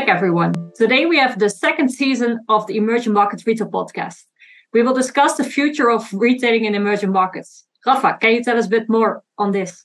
Back, 0.00 0.08
everyone. 0.08 0.54
Today 0.74 1.04
we 1.04 1.18
have 1.18 1.38
the 1.38 1.50
second 1.50 1.90
season 1.90 2.40
of 2.48 2.66
the 2.66 2.78
Emerging 2.78 3.12
Markets 3.12 3.46
Retail 3.46 3.68
Podcast. 3.68 4.24
We 4.72 4.82
will 4.82 4.94
discuss 4.94 5.36
the 5.36 5.44
future 5.44 5.90
of 5.90 6.10
retailing 6.14 6.64
in 6.64 6.74
emerging 6.74 7.12
markets. 7.12 7.66
Rafa, 7.84 8.16
can 8.18 8.32
you 8.32 8.42
tell 8.42 8.56
us 8.56 8.64
a 8.64 8.70
bit 8.70 8.88
more 8.88 9.22
on 9.36 9.52
this? 9.52 9.84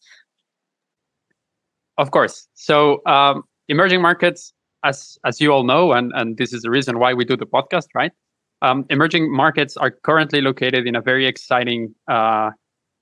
Of 1.98 2.12
course. 2.12 2.48
So, 2.54 3.02
um, 3.06 3.44
emerging 3.68 4.02
markets, 4.02 4.54
as 4.86 5.18
as 5.26 5.42
you 5.42 5.52
all 5.52 5.66
know, 5.66 5.92
and 5.92 6.14
and 6.16 6.38
this 6.38 6.54
is 6.54 6.62
the 6.62 6.70
reason 6.70 6.98
why 6.98 7.14
we 7.14 7.26
do 7.26 7.36
the 7.36 7.46
podcast, 7.46 7.88
right? 7.94 8.14
Um, 8.62 8.86
emerging 8.90 9.30
markets 9.30 9.76
are 9.76 9.92
currently 9.92 10.40
located 10.40 10.88
in 10.88 10.96
a 10.96 11.02
very 11.02 11.26
exciting, 11.28 11.94
uh, 12.08 12.52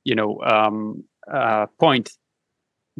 you 0.03 0.15
know, 0.15 0.41
um, 0.41 1.03
uh, 1.31 1.67
point 1.79 2.09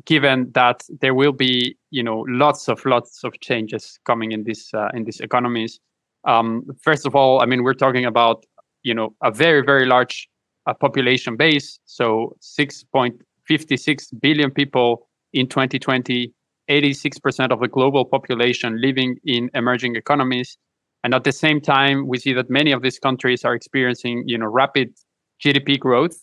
given 0.05 0.52
that 0.53 0.83
there 1.02 1.13
will 1.13 1.31
be 1.31 1.75
you 1.91 2.03
know 2.03 2.25
lots 2.27 2.67
of 2.67 2.85
lots 2.85 3.23
of 3.23 3.39
changes 3.41 3.99
coming 4.05 4.31
in 4.31 4.43
this 4.43 4.73
uh, 4.73 4.89
in 4.93 5.03
these 5.03 5.19
economies. 5.19 5.79
Um, 6.25 6.63
first 6.81 7.05
of 7.05 7.16
all 7.16 7.41
i 7.41 7.45
mean 7.45 7.63
we're 7.63 7.73
talking 7.73 8.05
about 8.05 8.45
you 8.83 8.93
know 8.93 9.13
a 9.21 9.31
very 9.31 9.61
very 9.61 9.85
large 9.85 10.29
uh, 10.66 10.73
population 10.73 11.35
base. 11.35 11.79
So 11.85 12.38
6.56 12.41 14.21
billion 14.21 14.52
people 14.52 15.09
in 15.33 15.47
2020 15.47 16.33
86% 16.69 17.52
of 17.52 17.59
the 17.59 17.67
global 17.67 18.05
population 18.05 18.80
living 18.80 19.17
in 19.25 19.49
emerging 19.53 19.95
economies. 19.95 20.58
And 21.03 21.14
at 21.14 21.25
the 21.25 21.33
same 21.33 21.59
time 21.59 22.08
we 22.08 22.17
see 22.17 22.33
that 22.33 22.49
many 22.49 22.71
of 22.71 22.81
these 22.81 22.99
countries 22.99 23.44
are 23.44 23.53
experiencing 23.53 24.23
you 24.25 24.38
know 24.38 24.45
rapid 24.45 24.94
gdp 25.44 25.77
growth 25.80 26.16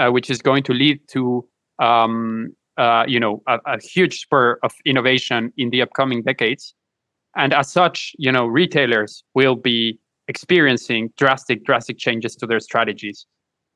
uh, 0.00 0.10
which 0.10 0.28
is 0.28 0.42
going 0.42 0.64
to 0.64 0.72
lead 0.72 0.98
to 1.08 1.46
um, 1.78 2.48
uh, 2.76 3.04
you 3.06 3.20
know 3.20 3.42
a, 3.46 3.58
a, 3.66 3.80
huge 3.80 4.20
spur 4.20 4.58
of 4.62 4.72
innovation 4.84 5.52
in 5.56 5.70
the 5.70 5.82
upcoming 5.82 6.22
decades. 6.22 6.74
And 7.36 7.52
as 7.52 7.70
such 7.70 8.12
you 8.18 8.32
know 8.32 8.46
retailers 8.46 9.24
will 9.34 9.56
be 9.56 9.98
experiencing 10.28 11.12
drastic 11.16 11.64
drastic 11.64 11.98
changes 11.98 12.36
to 12.36 12.46
their 12.46 12.60
strategies. 12.60 13.26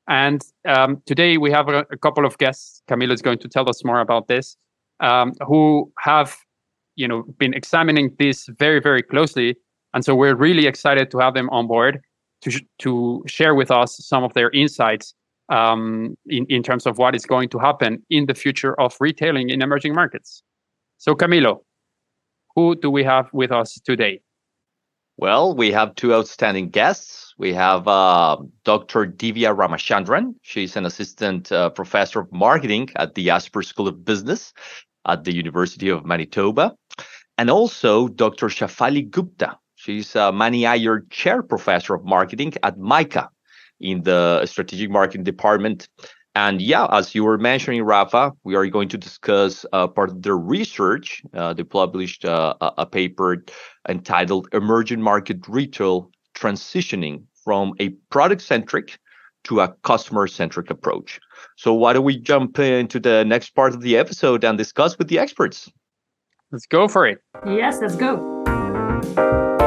And 0.09 0.43
um, 0.67 1.03
today 1.07 1.37
we 1.37 1.53
have 1.53 1.69
a, 1.69 1.87
a, 1.93 1.97
couple 1.97 2.27
of 2.27 2.37
guests. 2.39 2.83
Camilo 2.91 3.13
is 3.13 3.23
going 3.23 3.39
to 3.39 3.49
tell 3.49 3.69
us 3.69 3.85
more 3.85 4.01
about 4.01 4.27
this 4.27 4.57
um, 5.01 5.33
who 5.47 5.93
have 5.99 6.37
you 6.97 7.07
know 7.07 7.23
been 7.39 7.55
examining 7.55 8.15
this 8.19 8.49
very 8.59 8.81
very 8.81 9.03
closely. 9.03 9.57
And 9.95 10.05
so 10.05 10.15
we're 10.15 10.37
really 10.37 10.67
excited 10.67 11.11
to 11.11 11.19
have 11.19 11.35
them 11.35 11.51
on 11.51 11.67
board 11.67 12.01
to, 12.43 12.61
to 12.79 13.23
share 13.27 13.55
with 13.55 13.71
us 13.71 13.97
some 13.97 14.25
of 14.25 14.33
their 14.35 14.51
insights 14.51 15.15
um, 15.51 16.17
in, 16.27 16.47
in 16.49 16.63
terms 16.63 16.87
of 16.87 16.99
what 16.99 17.15
is 17.15 17.27
going 17.27 17.49
to 17.51 17.59
happen 17.59 18.03
in 18.09 18.27
the 18.27 18.35
future 18.35 18.81
of 18.81 18.97
retailing 19.01 19.51
in 19.51 19.63
emerging 19.63 19.95
markets. 19.95 20.43
So, 20.99 21.15
Camilo, 21.15 21.61
who 22.55 22.77
do 22.77 22.91
we 22.91 23.05
have 23.05 23.29
with 23.33 23.53
us 23.53 23.81
today? 23.85 24.21
Well, 25.17 25.55
we 25.55 25.71
have 25.73 25.95
two 25.97 26.15
outstanding 26.15 26.71
guests. 26.71 27.35
We 27.37 27.53
have 27.53 27.87
uh, 27.87 28.39
Dr. 28.65 29.07
Divya 29.07 29.55
Ramachandran. 29.55 30.35
She's 30.41 30.77
an 30.77 30.87
assistant 30.87 31.53
uh, 31.53 31.69
professor 31.71 32.21
of 32.21 32.33
marketing 32.33 32.89
at 32.97 33.15
the 33.15 33.29
Asper 33.29 33.63
School 33.63 33.87
of 33.87 34.03
Business 34.03 34.55
at 35.07 35.25
the 35.25 35.35
University 35.35 35.91
of 35.91 36.07
Manitoba. 36.07 36.75
And 37.37 37.51
also 37.51 38.09
Dr. 38.09 38.47
Shaphali 38.49 39.11
Gupta. 39.11 39.59
She's 39.75 40.15
a 40.15 40.33
Mani 40.33 40.67
Iyer 40.67 41.07
Chair 41.11 41.43
Professor 41.43 41.95
of 41.95 42.05
Marketing 42.05 42.53
at 42.63 42.79
MICA, 42.79 43.31
in 43.81 44.03
the 44.03 44.45
strategic 44.47 44.91
marketing 44.91 45.25
department. 45.25 45.89
And 46.37 46.63
yeah, 46.63 46.87
as 46.93 47.15
you 47.15 47.25
were 47.25 47.39
mentioning, 47.39 47.83
Rafa, 47.83 48.33
we 48.45 48.55
are 48.55 48.67
going 48.69 48.89
to 48.91 48.99
discuss 48.99 49.67
uh, 49.73 49.89
part 49.89 50.11
of 50.11 50.23
the 50.23 50.35
research. 50.35 51.23
Uh, 51.35 51.53
they 51.53 51.65
published 51.65 52.25
uh, 52.25 52.55
a 52.61 52.87
paper 52.87 53.45
entitled 53.89 54.49
Emerging 54.53 55.03
Market 55.03 55.49
Retail 55.49 56.11
Transitioning 56.35 57.25
from 57.45 57.75
a 57.81 57.89
Product 58.11 58.41
Centric 58.41 58.99
to 59.45 59.61
a 59.61 59.69
Customer 59.83 60.29
Centric 60.29 60.71
Approach. 60.71 61.19
So, 61.57 61.75
why 61.75 61.95
don't 61.95 62.05
we 62.05 62.17
jump 62.17 62.59
into 62.59 63.01
the 63.01 63.25
next 63.25 63.51
part 63.51 63.75
of 63.75 63.81
the 63.81 63.97
episode 63.97 64.45
and 64.45 64.57
discuss 64.57 64.97
with 64.99 65.09
the 65.09 65.19
experts? 65.19 65.71
Let's 66.53 66.67
go 66.67 66.89
for 66.89 67.07
it. 67.07 67.19
Yes, 67.47 67.81
let's 67.81 67.97
go. 67.97 69.59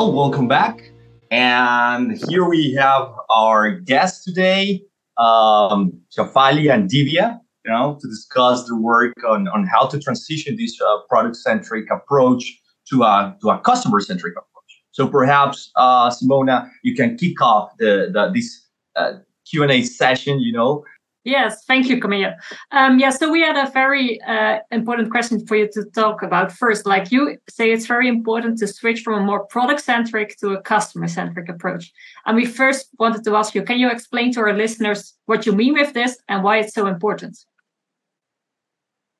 Well, 0.00 0.12
welcome 0.12 0.48
back. 0.48 0.92
And 1.30 2.18
here 2.30 2.48
we 2.48 2.72
have 2.72 3.12
our 3.28 3.70
guests 3.70 4.24
today, 4.24 4.82
um, 5.18 5.92
Shaphali 6.16 6.72
and 6.72 6.88
Divya, 6.88 7.38
you 7.66 7.70
know, 7.70 7.98
to 8.00 8.08
discuss 8.08 8.66
the 8.66 8.80
work 8.80 9.12
on, 9.28 9.46
on 9.48 9.66
how 9.66 9.86
to 9.88 10.00
transition 10.00 10.56
this 10.56 10.80
uh, 10.80 11.00
product-centric 11.10 11.90
approach 11.90 12.50
to 12.88 13.02
a, 13.02 13.36
to 13.42 13.50
a 13.50 13.58
customer-centric 13.58 14.32
approach. 14.32 14.82
So 14.92 15.06
perhaps, 15.06 15.70
uh, 15.76 16.08
Simona, 16.08 16.70
you 16.82 16.94
can 16.94 17.18
kick 17.18 17.42
off 17.42 17.72
the, 17.78 18.08
the 18.10 18.30
this 18.32 18.68
uh, 18.96 19.18
Q&A 19.50 19.82
session, 19.82 20.40
you 20.40 20.54
know, 20.54 20.82
Yes, 21.24 21.64
thank 21.66 21.88
you, 21.88 22.00
Camilo. 22.00 22.34
Um, 22.72 22.98
yeah, 22.98 23.10
so 23.10 23.30
we 23.30 23.42
had 23.42 23.56
a 23.56 23.70
very 23.70 24.18
uh, 24.22 24.60
important 24.70 25.10
question 25.10 25.46
for 25.46 25.54
you 25.54 25.68
to 25.74 25.84
talk 25.84 26.22
about 26.22 26.50
first. 26.50 26.86
Like 26.86 27.12
you 27.12 27.36
say, 27.48 27.72
it's 27.72 27.86
very 27.86 28.08
important 28.08 28.58
to 28.58 28.66
switch 28.66 29.02
from 29.02 29.22
a 29.22 29.24
more 29.24 29.44
product 29.44 29.82
centric 29.82 30.38
to 30.38 30.52
a 30.52 30.62
customer 30.62 31.08
centric 31.08 31.50
approach. 31.50 31.92
And 32.24 32.36
we 32.36 32.46
first 32.46 32.88
wanted 32.98 33.22
to 33.24 33.36
ask 33.36 33.54
you 33.54 33.62
can 33.62 33.78
you 33.78 33.90
explain 33.90 34.32
to 34.32 34.40
our 34.40 34.54
listeners 34.54 35.14
what 35.26 35.44
you 35.44 35.52
mean 35.52 35.74
with 35.74 35.92
this 35.92 36.16
and 36.28 36.42
why 36.42 36.58
it's 36.58 36.72
so 36.72 36.86
important? 36.86 37.36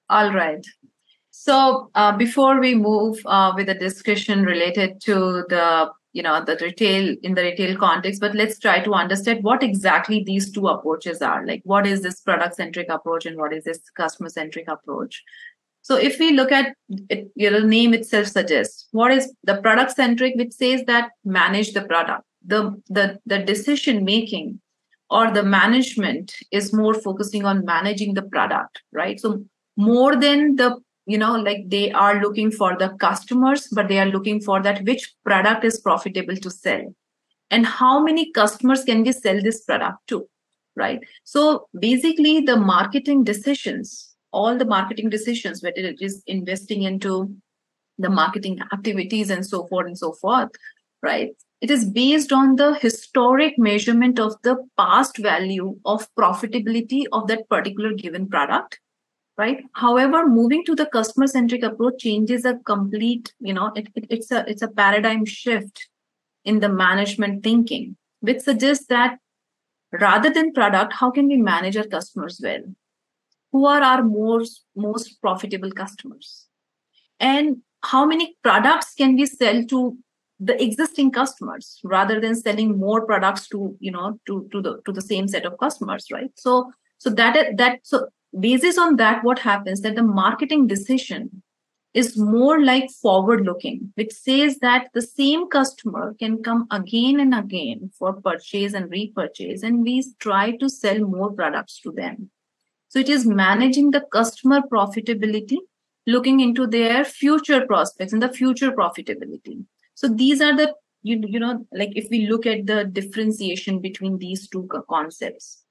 All 0.08 0.32
right. 0.32 0.64
So 1.30 1.90
uh, 1.94 2.16
before 2.16 2.60
we 2.60 2.74
move 2.74 3.20
uh, 3.26 3.52
with 3.54 3.68
a 3.68 3.74
discussion 3.74 4.44
related 4.44 5.02
to 5.02 5.44
the 5.48 5.90
you 6.12 6.22
know 6.22 6.44
the 6.44 6.56
retail 6.60 7.16
in 7.22 7.34
the 7.34 7.42
retail 7.42 7.76
context 7.76 8.20
but 8.20 8.34
let's 8.34 8.58
try 8.58 8.80
to 8.80 8.92
understand 8.92 9.44
what 9.44 9.62
exactly 9.62 10.22
these 10.24 10.50
two 10.50 10.66
approaches 10.66 11.22
are. 11.22 11.46
Like 11.46 11.62
what 11.64 11.86
is 11.86 12.02
this 12.02 12.20
product 12.20 12.56
centric 12.56 12.88
approach 12.88 13.26
and 13.26 13.36
what 13.36 13.52
is 13.52 13.64
this 13.64 13.80
customer 13.96 14.28
centric 14.28 14.68
approach? 14.68 15.22
So 15.82 15.96
if 15.96 16.18
we 16.18 16.32
look 16.32 16.52
at 16.52 16.74
it 17.08 17.30
you 17.34 17.50
know 17.50 17.60
name 17.60 17.94
itself 17.94 18.26
suggests 18.26 18.88
what 18.92 19.12
is 19.12 19.32
the 19.44 19.56
product 19.56 19.92
centric 19.92 20.34
which 20.36 20.52
says 20.52 20.82
that 20.86 21.10
manage 21.24 21.72
the 21.72 21.82
product? 21.82 22.24
The 22.44 22.80
the 22.88 23.18
the 23.26 23.38
decision 23.38 24.04
making 24.04 24.60
or 25.10 25.30
the 25.30 25.42
management 25.42 26.34
is 26.50 26.72
more 26.72 26.94
focusing 26.94 27.44
on 27.44 27.64
managing 27.64 28.14
the 28.14 28.22
product 28.22 28.82
right? 28.92 29.20
So 29.20 29.44
more 29.76 30.16
than 30.16 30.56
the 30.56 30.78
you 31.10 31.18
know 31.18 31.36
like 31.36 31.68
they 31.68 31.90
are 31.92 32.20
looking 32.20 32.50
for 32.50 32.76
the 32.78 32.90
customers 33.04 33.68
but 33.72 33.88
they 33.88 33.98
are 33.98 34.06
looking 34.06 34.40
for 34.40 34.62
that 34.62 34.82
which 34.84 35.14
product 35.24 35.64
is 35.64 35.80
profitable 35.80 36.36
to 36.36 36.50
sell. 36.50 36.94
And 37.50 37.66
how 37.66 38.00
many 38.00 38.30
customers 38.32 38.84
can 38.84 39.02
we 39.02 39.12
sell 39.12 39.40
this 39.42 39.64
product 39.64 40.06
to 40.08 40.28
right? 40.76 41.00
So 41.24 41.68
basically 41.78 42.40
the 42.40 42.56
marketing 42.56 43.24
decisions 43.24 44.14
all 44.32 44.56
the 44.56 44.64
marketing 44.64 45.10
decisions 45.10 45.62
whether 45.62 45.86
it 45.92 46.00
is 46.00 46.22
investing 46.26 46.82
into 46.84 47.34
the 47.98 48.08
marketing 48.08 48.60
activities 48.72 49.30
and 49.30 49.44
so 49.44 49.66
forth 49.66 49.86
and 49.86 49.98
so 49.98 50.12
forth 50.12 50.50
right? 51.02 51.30
It 51.60 51.70
is 51.70 51.84
based 51.84 52.32
on 52.32 52.56
the 52.56 52.74
historic 52.74 53.58
measurement 53.58 54.18
of 54.18 54.36
the 54.42 54.56
past 54.78 55.18
value 55.18 55.76
of 55.84 56.06
profitability 56.14 57.04
of 57.12 57.26
that 57.28 57.48
particular 57.48 57.92
given 57.92 58.28
product 58.28 58.80
right? 59.40 59.64
However 59.84 60.26
moving 60.26 60.64
to 60.66 60.74
the 60.74 60.86
customer 60.86 61.26
centric 61.26 61.62
approach 61.62 62.02
changes 62.06 62.44
a 62.44 62.54
complete 62.72 63.32
you 63.40 63.54
know 63.54 63.72
it, 63.74 63.88
it, 63.94 64.06
it's 64.18 64.30
a 64.30 64.44
it's 64.52 64.66
a 64.66 64.68
paradigm 64.80 65.24
shift 65.24 65.88
in 66.44 66.60
the 66.60 66.68
management 66.68 67.42
thinking 67.44 67.96
which 68.20 68.40
suggests 68.40 68.86
that 68.86 69.18
rather 70.04 70.30
than 70.30 70.52
product 70.52 70.92
how 71.00 71.10
can 71.10 71.26
we 71.28 71.36
manage 71.36 71.76
our 71.76 71.90
customers 71.96 72.40
well? 72.42 72.62
Who 73.52 73.64
are 73.66 73.82
our 73.82 74.02
most 74.02 74.64
most 74.76 75.20
profitable 75.20 75.72
customers? 75.72 76.46
And 77.18 77.58
how 77.82 78.04
many 78.04 78.36
products 78.42 78.94
can 78.94 79.16
we 79.16 79.26
sell 79.26 79.64
to 79.64 79.98
the 80.38 80.62
existing 80.62 81.10
customers 81.10 81.80
rather 81.84 82.20
than 82.20 82.34
selling 82.34 82.78
more 82.78 83.04
products 83.06 83.48
to 83.48 83.76
you 83.80 83.90
know 83.90 84.06
to 84.26 84.48
to 84.52 84.62
the 84.68 84.78
to 84.86 84.92
the 85.00 85.08
same 85.10 85.28
set 85.28 85.52
of 85.52 85.58
customers 85.66 86.08
right? 86.12 86.30
So 86.46 86.72
so 86.98 87.10
that 87.10 87.56
that 87.56 87.80
so 87.82 88.08
basis 88.38 88.78
on 88.78 88.96
that 88.96 89.24
what 89.24 89.38
happens 89.40 89.80
that 89.80 89.96
the 89.96 90.02
marketing 90.02 90.66
decision 90.66 91.42
is 91.92 92.16
more 92.16 92.62
like 92.62 92.88
forward 92.90 93.44
looking 93.44 93.92
which 93.96 94.12
says 94.12 94.58
that 94.58 94.88
the 94.94 95.02
same 95.02 95.48
customer 95.48 96.14
can 96.18 96.40
come 96.42 96.66
again 96.70 97.18
and 97.18 97.34
again 97.34 97.90
for 97.98 98.12
purchase 98.20 98.74
and 98.74 98.90
repurchase 98.90 99.64
and 99.64 99.82
we 99.82 100.04
try 100.20 100.52
to 100.56 100.68
sell 100.68 101.00
more 101.00 101.32
products 101.32 101.80
to 101.80 101.90
them. 101.90 102.30
So 102.88 103.00
it 103.00 103.08
is 103.08 103.26
managing 103.26 103.90
the 103.90 104.02
customer 104.12 104.60
profitability 104.72 105.58
looking 106.06 106.40
into 106.40 106.66
their 106.66 107.04
future 107.04 107.66
prospects 107.66 108.12
and 108.12 108.22
the 108.22 108.32
future 108.32 108.70
profitability. 108.70 109.64
So 109.94 110.08
these 110.08 110.40
are 110.40 110.56
the 110.56 110.74
you, 111.02 111.20
you 111.26 111.40
know 111.40 111.66
like 111.72 111.90
if 111.96 112.08
we 112.10 112.26
look 112.26 112.46
at 112.46 112.66
the 112.66 112.84
differentiation 112.84 113.80
between 113.80 114.18
these 114.18 114.48
two 114.48 114.68
concepts 114.88 115.64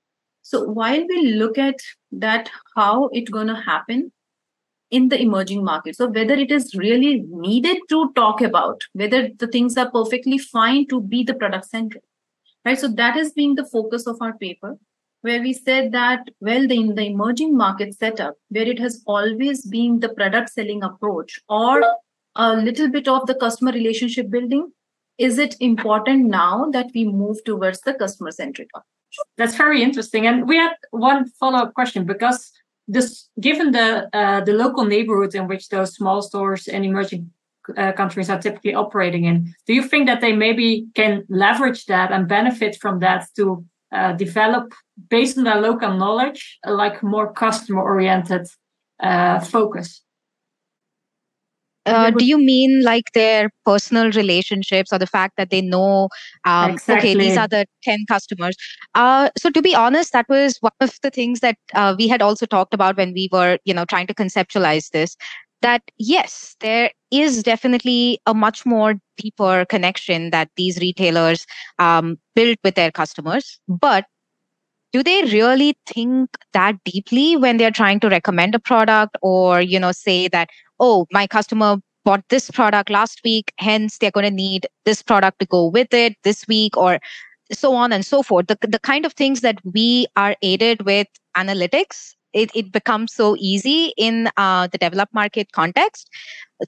So 0.50 0.63
while 0.63 1.06
we 1.07 1.34
look 1.34 1.60
at 1.60 1.75
that, 2.12 2.50
how 2.75 3.10
it's 3.13 3.30
going 3.30 3.46
to 3.46 3.56
happen 3.56 4.12
in 4.90 5.10
the 5.10 5.22
emerging 5.22 5.63
markets, 5.63 6.00
so 6.00 6.07
whether 6.07 6.34
it 6.34 6.50
is 6.50 6.74
really 6.74 7.24
needed 7.28 7.78
to 7.90 8.12
talk 8.16 8.42
about, 8.42 8.81
whether 8.94 9.30
the 9.38 9.46
things 9.46 9.78
are 9.78 9.92
perfectly 9.92 10.40
fine 10.40 10.88
to 10.88 11.01
be 11.01 11.24
the 11.24 11.36
product 11.36 11.66
centric, 11.66 12.01
right? 12.66 12.80
So 12.80 12.88
that 12.88 13.16
is 13.16 13.31
being 13.31 13.54
the 13.54 13.66
focus 13.68 14.07
of 14.07 14.18
our 14.22 14.36
paper, 14.40 14.75
where 15.22 15.40
we 15.40 15.54
said 15.54 15.92
that, 15.92 16.28
well, 16.40 16.68
the, 16.68 16.80
in 16.80 16.95
the 16.95 17.06
emerging 17.06 17.56
market 17.56 17.94
setup, 17.94 18.34
where 18.48 18.68
it 18.68 18.80
has 18.80 19.04
always 19.06 19.63
been 19.68 20.00
the 20.00 20.10
product 20.10 20.50
selling 20.50 20.81
approach 20.81 21.40
or 21.48 21.84
a 22.36 22.56
little 22.56 22.90
bit 22.90 23.07
of 23.07 23.28
the 23.28 23.36
customer 23.36 23.72
relationship 23.72 24.31
building, 24.31 24.72
is 25.19 25.38
it 25.38 25.56
important 25.60 26.25
now 26.25 26.69
that 26.71 26.88
we 26.95 27.06
move 27.06 27.44
towards 27.44 27.81
the 27.81 27.94
customer 27.94 28.31
centric 28.31 28.69
approach? 28.74 28.86
That's 29.38 29.56
very 29.56 29.83
interesting. 29.83 30.27
And 30.27 30.48
we 30.48 30.57
had 30.57 30.74
one 30.92 31.30
follow-up 31.39 31.74
question 31.74 32.06
because 32.06 32.51
this, 32.88 33.30
given 33.39 33.71
the 33.71 34.10
uh, 34.13 34.42
the 34.42 34.54
local 34.54 34.86
neighborhoods 34.86 35.36
in 35.36 35.48
which 35.48 35.69
those 35.69 35.94
small 35.95 36.21
stores 36.21 36.68
and 36.68 36.86
emerging 36.86 37.31
uh, 37.77 37.92
countries 37.92 38.30
are 38.30 38.42
typically 38.42 38.74
operating 38.74 39.25
in, 39.25 39.54
do 39.68 39.74
you 39.74 39.83
think 39.83 40.07
that 40.07 40.21
they 40.21 40.33
maybe 40.33 40.88
can 40.95 41.24
leverage 41.30 41.86
that 41.86 42.12
and 42.12 42.27
benefit 42.27 42.77
from 42.81 43.00
that 43.00 43.27
to 43.36 43.63
uh, 43.92 44.13
develop, 44.13 44.74
based 45.10 45.38
on 45.38 45.44
their 45.44 45.62
local 45.62 45.94
knowledge, 45.98 46.60
like 46.66 47.04
more 47.04 47.33
customer-oriented 47.33 48.48
uh, 49.01 49.39
focus? 49.39 50.01
Uh, 51.90 52.12
do 52.12 52.26
you 52.26 52.38
mean 52.38 52.84
like 52.84 53.12
their 53.14 53.50
personal 53.66 54.12
relationships 54.12 54.94
or 54.94 54.98
the 54.98 55.08
fact 55.08 55.36
that 55.38 55.50
they 55.50 55.62
know 55.62 56.10
um, 56.46 56.72
exactly. 56.72 57.12
okay 57.12 57.20
these 57.20 57.38
are 57.38 57.48
the 57.48 57.66
10 57.84 58.06
customers 58.08 58.56
uh, 58.96 59.30
so 59.38 59.50
to 59.50 59.62
be 59.62 59.76
honest 59.76 60.14
that 60.14 60.28
was 60.30 60.58
one 60.62 60.72
of 60.80 60.98
the 61.04 61.10
things 61.10 61.40
that 61.40 61.58
uh, 61.74 61.96
we 61.98 62.08
had 62.08 62.22
also 62.22 62.46
talked 62.46 62.74
about 62.74 62.98
when 62.98 63.14
we 63.14 63.30
were 63.32 63.58
you 63.66 63.74
know 63.74 63.86
trying 63.86 64.08
to 64.08 64.14
conceptualize 64.14 64.90
this 64.92 65.16
that 65.62 65.82
yes 65.98 66.56
there 66.60 66.92
is 67.12 67.44
definitely 67.44 68.20
a 68.26 68.34
much 68.34 68.66
more 68.66 68.96
deeper 69.18 69.66
connection 69.66 70.30
that 70.30 70.50
these 70.56 70.80
retailers 70.80 71.46
um, 71.80 72.18
build 72.36 72.58
with 72.64 72.76
their 72.76 72.92
customers 72.92 73.60
but 73.68 74.06
do 74.92 75.04
they 75.04 75.22
really 75.24 75.76
think 75.86 76.30
that 76.54 76.76
deeply 76.84 77.38
when 77.38 77.58
they're 77.58 77.72
trying 77.72 78.00
to 78.00 78.10
recommend 78.10 78.56
a 78.56 78.60
product 78.60 79.18
or 79.22 79.62
you 79.62 79.80
know 79.80 79.92
say 79.92 80.28
that 80.28 80.50
oh 80.80 81.06
my 81.12 81.28
customer 81.28 81.78
bought 82.06 82.24
this 82.30 82.50
product 82.50 82.90
last 82.90 83.22
week 83.24 83.52
hence 83.58 83.98
they're 83.98 84.12
going 84.12 84.26
to 84.26 84.31
need 84.31 84.68
this 84.86 85.02
product 85.02 85.40
to 85.40 85.46
go 85.46 85.68
with 85.68 85.94
it 85.94 86.16
this 86.24 86.48
week 86.48 86.76
or 86.78 87.00
so 87.52 87.74
on 87.74 87.92
and 87.92 88.06
so 88.06 88.22
forth 88.24 88.48
the, 88.48 88.58
the 88.62 88.80
kind 88.80 89.06
of 89.06 89.14
things 89.14 89.42
that 89.42 89.60
we 89.74 90.06
are 90.16 90.36
aided 90.42 90.84
with 90.84 91.08
analytics 91.36 92.14
it, 92.31 92.52
it 92.54 92.72
becomes 92.72 93.12
so 93.12 93.36
easy 93.40 93.92
in 93.98 94.30
uh, 94.38 94.68
the 94.68 94.78
developed 94.78 95.14
market 95.14 95.52
context 95.52 96.10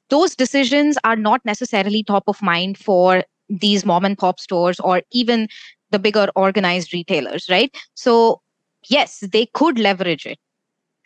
those 0.10 0.36
decisions 0.36 0.98
are 1.04 1.16
not 1.16 1.44
necessarily 1.46 2.04
top 2.04 2.24
of 2.28 2.42
mind 2.42 2.78
for 2.78 3.24
these 3.50 3.86
mom 3.86 4.06
and 4.06 4.18
pop 4.18 4.40
stores 4.40 4.80
or 4.80 5.02
even 5.12 5.48
the 5.92 6.00
bigger 6.00 6.28
organized 6.36 6.94
retailers, 6.94 7.48
right? 7.50 7.76
So, 7.94 8.42
yes, 8.90 9.20
they 9.20 9.46
could 9.48 9.78
leverage 9.78 10.26
it. 10.26 10.40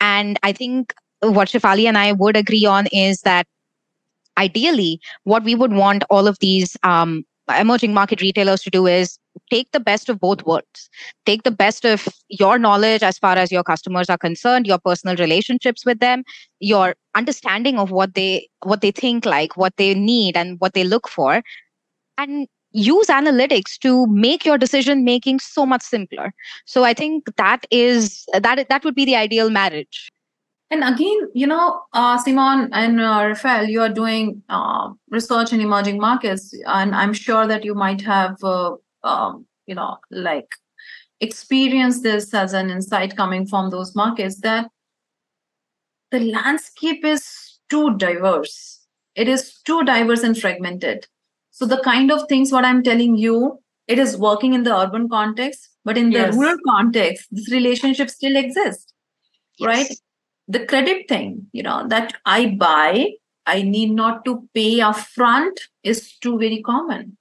And 0.00 0.38
I 0.42 0.52
think 0.52 0.94
what 1.20 1.48
Shaphali 1.48 1.86
and 1.86 1.98
I 1.98 2.12
would 2.12 2.36
agree 2.36 2.64
on 2.64 2.86
is 2.92 3.20
that 3.22 3.46
ideally, 4.38 5.00
what 5.24 5.44
we 5.44 5.54
would 5.54 5.72
want 5.72 6.04
all 6.10 6.26
of 6.26 6.38
these 6.40 6.76
um, 6.82 7.24
emerging 7.58 7.94
market 7.94 8.20
retailers 8.20 8.62
to 8.62 8.70
do 8.70 8.86
is 8.86 9.18
take 9.50 9.70
the 9.72 9.80
best 9.80 10.08
of 10.08 10.18
both 10.18 10.44
worlds. 10.44 10.90
Take 11.24 11.44
the 11.44 11.50
best 11.50 11.84
of 11.84 12.08
your 12.28 12.58
knowledge 12.58 13.02
as 13.02 13.18
far 13.18 13.36
as 13.36 13.52
your 13.52 13.62
customers 13.62 14.10
are 14.10 14.18
concerned, 14.18 14.66
your 14.66 14.78
personal 14.78 15.16
relationships 15.16 15.86
with 15.86 16.00
them, 16.00 16.24
your 16.60 16.94
understanding 17.14 17.78
of 17.78 17.90
what 17.90 18.14
they 18.14 18.48
what 18.64 18.80
they 18.80 18.90
think 18.90 19.24
like, 19.24 19.56
what 19.56 19.76
they 19.76 19.94
need 19.94 20.36
and 20.36 20.60
what 20.60 20.74
they 20.74 20.84
look 20.84 21.08
for, 21.08 21.42
and 22.18 22.48
use 22.72 23.06
analytics 23.06 23.78
to 23.78 24.06
make 24.08 24.44
your 24.44 24.58
decision 24.58 25.04
making 25.04 25.38
so 25.40 25.64
much 25.64 25.80
simpler 25.80 26.34
so 26.66 26.84
i 26.84 26.92
think 26.92 27.24
that 27.36 27.64
is 27.70 28.26
that 28.40 28.68
that 28.68 28.84
would 28.84 28.94
be 28.94 29.04
the 29.06 29.16
ideal 29.16 29.48
marriage 29.48 30.10
and 30.70 30.82
again 30.84 31.18
you 31.34 31.46
know 31.46 31.80
uh, 31.92 32.18
simon 32.18 32.68
and 32.72 33.00
uh, 33.00 33.24
rafael 33.26 33.64
you 33.68 33.80
are 33.80 33.92
doing 33.92 34.42
uh, 34.48 34.90
research 35.10 35.52
in 35.52 35.60
emerging 35.60 35.98
markets 35.98 36.54
and 36.66 36.94
i'm 36.94 37.12
sure 37.12 37.46
that 37.46 37.64
you 37.64 37.74
might 37.74 38.00
have 38.00 38.36
uh, 38.42 38.74
um, 39.04 39.46
you 39.66 39.74
know 39.74 39.96
like 40.10 40.48
experienced 41.20 42.02
this 42.02 42.32
as 42.34 42.52
an 42.52 42.70
insight 42.70 43.16
coming 43.16 43.46
from 43.46 43.70
those 43.70 43.94
markets 43.94 44.40
that 44.40 44.68
the 46.10 46.20
landscape 46.20 47.04
is 47.04 47.58
too 47.68 47.96
diverse 47.96 48.86
it 49.14 49.28
is 49.28 49.60
too 49.64 49.82
diverse 49.84 50.22
and 50.22 50.38
fragmented 50.38 51.06
so 51.50 51.64
the 51.64 51.80
kind 51.82 52.12
of 52.12 52.28
things 52.28 52.52
what 52.52 52.66
I'm 52.66 52.82
telling 52.82 53.16
you, 53.16 53.58
it 53.88 53.98
is 53.98 54.18
working 54.18 54.52
in 54.52 54.62
the 54.64 54.76
urban 54.76 55.08
context, 55.08 55.70
but 55.86 55.96
in 55.96 56.12
the 56.12 56.18
Yes. 56.18 56.36
rural 56.36 56.58
context, 56.68 57.28
this 57.30 57.50
relationship 57.50 58.10
still 58.10 58.36
exists, 58.36 58.92
right? 59.58 59.90
The 60.48 60.64
credit 60.66 61.08
thing, 61.08 61.46
you 61.52 61.62
know, 61.62 61.86
that 61.88 62.14
I 62.24 62.46
buy, 62.58 63.10
I 63.46 63.62
need 63.62 63.90
not 63.92 64.24
to 64.24 64.48
pay 64.54 64.78
upfront 64.78 65.58
is 65.82 66.16
too 66.18 66.38
very 66.38 66.62
common. 66.62 67.16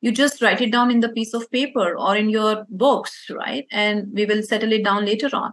You 0.00 0.12
just 0.12 0.40
write 0.40 0.60
it 0.60 0.70
down 0.70 0.90
in 0.90 1.00
the 1.00 1.08
piece 1.08 1.34
of 1.34 1.50
paper 1.50 1.96
or 1.98 2.16
in 2.16 2.30
your 2.30 2.64
books, 2.68 3.26
right? 3.30 3.66
And 3.72 4.08
we 4.12 4.26
will 4.26 4.42
settle 4.42 4.72
it 4.72 4.84
down 4.84 5.04
later 5.04 5.28
on, 5.32 5.52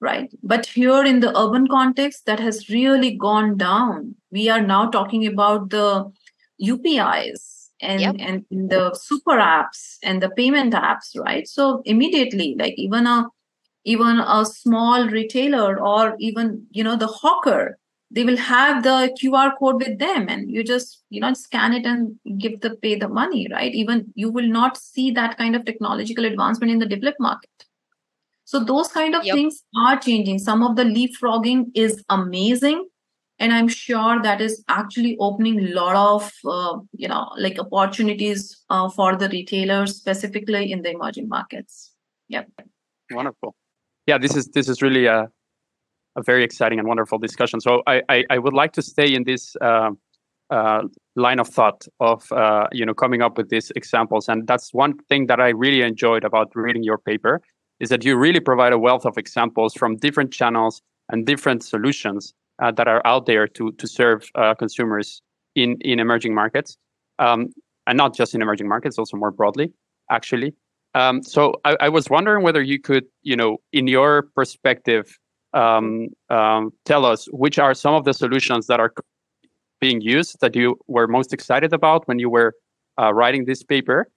right? 0.00 0.30
But 0.42 0.66
here 0.66 1.04
in 1.04 1.20
the 1.20 1.38
urban 1.38 1.68
context, 1.68 2.24
that 2.26 2.40
has 2.40 2.70
really 2.70 3.14
gone 3.16 3.58
down. 3.58 4.14
We 4.30 4.48
are 4.48 4.62
now 4.62 4.88
talking 4.88 5.26
about 5.26 5.68
the 5.70 6.10
UPIs 6.58 7.70
and 7.80 8.00
Yep. 8.00 8.14
and 8.18 8.44
the 8.70 8.94
super 8.94 9.36
apps 9.36 9.98
and 10.02 10.22
the 10.22 10.30
payment 10.30 10.72
apps 10.74 11.18
right 11.18 11.46
so 11.48 11.82
immediately 11.84 12.54
like 12.58 12.74
even 12.76 13.06
a 13.06 13.26
even 13.84 14.18
a 14.20 14.44
small 14.44 15.08
retailer 15.08 15.80
or 15.80 16.16
even 16.18 16.66
you 16.70 16.82
know 16.82 16.96
the 16.96 17.06
hawker 17.06 17.78
they 18.10 18.24
will 18.24 18.36
have 18.36 18.82
the 18.82 19.14
qr 19.20 19.52
code 19.58 19.76
with 19.82 19.98
them 19.98 20.26
and 20.28 20.50
you 20.50 20.62
just 20.62 21.02
you 21.10 21.20
know 21.20 21.32
scan 21.34 21.72
it 21.72 21.84
and 21.84 22.16
give 22.38 22.60
the 22.60 22.76
pay 22.76 22.94
the 22.94 23.08
money 23.08 23.48
right? 23.50 23.74
Even 23.74 24.12
you 24.14 24.30
will 24.30 24.46
not 24.46 24.76
see 24.76 25.10
that 25.10 25.36
kind 25.36 25.56
of 25.56 25.64
technological 25.64 26.24
advancement 26.24 26.70
in 26.72 26.78
the 26.78 26.86
developed 26.86 27.20
market. 27.20 27.50
So 28.44 28.62
those 28.62 28.88
kind 28.88 29.14
of 29.14 29.24
Yep. 29.24 29.34
things 29.34 29.62
are 29.76 29.98
changing. 29.98 30.38
Some 30.38 30.62
of 30.62 30.76
the 30.76 30.84
leapfrogging 30.84 31.70
is 31.74 32.04
amazing 32.08 32.88
and 33.38 33.52
i'm 33.52 33.66
sure 33.68 34.22
that 34.22 34.40
is 34.40 34.62
actually 34.68 35.16
opening 35.18 35.58
a 35.58 35.70
lot 35.74 35.96
of 35.96 36.32
uh, 36.48 36.78
you 36.92 37.08
know 37.08 37.30
like 37.36 37.58
opportunities 37.58 38.64
uh, 38.70 38.88
for 38.88 39.16
the 39.16 39.28
retailers 39.30 39.96
specifically 39.96 40.70
in 40.70 40.82
the 40.82 40.90
emerging 40.92 41.28
markets. 41.28 41.92
Yep. 42.28 42.48
Wonderful. 43.10 43.54
Yeah, 44.06 44.18
this 44.18 44.36
is 44.36 44.48
this 44.48 44.68
is 44.68 44.82
really 44.82 45.06
a 45.06 45.28
a 46.16 46.22
very 46.22 46.44
exciting 46.44 46.78
and 46.78 46.86
wonderful 46.86 47.18
discussion. 47.18 47.60
So 47.60 47.82
I 47.86 48.02
I, 48.08 48.24
I 48.30 48.38
would 48.38 48.52
like 48.52 48.72
to 48.72 48.82
stay 48.82 49.14
in 49.14 49.24
this 49.24 49.56
uh, 49.60 49.90
uh, 50.50 50.82
line 51.16 51.40
of 51.40 51.48
thought 51.48 51.86
of 52.00 52.30
uh, 52.32 52.66
you 52.72 52.84
know 52.84 52.94
coming 52.94 53.22
up 53.22 53.36
with 53.38 53.48
these 53.48 53.70
examples, 53.76 54.28
and 54.28 54.46
that's 54.46 54.72
one 54.74 54.98
thing 55.08 55.26
that 55.26 55.40
I 55.40 55.48
really 55.48 55.82
enjoyed 55.82 56.24
about 56.24 56.54
reading 56.54 56.84
your 56.84 56.98
paper 56.98 57.40
is 57.80 57.88
that 57.88 58.04
you 58.04 58.16
really 58.16 58.40
provide 58.40 58.72
a 58.72 58.78
wealth 58.78 59.04
of 59.04 59.18
examples 59.18 59.74
from 59.74 59.96
different 59.96 60.32
channels 60.32 60.80
and 61.10 61.26
different 61.26 61.64
solutions 61.64 62.32
uh, 62.62 62.70
that 62.72 62.86
are 62.88 63.02
out 63.06 63.26
there 63.26 63.46
to 63.48 63.72
to 63.72 63.86
serve 63.86 64.28
uh, 64.34 64.54
consumers 64.54 65.22
in 65.54 65.78
in 65.80 65.98
emerging 65.98 66.34
markets, 66.34 66.76
um, 67.18 67.48
and 67.86 67.96
not 67.96 68.14
just 68.14 68.34
in 68.34 68.42
emerging 68.42 68.68
markets, 68.68 68.98
also 68.98 69.16
more 69.16 69.30
broadly, 69.30 69.72
actually. 70.10 70.54
Um, 70.94 71.22
so 71.22 71.54
I, 71.64 71.76
I 71.80 71.88
was 71.88 72.08
wondering 72.08 72.44
whether 72.44 72.62
you 72.62 72.80
could, 72.80 73.04
you 73.22 73.36
know, 73.36 73.58
in 73.72 73.86
your 73.86 74.28
perspective, 74.34 75.18
um, 75.52 76.08
um, 76.30 76.72
tell 76.84 77.04
us 77.04 77.26
which 77.32 77.58
are 77.58 77.74
some 77.74 77.94
of 77.94 78.04
the 78.04 78.14
solutions 78.14 78.66
that 78.66 78.80
are 78.80 78.92
being 79.80 80.00
used 80.00 80.40
that 80.40 80.54
you 80.54 80.78
were 80.86 81.06
most 81.06 81.32
excited 81.32 81.72
about 81.72 82.06
when 82.06 82.18
you 82.18 82.30
were 82.30 82.54
uh, 83.00 83.12
writing 83.12 83.44
this 83.44 83.62
paper, 83.62 84.08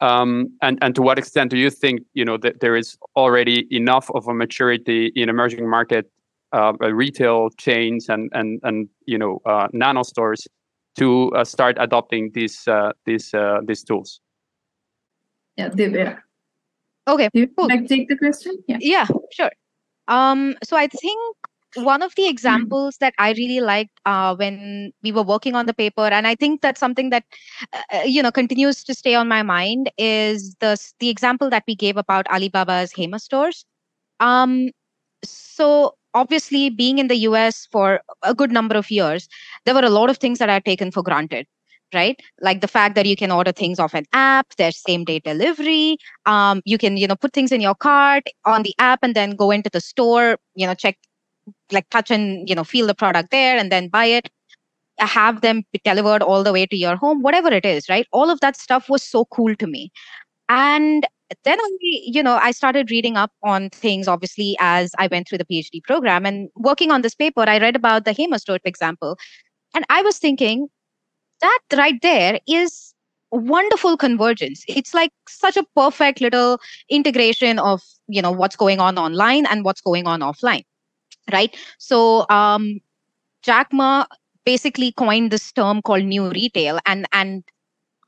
um, 0.00 0.48
and 0.62 0.78
and 0.82 0.94
to 0.94 1.02
what 1.02 1.18
extent 1.18 1.50
do 1.50 1.56
you 1.56 1.70
think, 1.70 2.02
you 2.14 2.24
know, 2.24 2.36
that 2.36 2.60
there 2.60 2.76
is 2.76 2.96
already 3.16 3.66
enough 3.70 4.10
of 4.14 4.28
a 4.28 4.34
maturity 4.34 5.12
in 5.16 5.28
emerging 5.28 5.68
market 5.68 6.10
uh, 6.52 6.72
uh, 6.82 6.90
retail 6.94 7.50
chains 7.58 8.08
and 8.08 8.30
and 8.32 8.58
and 8.62 8.88
you 9.04 9.18
know 9.18 9.38
uh, 9.44 9.68
nano 9.74 10.02
stores 10.02 10.48
to 10.96 11.30
uh, 11.32 11.44
start 11.44 11.76
adopting 11.78 12.30
these 12.32 12.66
uh, 12.66 12.90
these 13.04 13.34
these 13.66 13.84
tools. 13.84 14.20
Yeah 15.58 15.68
Divya. 15.68 16.18
Okay, 17.06 17.28
Do 17.34 17.40
you 17.40 17.48
cool. 17.48 17.68
like 17.68 17.86
take 17.86 18.08
the 18.08 18.16
question 18.16 18.56
yeah 18.68 18.78
Yeah, 18.80 19.06
sure. 19.32 19.50
Um, 20.08 20.56
so 20.62 20.76
I 20.76 20.86
think 20.86 21.36
one 21.74 22.02
of 22.02 22.14
the 22.16 22.28
examples 22.28 22.96
that 22.98 23.14
I 23.18 23.32
really 23.32 23.60
liked 23.60 24.00
uh, 24.06 24.34
when 24.36 24.92
we 25.02 25.12
were 25.12 25.22
working 25.22 25.54
on 25.54 25.66
the 25.66 25.74
paper, 25.74 26.06
and 26.06 26.26
I 26.26 26.34
think 26.34 26.62
that's 26.62 26.80
something 26.80 27.10
that 27.10 27.24
uh, 27.92 28.02
you 28.04 28.22
know 28.22 28.30
continues 28.30 28.84
to 28.84 28.94
stay 28.94 29.14
on 29.14 29.28
my 29.28 29.42
mind, 29.42 29.90
is 29.98 30.54
the 30.60 30.78
the 31.00 31.08
example 31.08 31.50
that 31.50 31.64
we 31.66 31.74
gave 31.74 31.96
about 31.96 32.26
Alibaba's 32.26 32.92
Hema 32.92 33.20
stores. 33.20 33.64
Um, 34.20 34.70
so 35.24 35.94
obviously, 36.14 36.70
being 36.70 36.98
in 36.98 37.08
the 37.08 37.22
US 37.28 37.66
for 37.70 38.00
a 38.22 38.34
good 38.34 38.52
number 38.52 38.76
of 38.76 38.90
years, 38.90 39.28
there 39.64 39.74
were 39.74 39.84
a 39.84 39.90
lot 39.90 40.10
of 40.10 40.18
things 40.18 40.38
that 40.38 40.48
I 40.48 40.54
had 40.54 40.64
taken 40.64 40.90
for 40.90 41.02
granted 41.02 41.46
right? 41.94 42.20
Like 42.40 42.60
the 42.60 42.68
fact 42.68 42.94
that 42.94 43.06
you 43.06 43.16
can 43.16 43.30
order 43.30 43.52
things 43.52 43.78
off 43.78 43.94
an 43.94 44.04
app 44.12 44.46
there's 44.56 44.76
same 44.76 45.04
day 45.04 45.18
delivery 45.18 45.96
um, 46.26 46.62
you 46.64 46.78
can 46.78 46.96
you 46.96 47.06
know 47.06 47.16
put 47.16 47.32
things 47.32 47.52
in 47.52 47.60
your 47.60 47.74
cart 47.74 48.24
on 48.44 48.62
the 48.62 48.74
app 48.78 49.00
and 49.02 49.14
then 49.14 49.30
go 49.36 49.50
into 49.50 49.70
the 49.70 49.80
store 49.80 50.38
you 50.54 50.66
know 50.66 50.74
check 50.74 50.96
like 51.72 51.88
touch 51.90 52.10
and 52.10 52.48
you 52.48 52.54
know 52.54 52.64
feel 52.64 52.86
the 52.86 52.94
product 52.94 53.30
there 53.30 53.56
and 53.58 53.72
then 53.72 53.88
buy 53.88 54.04
it 54.04 54.30
have 54.98 55.40
them 55.42 55.62
delivered 55.84 56.22
all 56.22 56.42
the 56.42 56.52
way 56.52 56.66
to 56.66 56.76
your 56.76 56.96
home 56.96 57.22
whatever 57.22 57.48
it 57.48 57.64
is 57.64 57.88
right? 57.88 58.06
All 58.12 58.30
of 58.30 58.40
that 58.40 58.56
stuff 58.56 58.88
was 58.88 59.02
so 59.02 59.24
cool 59.26 59.54
to 59.56 59.66
me. 59.66 59.90
And 60.48 61.06
then 61.44 61.58
I, 61.60 61.70
you 61.80 62.22
know, 62.22 62.36
I 62.36 62.52
started 62.52 62.90
reading 62.90 63.16
up 63.16 63.30
on 63.42 63.70
things, 63.70 64.08
obviously, 64.08 64.56
as 64.60 64.92
I 64.98 65.08
went 65.08 65.28
through 65.28 65.38
the 65.38 65.44
PhD 65.44 65.82
program. 65.82 66.24
And 66.24 66.48
working 66.56 66.90
on 66.90 67.02
this 67.02 67.14
paper, 67.14 67.42
I 67.46 67.58
read 67.58 67.76
about 67.76 68.04
the 68.04 68.12
Hema 68.12 68.40
store 68.40 68.58
example. 68.64 69.18
And 69.74 69.84
I 69.90 70.02
was 70.02 70.18
thinking 70.18 70.68
that 71.40 71.60
right 71.76 72.00
there 72.02 72.40
is 72.48 72.94
wonderful 73.30 73.96
convergence. 73.96 74.64
It's 74.68 74.94
like 74.94 75.12
such 75.28 75.56
a 75.56 75.64
perfect 75.76 76.20
little 76.20 76.60
integration 76.88 77.58
of, 77.58 77.82
you 78.08 78.22
know, 78.22 78.30
what's 78.32 78.56
going 78.56 78.80
on 78.80 78.98
online 78.98 79.46
and 79.46 79.64
what's 79.64 79.80
going 79.80 80.06
on 80.06 80.20
offline. 80.20 80.62
Right. 81.32 81.56
So 81.78 82.26
um 82.30 82.80
Jack 83.42 83.72
Ma 83.72 84.06
basically 84.44 84.92
coined 84.92 85.30
this 85.30 85.52
term 85.52 85.82
called 85.82 86.04
new 86.04 86.30
retail 86.30 86.78
and 86.86 87.06
and 87.12 87.44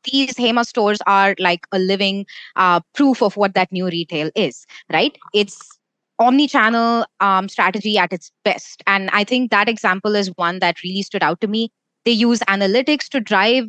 these 0.05 0.35
Hema 0.35 0.65
stores 0.67 0.99
are 1.07 1.35
like 1.39 1.67
a 1.73 1.79
living 1.79 2.27
uh, 2.57 2.81
proof 2.95 3.23
of 3.23 3.37
what 3.37 3.55
that 3.55 3.71
new 3.73 3.87
retail 3.87 4.31
is, 4.35 4.67
right? 4.93 5.17
It's 5.35 5.79
omni-channel 6.19 7.07
um, 7.21 7.49
strategy 7.49 7.99
at 7.99 8.13
its 8.13 8.33
best. 8.45 8.83
And 8.87 9.11
I 9.13 9.25
think 9.25 9.51
that 9.51 9.69
example 9.69 10.15
is 10.15 10.29
one 10.37 10.59
that 10.61 10.83
really 10.83 11.03
stood 11.03 11.23
out 11.23 11.41
to 11.43 11.49
me. 11.49 11.71
They 12.05 12.13
use 12.13 12.41
analytics 12.41 13.09
to 13.11 13.21
drive 13.21 13.65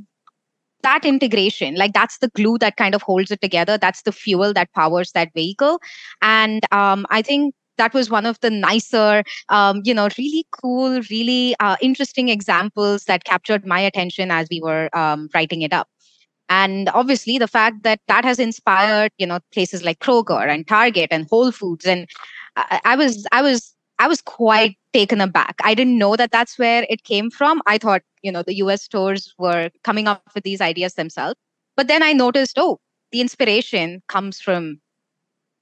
that 0.84 1.06
integration. 1.06 1.76
Like 1.76 1.94
that's 1.94 2.18
the 2.20 2.30
glue 2.30 2.58
that 2.60 2.78
kind 2.78 2.96
of 2.96 3.02
holds 3.02 3.32
it 3.32 3.42
together. 3.42 3.78
That's 3.78 4.02
the 4.02 4.12
fuel 4.12 4.54
that 4.54 4.74
powers 4.74 5.12
that 5.12 5.30
vehicle. 5.34 5.80
And 6.22 6.64
um, 6.72 7.06
i 7.10 7.22
think 7.22 7.54
that 7.78 7.94
was 7.94 8.10
one 8.12 8.26
of 8.28 8.40
the 8.42 8.50
nicer 8.52 9.24
um, 9.50 9.82
you 9.84 9.94
know 9.94 10.08
really 10.18 10.46
cool 10.52 11.02
really 11.10 11.56
uh, 11.60 11.78
interesting 11.82 12.30
examples 12.30 13.06
that 13.06 13.24
captured 13.24 13.66
my 13.66 13.80
attention 13.80 14.30
as 14.30 14.48
we 14.52 14.62
were 14.62 14.90
um, 14.96 15.30
writing 15.34 15.62
it 15.64 15.74
up. 15.74 15.88
And 16.50 16.90
obviously 16.90 17.38
the 17.38 17.48
fact 17.48 17.84
that 17.84 18.00
that 18.08 18.26
has 18.26 18.40
inspired 18.40 19.12
you 19.18 19.26
know 19.26 19.40
places 19.54 19.84
like 19.84 20.00
kroger 20.00 20.48
and 20.48 20.68
target 20.68 21.10
and 21.12 21.28
whole 21.30 21.52
foods. 21.52 21.86
And 21.86 22.08
I, 22.56 22.82
I 22.86 22.96
was 22.96 23.26
i 23.32 23.42
was 23.42 23.74
i 24.00 24.08
was 24.08 24.22
quite 24.22 24.78
taken 24.94 25.22
aback. 25.22 25.56
I 25.64 25.74
didn't 25.74 25.98
know 25.98 26.16
that 26.16 26.32
that's 26.32 26.60
where 26.60 26.86
it 26.90 27.04
came 27.04 27.30
from. 27.30 27.62
I 27.66 27.78
thought 27.78 28.02
you 28.22 28.32
know 28.32 28.44
the 28.44 28.56
us 28.56 28.84
stores 28.84 29.34
were 29.38 29.70
coming 29.84 30.08
up 30.08 30.24
with 30.36 30.44
these 30.44 30.62
ideas 30.62 30.96
themselves. 30.96 31.36
But 31.76 31.88
then 31.88 32.04
i 32.04 32.14
noticed 32.14 32.58
oh 32.58 32.80
the 33.12 33.22
inspiration 33.22 34.02
comes 34.08 34.40
from 34.40 34.80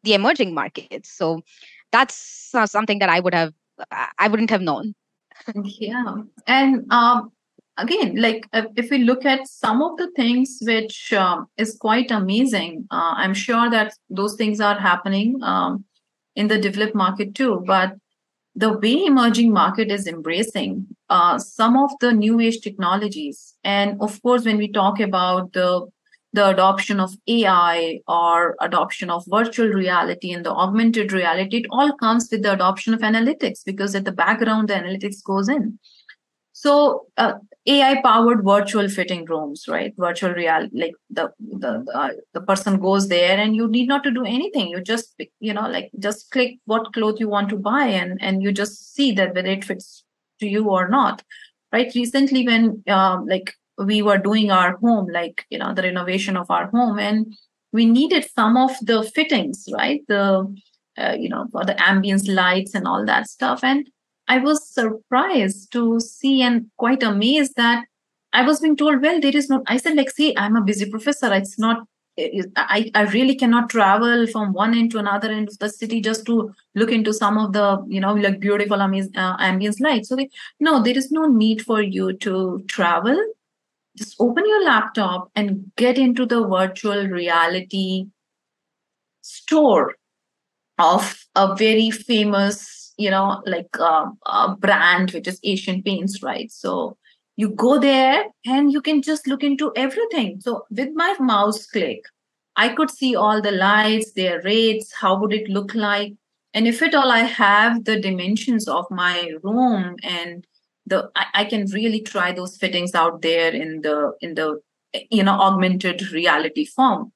the 0.03 0.13
emerging 0.13 0.53
markets. 0.53 1.11
So 1.11 1.41
that's 1.91 2.15
something 2.65 2.99
that 2.99 3.09
i 3.09 3.19
would 3.19 3.33
have 3.33 3.53
i 4.17 4.27
wouldn't 4.27 4.49
have 4.49 4.61
known. 4.61 4.95
Yeah. 5.63 6.15
And 6.47 6.91
um, 6.91 7.31
again, 7.77 8.15
like 8.15 8.47
if 8.53 8.89
we 8.91 8.99
look 8.99 9.25
at 9.25 9.47
some 9.47 9.81
of 9.81 9.97
the 9.97 10.11
things 10.15 10.59
which 10.61 11.13
um, 11.13 11.47
is 11.57 11.77
quite 11.79 12.11
amazing, 12.11 12.87
uh, 12.91 13.13
I'm 13.15 13.33
sure 13.33 13.69
that 13.69 13.93
those 14.09 14.35
things 14.35 14.59
are 14.59 14.77
happening 14.77 15.41
um, 15.41 15.85
in 16.35 16.47
the 16.47 16.59
developed 16.59 16.95
market 16.95 17.35
too. 17.35 17.63
But 17.65 17.93
the 18.59 18.77
way 18.77 19.05
emerging 19.05 19.53
market 19.53 19.89
is 19.89 20.05
embracing 20.05 20.85
uh, 21.09 21.37
some 21.39 21.77
of 21.77 21.91
the 22.01 22.11
new 22.11 22.39
age 22.41 22.59
technologies, 22.59 23.55
and 23.63 24.01
of 24.01 24.21
course, 24.21 24.43
when 24.43 24.57
we 24.57 24.71
talk 24.71 24.99
about 24.99 25.53
the 25.53 25.87
the 26.33 26.47
adoption 26.47 26.99
of 26.99 27.11
AI 27.27 28.01
or 28.07 28.55
adoption 28.61 29.09
of 29.09 29.23
virtual 29.27 29.69
reality 29.69 30.31
and 30.31 30.45
the 30.45 30.51
augmented 30.51 31.11
reality, 31.11 31.57
it 31.57 31.65
all 31.71 31.93
comes 31.97 32.27
with 32.31 32.43
the 32.43 32.53
adoption 32.53 32.93
of 32.93 32.99
analytics 32.99 33.63
because 33.65 33.95
at 33.95 34.05
the 34.05 34.11
background, 34.11 34.67
the 34.67 34.75
analytics 34.75 35.23
goes 35.23 35.49
in. 35.49 35.79
So 36.51 37.07
uh, 37.17 37.33
AI 37.67 38.01
powered 38.01 38.43
virtual 38.43 38.87
fitting 38.87 39.25
rooms, 39.25 39.65
right? 39.67 39.93
Virtual 39.97 40.33
reality, 40.33 40.79
like 40.79 40.93
the 41.09 41.31
the 41.39 41.85
uh, 41.93 42.09
the, 42.33 42.41
person 42.41 42.79
goes 42.79 43.09
there 43.09 43.37
and 43.37 43.55
you 43.55 43.67
need 43.67 43.87
not 43.87 44.03
to 44.03 44.11
do 44.11 44.23
anything. 44.23 44.69
You 44.69 44.81
just 44.81 45.21
you 45.39 45.53
know 45.53 45.67
like 45.67 45.91
just 45.99 46.31
click 46.31 46.57
what 46.65 46.93
cloth 46.93 47.19
you 47.19 47.27
want 47.27 47.49
to 47.49 47.57
buy 47.57 47.85
and 47.85 48.17
and 48.21 48.41
you 48.41 48.51
just 48.51 48.95
see 48.95 49.11
that 49.13 49.35
whether 49.35 49.49
it 49.49 49.65
fits 49.65 50.03
to 50.39 50.47
you 50.47 50.69
or 50.69 50.87
not, 50.87 51.21
right? 51.73 51.91
Recently, 51.93 52.45
when 52.45 52.81
um, 52.87 53.25
like 53.27 53.53
we 53.77 54.01
were 54.01 54.17
doing 54.17 54.51
our 54.51 54.77
home, 54.77 55.07
like 55.11 55.45
you 55.49 55.59
know 55.59 55.73
the 55.73 55.83
renovation 55.83 56.37
of 56.37 56.49
our 56.49 56.67
home, 56.67 56.97
and 56.97 57.35
we 57.73 57.85
needed 57.85 58.25
some 58.33 58.55
of 58.55 58.71
the 58.81 59.03
fittings, 59.03 59.67
right? 59.73 60.01
The 60.07 60.55
uh, 60.97 61.15
you 61.19 61.27
know 61.27 61.47
for 61.51 61.65
the 61.65 61.73
ambience 61.73 62.33
lights 62.33 62.73
and 62.73 62.87
all 62.87 63.05
that 63.05 63.27
stuff, 63.27 63.63
and 63.63 63.85
I 64.29 64.37
was 64.37 64.69
surprised 64.69 65.71
to 65.73 65.99
see 65.99 66.41
and 66.43 66.67
quite 66.77 67.03
amazed 67.03 67.53
that 67.57 67.85
I 68.31 68.43
was 68.43 68.59
being 68.59 68.77
told, 68.77 69.01
well, 69.01 69.19
there 69.19 69.35
is 69.35 69.49
no, 69.49 69.63
I 69.65 69.77
said, 69.77 69.97
like, 69.97 70.11
see, 70.11 70.35
I'm 70.37 70.55
a 70.55 70.61
busy 70.61 70.89
professor. 70.89 71.33
It's 71.33 71.57
not, 71.57 71.87
I, 72.55 72.91
I 72.93 73.03
really 73.05 73.35
cannot 73.35 73.71
travel 73.71 74.27
from 74.27 74.53
one 74.53 74.75
end 74.75 74.91
to 74.91 74.99
another 74.99 75.31
end 75.31 75.47
of 75.47 75.57
the 75.57 75.69
city 75.69 75.99
just 75.99 76.25
to 76.27 76.53
look 76.75 76.91
into 76.91 77.11
some 77.11 77.39
of 77.39 77.53
the, 77.53 77.83
you 77.87 77.99
know, 77.99 78.13
like 78.13 78.39
beautiful 78.39 78.77
amaz- 78.77 79.17
uh, 79.17 79.35
ambience 79.37 79.81
lights. 79.81 80.09
So 80.09 80.15
they, 80.15 80.29
no, 80.59 80.83
there 80.83 80.97
is 80.97 81.11
no 81.11 81.25
need 81.25 81.63
for 81.63 81.81
you 81.81 82.13
to 82.17 82.63
travel. 82.67 83.17
Just 83.97 84.15
open 84.19 84.45
your 84.45 84.63
laptop 84.63 85.31
and 85.35 85.71
get 85.75 85.97
into 85.97 86.27
the 86.27 86.45
virtual 86.47 87.07
reality 87.07 88.05
store 89.21 89.95
of 90.77 91.25
a 91.35 91.55
very 91.55 91.89
famous 91.89 92.78
you 92.99 93.09
know, 93.09 93.41
like 93.45 93.79
uh, 93.79 94.07
a 94.25 94.55
brand 94.55 95.11
which 95.11 95.27
is 95.27 95.39
Asian 95.43 95.81
Paints, 95.81 96.21
right? 96.21 96.51
So 96.51 96.97
you 97.37 97.49
go 97.49 97.79
there 97.79 98.25
and 98.45 98.71
you 98.71 98.81
can 98.81 99.01
just 99.01 99.25
look 99.25 99.43
into 99.43 99.71
everything. 99.75 100.41
So 100.41 100.65
with 100.69 100.89
my 100.93 101.15
mouse 101.19 101.65
click, 101.65 102.03
I 102.57 102.69
could 102.69 102.91
see 102.91 103.15
all 103.15 103.41
the 103.41 103.51
lights, 103.51 104.11
their 104.11 104.41
rates, 104.41 104.93
how 104.93 105.17
would 105.19 105.33
it 105.33 105.49
look 105.49 105.73
like, 105.73 106.13
and 106.53 106.67
if 106.67 106.81
at 106.81 106.95
all 106.95 107.11
I 107.11 107.19
have 107.19 107.85
the 107.85 107.99
dimensions 107.99 108.67
of 108.67 108.85
my 108.89 109.31
room 109.43 109.95
and 110.03 110.45
the 110.85 111.09
I, 111.15 111.25
I 111.33 111.45
can 111.45 111.67
really 111.67 112.01
try 112.01 112.33
those 112.33 112.57
fittings 112.57 112.95
out 112.95 113.21
there 113.21 113.51
in 113.51 113.81
the 113.81 114.13
in 114.21 114.33
the 114.33 114.59
you 115.11 115.23
know 115.23 115.33
augmented 115.33 116.11
reality 116.11 116.65
form 116.65 117.11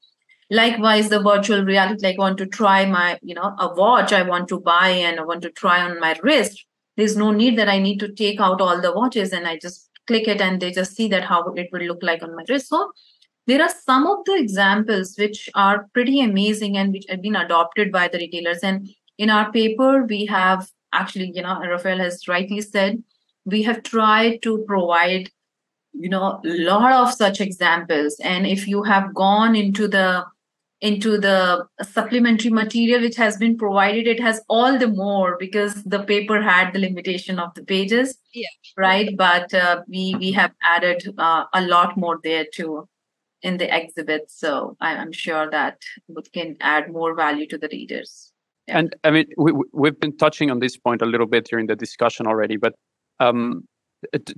likewise 0.53 1.10
the 1.10 1.22
virtual 1.22 1.63
reality 1.65 2.05
like 2.05 2.15
I 2.15 2.19
want 2.19 2.38
to 2.38 2.45
try 2.45 2.86
my 2.86 3.17
you 3.22 3.33
know 3.33 3.55
a 3.60 3.74
watch 3.74 4.13
i 4.13 4.22
want 4.22 4.48
to 4.50 4.60
buy 4.60 4.89
and 4.89 5.19
i 5.19 5.24
want 5.24 5.41
to 5.43 5.51
try 5.51 5.81
on 5.81 6.00
my 6.00 6.15
wrist. 6.22 6.65
There's 6.95 7.17
no 7.17 7.31
need 7.31 7.57
that 7.57 7.69
i 7.69 7.79
need 7.79 8.00
to 8.01 8.12
take 8.22 8.39
out 8.39 8.62
all 8.62 8.81
the 8.81 8.93
watches 8.93 9.33
and 9.33 9.48
i 9.48 9.57
just 9.57 9.89
click 10.07 10.27
it 10.27 10.41
and 10.41 10.62
they 10.62 10.72
just 10.72 10.95
see 10.95 11.07
that 11.07 11.24
how 11.24 11.39
it 11.53 11.69
will 11.72 11.81
look 11.81 12.03
like 12.03 12.22
on 12.22 12.36
my 12.36 12.43
wrist. 12.50 12.67
So 12.67 12.91
there 13.48 13.62
are 13.62 13.69
some 13.69 14.05
of 14.07 14.25
the 14.25 14.36
examples 14.36 15.15
which 15.17 15.50
are 15.55 15.88
pretty 15.93 16.22
amazing 16.22 16.77
and 16.77 16.93
which 16.93 17.05
have 17.10 17.22
been 17.22 17.36
adopted 17.36 17.91
by 17.91 18.07
the 18.07 18.19
retailers. 18.19 18.60
And 18.60 18.89
in 19.17 19.29
our 19.29 19.51
paper 19.51 20.03
we 20.03 20.25
have 20.27 20.69
actually 20.91 21.31
you 21.33 21.41
know 21.41 21.60
rafael 21.62 21.98
has 21.98 22.27
rightly 22.27 22.62
said 22.62 23.01
we 23.45 23.63
have 23.63 23.81
tried 23.81 24.43
to 24.43 24.63
provide 24.67 25.31
you 25.93 26.10
know 26.10 26.41
a 26.45 26.53
lot 26.69 26.91
of 26.91 27.12
such 27.13 27.41
examples. 27.41 28.19
And 28.24 28.45
if 28.45 28.67
you 28.67 28.83
have 28.83 29.15
gone 29.15 29.55
into 29.55 29.88
the 29.88 30.25
into 30.83 31.17
the 31.17 31.65
supplementary 31.81 32.51
material 32.51 33.01
which 33.01 33.15
has 33.15 33.37
been 33.37 33.57
provided 33.57 34.05
it 34.05 34.19
has 34.19 34.41
all 34.49 34.77
the 34.77 34.87
more 34.87 35.37
because 35.39 35.81
the 35.85 36.03
paper 36.03 36.41
had 36.41 36.73
the 36.73 36.79
limitation 36.79 37.39
of 37.39 37.53
the 37.55 37.63
pages 37.63 38.17
yeah. 38.33 38.47
right? 38.77 39.15
But 39.17 39.53
uh, 39.53 39.81
we 39.87 40.15
we 40.15 40.31
have 40.33 40.51
added 40.63 41.13
uh, 41.17 41.45
a 41.53 41.61
lot 41.61 41.97
more 41.97 42.19
there 42.23 42.45
too 42.53 42.87
in 43.41 43.57
the 43.57 43.73
exhibit. 43.75 44.31
So 44.31 44.75
i'm 44.81 45.11
sure 45.11 45.49
that 45.49 45.77
we 46.07 46.21
can 46.33 46.55
add 46.61 46.91
more 46.91 47.15
value 47.15 47.47
to 47.47 47.57
the 47.57 47.69
readers. 47.71 48.29
Yeah. 48.67 48.79
and 48.79 48.95
i 49.03 49.11
mean 49.11 49.25
we, 49.37 49.51
we've 49.73 49.99
been 49.99 50.15
touching 50.15 50.49
on 50.49 50.59
this 50.59 50.77
point 50.77 51.01
a 51.01 51.05
little 51.05 51.27
bit 51.27 51.43
during 51.51 51.67
the 51.67 51.75
discussion 51.75 52.27
already 52.27 52.55
but 52.55 52.75
um, 53.19 53.67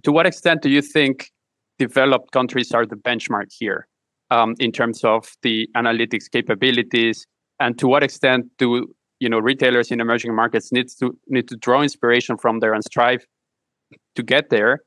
to 0.05 0.11
what 0.11 0.25
extent 0.25 0.63
do 0.63 0.69
you 0.71 0.81
think 0.81 1.29
developed 1.77 2.31
countries 2.31 2.71
are 2.71 2.87
the 2.87 2.95
benchmark 2.95 3.49
here 3.59 3.87
um, 4.32 4.55
in 4.60 4.72
terms 4.72 5.03
of 5.03 5.32
the 5.41 5.67
analytics 5.75 6.29
capabilities, 6.32 7.25
and 7.60 7.77
to 7.79 7.88
what 7.88 8.03
extent 8.03 8.46
do 8.58 8.94
you 9.20 9.29
know 9.29 9.39
retailers 9.39 9.91
in 9.91 10.01
emerging 10.01 10.36
markets 10.36 10.72
need 10.72 10.88
to 11.00 11.17
need 11.27 11.48
to 11.48 11.55
draw 11.58 11.82
inspiration 11.82 12.38
from 12.38 12.60
there 12.60 12.74
and 12.74 12.84
strive 12.84 13.25
to 14.15 14.24
get 14.24 14.50
there, 14.50 14.82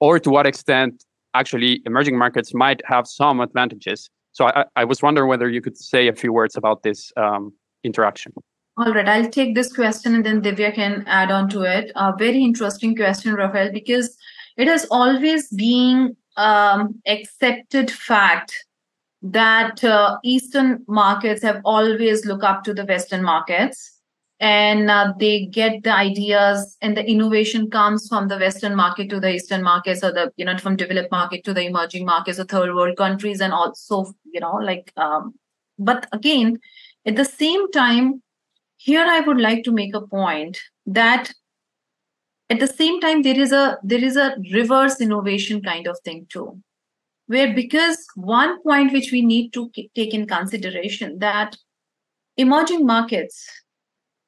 or 0.00 0.18
to 0.18 0.30
what 0.30 0.46
extent 0.46 1.04
actually 1.34 1.82
emerging 1.84 2.16
markets 2.16 2.54
might 2.54 2.80
have 2.86 3.06
some 3.06 3.40
advantages. 3.40 4.08
So 4.32 4.46
I, 4.46 4.64
I 4.76 4.84
was 4.84 5.02
wondering 5.02 5.28
whether 5.28 5.48
you 5.48 5.60
could 5.60 5.76
say 5.76 6.08
a 6.08 6.12
few 6.12 6.32
words 6.32 6.56
about 6.56 6.82
this 6.82 7.12
um, 7.16 7.52
interaction. 7.82 8.32
All 8.76 8.92
right, 8.92 9.08
I'll 9.08 9.30
take 9.30 9.54
this 9.54 9.72
question 9.72 10.16
and 10.16 10.26
then 10.26 10.42
Divya 10.42 10.74
can 10.74 11.04
add 11.06 11.30
on 11.30 11.48
to 11.50 11.62
it. 11.62 11.92
A 11.94 12.12
very 12.16 12.42
interesting 12.42 12.96
question, 12.96 13.34
Rafael, 13.34 13.70
because 13.72 14.16
it 14.56 14.66
has 14.66 14.86
always 14.90 15.48
been 15.50 16.16
um, 16.36 17.00
accepted 17.06 17.90
fact 17.90 18.64
that 19.24 19.82
uh, 19.82 20.18
Eastern 20.22 20.84
markets 20.86 21.42
have 21.42 21.60
always 21.64 22.24
looked 22.26 22.44
up 22.44 22.62
to 22.64 22.74
the 22.74 22.84
Western 22.84 23.22
markets 23.22 23.94
and 24.40 24.90
uh, 24.90 25.12
they 25.18 25.46
get 25.46 25.82
the 25.84 25.94
ideas 25.94 26.76
and 26.82 26.96
the 26.96 27.04
innovation 27.08 27.70
comes 27.70 28.08
from 28.08 28.28
the 28.28 28.36
western 28.36 28.74
market 28.74 29.08
to 29.08 29.20
the 29.20 29.32
eastern 29.32 29.62
markets 29.62 30.02
or 30.02 30.12
the 30.12 30.32
you 30.36 30.44
know 30.44 30.58
from 30.58 30.76
developed 30.76 31.10
market 31.12 31.44
to 31.44 31.54
the 31.54 31.62
emerging 31.62 32.04
markets 32.04 32.38
or 32.38 32.44
third 32.44 32.74
world 32.74 32.96
countries 32.96 33.40
and 33.40 33.52
also 33.52 34.12
you 34.32 34.40
know 34.40 34.54
like 34.56 34.92
um, 34.96 35.34
but 35.78 36.06
again 36.12 36.58
at 37.06 37.16
the 37.16 37.24
same 37.24 37.70
time 37.70 38.22
here 38.76 39.06
i 39.06 39.20
would 39.20 39.40
like 39.40 39.62
to 39.62 39.70
make 39.70 39.94
a 39.94 40.06
point 40.06 40.60
that 40.84 41.32
at 42.50 42.58
the 42.58 42.66
same 42.66 43.00
time 43.00 43.22
there 43.22 43.38
is 43.38 43.52
a 43.52 43.78
there 43.84 44.04
is 44.04 44.16
a 44.16 44.34
reverse 44.52 45.00
innovation 45.00 45.62
kind 45.62 45.86
of 45.86 45.96
thing 46.04 46.26
too 46.28 46.60
where 47.34 47.52
because 47.52 47.98
one 48.14 48.62
point 48.62 48.92
which 48.92 49.10
we 49.10 49.20
need 49.20 49.52
to 49.52 49.68
take 49.96 50.14
in 50.14 50.26
consideration 50.26 51.18
that 51.18 51.56
emerging 52.36 52.86
markets 52.86 53.44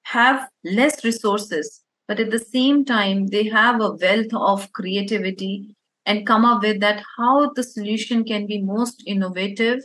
have 0.03 0.49
less 0.65 1.05
resources, 1.05 1.83
but 2.09 2.19
at 2.19 2.31
the 2.31 2.39
same 2.39 2.85
time, 2.85 3.29
they 3.29 3.45
have 3.49 3.81
a 3.81 3.93
wealth 3.93 4.35
of 4.35 4.73
creativity 4.73 5.77
and 6.05 6.27
come 6.27 6.45
up 6.45 6.63
with 6.63 6.81
that 6.81 7.03
how 7.17 7.51
the 7.55 7.63
solution 7.63 8.25
can 8.25 8.47
be 8.47 8.61
most 8.61 9.03
innovative 9.07 9.81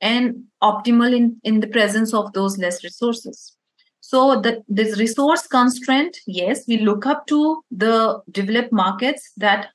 and 0.00 0.44
optimal 0.62 1.14
in, 1.14 1.40
in 1.44 1.60
the 1.60 1.68
presence 1.68 2.12
of 2.14 2.32
those 2.32 2.58
less 2.58 2.82
resources. 2.82 3.56
So 4.00 4.40
the 4.40 4.62
this 4.68 4.98
resource 4.98 5.46
constraint, 5.46 6.16
yes, 6.26 6.64
we 6.68 6.78
look 6.78 7.06
up 7.06 7.26
to 7.28 7.62
the 7.70 8.20
developed 8.30 8.72
markets 8.72 9.32
that 9.36 9.68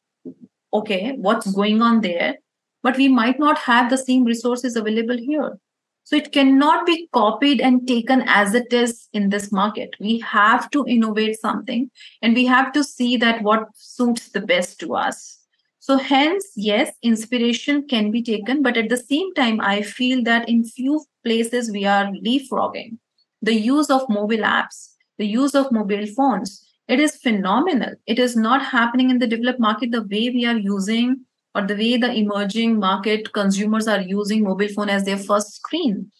okay, 0.73 1.13
what's 1.17 1.51
going 1.51 1.81
on 1.81 1.99
there, 1.99 2.35
but 2.83 2.97
we 2.97 3.07
might 3.07 3.39
not 3.39 3.57
have 3.59 3.89
the 3.89 3.97
same 3.97 4.23
resources 4.23 4.75
available 4.75 5.17
here. 5.17 5.57
So 6.03 6.15
it 6.15 6.31
cannot 6.31 6.85
be 6.85 7.07
copied 7.13 7.61
and 7.61 7.87
taken 7.87 8.23
as 8.27 8.53
it 8.53 8.73
is 8.73 9.07
in 9.13 9.29
this 9.29 9.51
market. 9.51 9.91
We 9.99 10.19
have 10.19 10.69
to 10.71 10.85
innovate 10.85 11.39
something 11.39 11.89
and 12.21 12.33
we 12.33 12.45
have 12.45 12.73
to 12.73 12.83
see 12.83 13.17
that 13.17 13.43
what 13.43 13.67
suits 13.75 14.29
the 14.29 14.41
best 14.41 14.79
to 14.79 14.95
us. 14.95 15.37
So 15.79 15.97
hence, 15.97 16.45
yes, 16.55 16.91
inspiration 17.01 17.87
can 17.87 18.11
be 18.11 18.21
taken, 18.21 18.61
but 18.61 18.77
at 18.77 18.89
the 18.89 18.97
same 18.97 19.33
time, 19.33 19.59
I 19.61 19.81
feel 19.81 20.23
that 20.23 20.47
in 20.47 20.63
few 20.63 21.03
places 21.23 21.71
we 21.71 21.85
are 21.85 22.05
leapfrogging. 22.05 22.97
The 23.41 23.55
use 23.55 23.89
of 23.89 24.07
mobile 24.07 24.43
apps, 24.43 24.93
the 25.17 25.25
use 25.25 25.55
of 25.55 25.71
mobile 25.71 26.05
phones, 26.05 26.63
it 26.87 26.99
is 26.99 27.15
phenomenal. 27.15 27.95
It 28.05 28.19
is 28.19 28.35
not 28.35 28.63
happening 28.63 29.09
in 29.09 29.19
the 29.19 29.27
developed 29.27 29.59
market 29.59 29.91
the 29.91 30.03
way 30.03 30.29
we 30.29 30.45
are 30.45 30.57
using 30.57 31.25
or 31.53 31.67
the 31.67 31.75
way 31.75 31.97
the 31.97 32.13
emerging 32.13 32.79
market 32.79 33.31
consumers 33.33 33.87
are 33.87 34.01
using 34.01 34.43
mobile 34.43 34.69
phone 34.69 34.89
as 34.89 35.03
their 35.03 35.17
first 35.17 35.55
screen. 35.55 36.11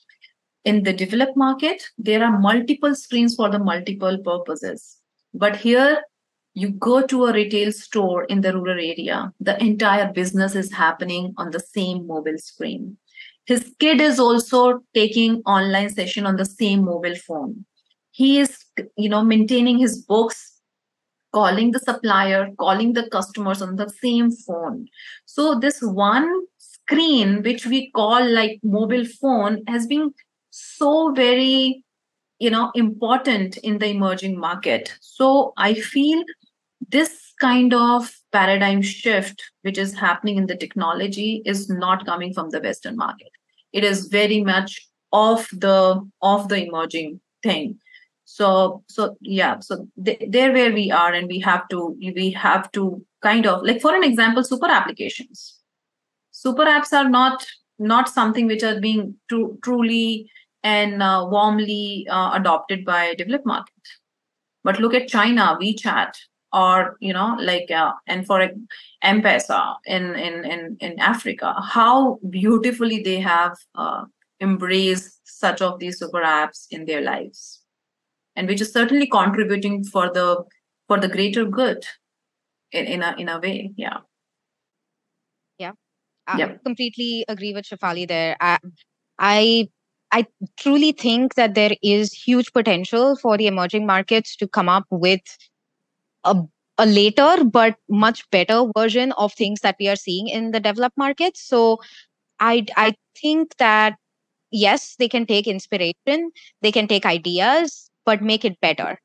In 0.66 0.84
the 0.84 0.94
developed 0.94 1.36
market, 1.36 1.84
there 1.98 2.24
are 2.24 2.40
multiple 2.40 2.94
screens 2.96 3.36
for 3.36 3.50
the 3.50 3.60
multiple 3.60 4.18
purposes. 4.24 4.98
But 5.34 5.56
here, 5.56 6.04
you 6.54 6.72
go 6.72 7.06
to 7.08 7.26
a 7.26 7.34
retail 7.34 7.72
store 7.72 8.26
in 8.26 8.42
the 8.42 8.54
rural 8.54 8.78
area, 8.78 9.32
the 9.40 9.62
entire 9.64 10.12
business 10.12 10.56
is 10.56 10.72
happening 10.72 11.34
on 11.38 11.52
the 11.52 11.60
same 11.60 12.06
mobile 12.06 12.38
screen. 12.38 12.98
His 13.46 13.74
kid 13.80 14.02
is 14.02 14.20
also 14.20 14.82
taking 14.94 15.42
online 15.46 15.90
session 15.90 16.26
on 16.26 16.36
the 16.36 16.46
same 16.46 16.84
mobile 16.84 17.16
phone. 17.16 17.66
He 18.12 18.40
is, 18.40 18.66
you 18.98 19.10
know, 19.10 19.24
maintaining 19.24 19.80
his 19.80 19.98
books 20.04 20.51
calling 21.34 21.72
the 21.72 21.80
supplier, 21.80 22.50
calling 22.58 22.94
the 22.94 23.10
customers 23.10 23.62
on 23.62 23.76
the 23.76 23.90
same 23.90 24.32
phone. 24.32 24.88
So 25.26 25.60
this 25.60 25.82
one 25.82 26.30
screen, 26.58 27.44
which 27.44 27.66
we 27.66 27.92
call 27.92 28.28
like 28.28 28.60
mobile 28.64 29.06
phone, 29.06 29.64
has 29.68 29.88
been 29.88 30.14
so 30.50 31.14
very, 31.14 31.84
you 32.40 32.50
know, 32.50 32.72
important 32.76 33.58
in 33.58 33.78
the 33.78 33.88
emerging 33.88 34.40
market. 34.40 34.94
So 35.02 35.54
I 35.58 35.74
feel 35.76 36.24
this 36.90 37.34
kind 37.40 37.74
of 37.74 38.12
paradigm 38.32 38.82
shift, 38.82 39.42
which 39.62 39.78
is 39.78 39.98
happening 39.98 40.38
in 40.38 40.48
the 40.48 40.58
technology, 40.58 41.42
is 41.46 41.70
not 41.70 42.06
coming 42.06 42.34
from 42.34 42.50
the 42.50 42.60
Western 42.60 42.98
market. 42.98 43.30
It 43.72 43.84
is 43.84 44.08
very 44.08 44.44
much 44.44 44.88
of 45.14 45.48
the 45.52 46.10
of 46.22 46.50
the 46.50 46.66
emerging 46.66 47.20
thing 47.44 47.80
so 48.32 48.82
so 48.88 49.18
yeah 49.20 49.60
so 49.60 49.86
th- 50.06 50.24
there 50.30 50.54
where 50.54 50.74
we 50.74 50.90
are 50.90 51.14
and 51.14 51.28
we 51.28 51.40
have 51.40 51.68
to 51.68 51.80
we 52.18 52.30
have 52.32 52.72
to 52.72 53.06
kind 53.22 53.46
of 53.46 53.62
like 53.64 53.82
for 53.82 53.94
an 53.96 54.06
example 54.06 54.44
super 54.44 54.68
applications. 54.68 55.60
Super 56.32 56.64
apps 56.64 56.94
are 56.94 57.10
not 57.10 57.46
not 57.78 58.08
something 58.08 58.48
which 58.48 58.64
are 58.64 58.80
being 58.80 59.16
tru- 59.28 59.60
truly 59.64 60.30
and 60.64 61.04
uh, 61.04 61.28
warmly 61.30 62.08
uh, 62.10 62.32
adopted 62.34 62.86
by 62.86 63.14
developed 63.16 63.46
market. 63.46 63.94
But 64.64 64.80
look 64.80 64.94
at 64.94 65.10
china 65.10 65.58
wechat 65.62 66.14
or 66.54 66.98
you 67.02 67.14
know 67.14 67.36
like 67.40 67.70
uh, 67.70 67.92
and 68.08 68.26
for 68.26 68.42
m-pesa 69.02 69.76
in, 69.86 70.16
in 70.16 70.46
in 70.46 70.78
in 70.80 71.00
africa 71.00 71.56
how 71.64 72.20
beautifully 72.30 73.02
they 73.04 73.20
have 73.20 73.58
uh, 73.76 74.04
embraced 74.40 75.20
such 75.26 75.62
of 75.62 75.80
these 75.80 76.00
super 76.00 76.22
apps 76.22 76.68
in 76.72 76.86
their 76.86 77.02
lives 77.02 77.61
and 78.36 78.48
which 78.48 78.62
is 78.62 78.72
certainly 78.72 79.08
contributing 79.08 79.84
for 79.84 80.12
the 80.14 80.44
for 80.88 81.00
the 81.00 81.08
greater 81.08 81.46
good 81.46 81.86
in, 82.72 82.86
in 82.86 83.04
a 83.04 83.16
in 83.18 83.30
a 83.30 83.40
way 83.40 83.72
yeah. 83.76 83.98
Yeah. 85.60 85.74
I 86.28 86.38
yep. 86.38 86.64
completely 86.64 87.26
agree 87.28 87.54
with 87.54 87.66
Shaphali 87.66 88.08
there. 88.08 88.36
I, 88.40 88.58
I 89.20 89.70
i 90.14 90.26
truly 90.58 90.92
think 90.92 91.36
that 91.36 91.56
there 91.56 91.76
is 91.82 92.12
huge 92.12 92.52
potential 92.52 93.16
for 93.16 93.38
the 93.38 93.48
emerging 93.48 93.86
markets 93.86 94.36
to 94.38 94.48
come 94.48 94.70
up 94.70 94.86
with 94.90 95.38
a 96.24 96.36
a 96.78 96.86
later 96.86 97.44
but 97.44 97.76
much 97.90 98.30
better 98.32 98.66
version 98.76 99.12
of 99.14 99.34
things 99.34 99.60
that 99.62 99.76
we 99.80 99.88
are 99.88 99.96
seeing 99.96 100.28
in 100.28 100.52
the 100.52 100.60
developed 100.60 100.98
markets. 100.98 101.42
So 101.42 101.80
i 102.40 102.66
i 102.76 102.94
think 103.22 103.56
that 103.58 103.98
yes 104.52 104.96
they 104.98 105.08
can 105.08 105.26
take 105.26 105.48
inspiration 105.48 106.32
they 106.62 106.72
can 106.72 106.88
take 106.88 107.06
ideas 107.06 107.91
but 108.06 108.22
make 108.22 108.46
it 108.46 108.60
better. 108.62 109.00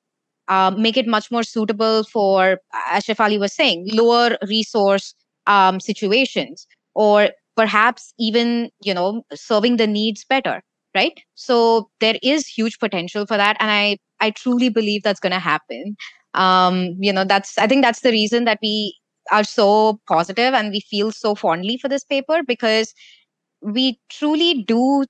Uh, 0.48 0.70
make 0.76 0.96
it 0.96 1.06
much 1.08 1.30
more 1.30 1.42
suitable 1.42 2.04
for, 2.04 2.60
as 2.90 3.04
Shaphali 3.04 3.38
was 3.38 3.52
saying, 3.52 3.88
lower 3.92 4.36
resource 4.46 5.14
um, 5.46 5.80
situations, 5.80 6.66
or 6.94 7.30
perhaps 7.56 8.14
even 8.18 8.70
you 8.82 8.94
know 8.94 9.22
serving 9.34 9.76
the 9.76 9.88
needs 9.88 10.24
better, 10.24 10.62
right? 10.94 11.20
So 11.34 11.90
there 12.00 12.16
is 12.22 12.46
huge 12.46 12.78
potential 12.78 13.26
for 13.26 13.36
that, 13.36 13.56
and 13.60 13.70
I 13.72 13.98
I 14.20 14.30
truly 14.30 14.68
believe 14.68 15.02
that's 15.02 15.20
going 15.20 15.32
to 15.32 15.40
happen. 15.40 15.96
Um, 16.34 16.94
you 17.00 17.12
know, 17.12 17.24
that's 17.24 17.58
I 17.58 17.66
think 17.66 17.82
that's 17.82 18.00
the 18.00 18.10
reason 18.12 18.44
that 18.44 18.58
we 18.62 18.96
are 19.32 19.44
so 19.44 20.00
positive 20.06 20.54
and 20.54 20.70
we 20.70 20.80
feel 20.80 21.10
so 21.10 21.34
fondly 21.34 21.78
for 21.78 21.88
this 21.88 22.04
paper 22.04 22.42
because 22.46 22.94
we 23.62 23.98
truly 24.10 24.64
do 24.64 25.04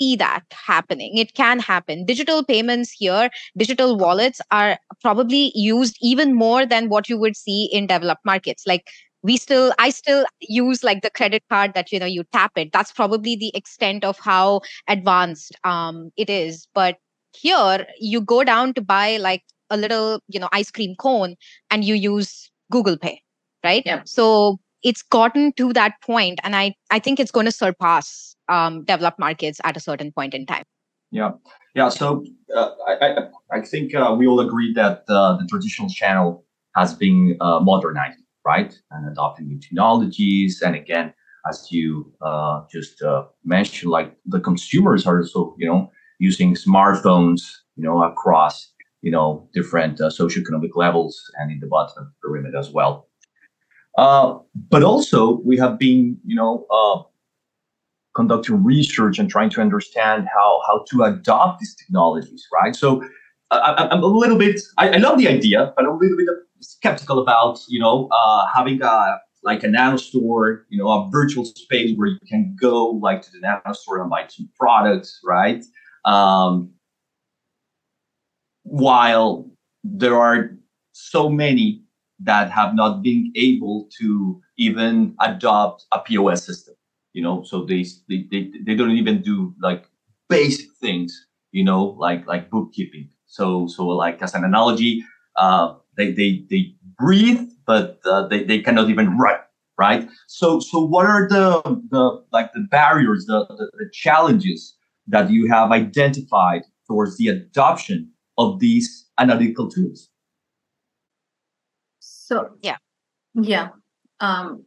see 0.00 0.16
that 0.16 0.42
happening. 0.52 1.16
It 1.16 1.34
can 1.34 1.58
happen. 1.58 2.04
Digital 2.04 2.44
payments 2.44 2.90
here, 2.90 3.30
digital 3.56 3.96
wallets 3.96 4.40
are 4.50 4.78
probably 5.02 5.52
used 5.54 5.96
even 6.00 6.34
more 6.34 6.66
than 6.66 6.88
what 6.88 7.08
you 7.08 7.18
would 7.18 7.36
see 7.36 7.68
in 7.72 7.86
developed 7.86 8.24
markets. 8.24 8.66
Like 8.66 8.88
we 9.22 9.36
still, 9.36 9.72
I 9.78 9.90
still 9.90 10.24
use 10.40 10.84
like 10.84 11.02
the 11.02 11.10
credit 11.10 11.42
card 11.48 11.74
that 11.74 11.92
you 11.92 11.98
know 11.98 12.06
you 12.06 12.24
tap 12.32 12.52
it. 12.56 12.72
That's 12.72 12.92
probably 12.92 13.36
the 13.36 13.52
extent 13.54 14.04
of 14.04 14.18
how 14.18 14.60
advanced 14.88 15.56
um, 15.64 16.10
it 16.16 16.30
is. 16.30 16.66
But 16.74 16.96
here, 17.34 17.86
you 17.98 18.20
go 18.20 18.44
down 18.44 18.74
to 18.74 18.80
buy 18.80 19.16
like 19.16 19.42
a 19.70 19.76
little 19.76 20.20
you 20.28 20.40
know 20.40 20.48
ice 20.52 20.70
cream 20.70 20.94
cone, 20.98 21.36
and 21.70 21.84
you 21.84 21.94
use 21.94 22.50
Google 22.70 22.96
Pay, 22.96 23.22
right? 23.64 23.82
Yeah. 23.84 24.02
So 24.04 24.58
it's 24.82 25.02
gotten 25.02 25.52
to 25.54 25.72
that 25.72 25.92
point 26.02 26.38
and 26.42 26.56
i 26.56 26.74
i 26.90 26.98
think 26.98 27.20
it's 27.20 27.30
going 27.30 27.46
to 27.46 27.52
surpass 27.52 28.36
um, 28.48 28.84
developed 28.84 29.18
markets 29.18 29.60
at 29.64 29.76
a 29.76 29.80
certain 29.80 30.10
point 30.10 30.32
in 30.32 30.46
time. 30.46 30.64
Yeah. 31.10 31.32
Yeah 31.74 31.88
so 31.90 32.24
uh, 32.54 32.70
i 32.88 33.28
i 33.52 33.60
think 33.60 33.94
uh, 33.94 34.14
we 34.18 34.26
all 34.26 34.40
agree 34.40 34.72
that 34.74 35.04
uh, 35.08 35.36
the 35.36 35.46
traditional 35.48 35.88
channel 35.88 36.44
has 36.76 36.94
been 36.94 37.36
uh, 37.40 37.60
modernized 37.60 38.22
right? 38.48 38.78
And 38.90 39.08
adopting 39.10 39.48
new 39.48 39.60
technologies 39.60 40.62
and 40.62 40.74
again 40.74 41.12
as 41.48 41.68
you 41.70 42.12
uh, 42.20 42.62
just 42.72 43.02
uh, 43.02 43.24
mentioned 43.44 43.90
like 43.90 44.16
the 44.26 44.40
consumers 44.40 45.06
are 45.06 45.18
also 45.20 45.54
you 45.58 45.66
know 45.66 45.90
using 46.18 46.54
smartphones 46.54 47.42
you 47.76 47.84
know 47.84 48.02
across 48.02 48.72
you 49.02 49.10
know 49.10 49.48
different 49.54 49.98
socioeconomic 49.98 50.74
levels 50.74 51.14
and 51.38 51.50
in 51.52 51.60
the 51.60 51.66
bottom 51.66 51.94
of 51.98 52.06
the 52.08 52.14
pyramid 52.22 52.54
as 52.54 52.70
well 52.70 53.07
uh, 53.98 54.38
but 54.70 54.84
also, 54.84 55.40
we 55.44 55.56
have 55.58 55.76
been, 55.76 56.16
you 56.24 56.36
know, 56.36 56.64
uh, 56.70 57.02
conducting 58.14 58.62
research 58.62 59.18
and 59.18 59.28
trying 59.28 59.50
to 59.50 59.60
understand 59.60 60.28
how 60.32 60.60
how 60.68 60.84
to 60.90 61.02
adopt 61.02 61.58
these 61.58 61.74
technologies, 61.74 62.46
right? 62.52 62.76
So, 62.76 63.02
I, 63.50 63.88
am 63.90 64.04
a 64.04 64.06
little 64.06 64.38
bit. 64.38 64.60
I, 64.76 64.90
I, 64.90 64.96
love 64.98 65.18
the 65.18 65.26
idea, 65.26 65.72
but 65.74 65.84
I'm 65.84 65.92
a 65.92 65.96
little 65.96 66.16
bit 66.16 66.28
skeptical 66.60 67.18
about 67.18 67.58
you 67.68 67.80
know 67.80 68.08
uh, 68.12 68.46
having 68.54 68.80
a 68.82 69.18
like 69.42 69.64
a 69.64 69.68
nano 69.68 69.96
store, 69.96 70.64
you 70.68 70.78
know, 70.78 70.88
a 70.88 71.10
virtual 71.10 71.44
space 71.44 71.96
where 71.96 72.08
you 72.08 72.18
can 72.28 72.56
go 72.60 72.90
like 72.90 73.22
to 73.22 73.30
the 73.32 73.40
nano 73.40 73.72
store 73.72 74.00
and 74.00 74.10
buy 74.10 74.26
some 74.28 74.48
products, 74.56 75.18
right? 75.24 75.64
Um, 76.04 76.70
while 78.62 79.50
there 79.82 80.16
are 80.16 80.50
so 80.92 81.28
many 81.28 81.82
that 82.20 82.50
have 82.50 82.74
not 82.74 83.02
been 83.02 83.32
able 83.36 83.88
to 84.00 84.40
even 84.58 85.14
adopt 85.20 85.86
a 85.92 86.00
POS 86.00 86.44
system, 86.44 86.74
you 87.12 87.22
know, 87.22 87.42
so 87.44 87.64
they 87.64 87.84
they 88.08 88.26
they, 88.30 88.50
they 88.66 88.74
don't 88.74 88.90
even 88.92 89.22
do 89.22 89.54
like 89.60 89.86
basic 90.28 90.72
things, 90.80 91.26
you 91.52 91.64
know, 91.64 91.84
like 91.98 92.26
like 92.26 92.50
bookkeeping. 92.50 93.08
So 93.26 93.66
so 93.68 93.86
like 93.86 94.20
as 94.22 94.34
an 94.34 94.44
analogy, 94.44 95.04
uh, 95.36 95.74
they 95.96 96.12
they 96.12 96.44
they 96.50 96.74
breathe, 96.98 97.48
but 97.66 98.00
uh, 98.04 98.26
they 98.28 98.44
they 98.44 98.60
cannot 98.60 98.90
even 98.90 99.16
write. 99.18 99.40
right? 99.78 100.08
So 100.26 100.60
so 100.60 100.84
what 100.84 101.06
are 101.06 101.28
the 101.28 101.62
the 101.90 102.24
like 102.32 102.52
the 102.52 102.66
barriers, 102.70 103.26
the, 103.26 103.46
the 103.48 103.70
the 103.78 103.90
challenges 103.92 104.76
that 105.06 105.30
you 105.30 105.48
have 105.48 105.70
identified 105.72 106.62
towards 106.86 107.16
the 107.16 107.28
adoption 107.28 108.10
of 108.36 108.58
these 108.60 109.06
analytical 109.18 109.68
tools? 109.70 110.10
So 112.28 112.50
yeah, 112.60 112.76
yeah. 113.32 113.68
Um, 114.20 114.66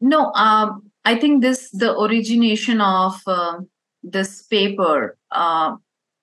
no, 0.00 0.32
um, 0.32 0.90
I 1.04 1.14
think 1.14 1.40
this 1.40 1.70
the 1.70 1.96
origination 1.96 2.80
of 2.80 3.14
uh, 3.28 3.60
this 4.02 4.42
paper 4.42 5.16
uh, 5.30 5.76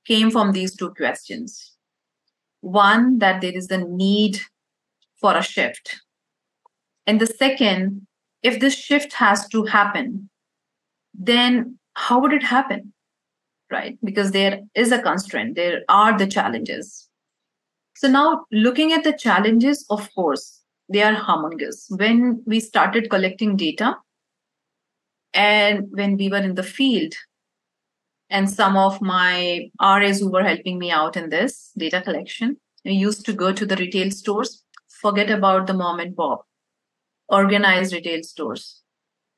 came 0.06 0.30
from 0.30 0.52
these 0.52 0.76
two 0.76 0.94
questions. 0.94 1.72
One, 2.60 3.20
that 3.20 3.40
there 3.40 3.56
is 3.56 3.72
a 3.72 3.78
need 3.78 4.42
for 5.22 5.38
a 5.38 5.42
shift. 5.42 6.02
And 7.06 7.22
the 7.22 7.28
second, 7.28 8.08
if 8.44 8.60
this 8.60 8.76
shift 8.76 9.14
has 9.14 9.48
to 9.50 9.64
happen, 9.64 10.30
then 11.14 11.80
how 11.94 12.20
would 12.20 12.34
it 12.34 12.44
happen? 12.44 12.92
Right? 13.72 13.98
Because 14.04 14.32
there 14.32 14.60
is 14.76 14.92
a 14.92 15.02
constraint, 15.02 15.56
there 15.56 15.84
are 15.88 16.18
the 16.18 16.28
challenges. 16.28 17.07
So 17.98 18.08
now 18.08 18.46
looking 18.52 18.94
at 18.94 19.04
the 19.04 19.14
challenges, 19.14 19.84
of 19.90 20.08
course, 20.14 20.62
they 20.88 21.02
are 21.02 21.16
humongous. 21.16 21.86
When 21.90 22.44
we 22.46 22.60
started 22.60 23.10
collecting 23.10 23.58
data 23.58 23.96
and 25.34 25.88
when 25.90 26.16
we 26.16 26.30
were 26.30 26.38
in 26.38 26.54
the 26.54 26.62
field, 26.64 27.14
and 28.30 28.50
some 28.50 28.76
of 28.78 29.02
my 29.02 29.70
RAs 29.82 30.20
who 30.20 30.30
were 30.30 30.44
helping 30.44 30.78
me 30.78 30.92
out 30.92 31.18
in 31.18 31.30
this 31.30 31.72
data 31.78 32.02
collection. 32.02 32.58
I 32.86 32.90
used 32.90 33.26
to 33.26 33.34
go 33.34 33.52
to 33.52 33.66
the 33.66 33.76
retail 33.76 34.12
stores, 34.12 34.64
forget 34.90 35.30
about 35.30 35.66
the 35.66 35.74
mom 35.74 36.00
and 36.00 36.16
pop, 36.16 36.46
organized 37.30 37.94
retail 37.94 38.24
stores. 38.24 38.82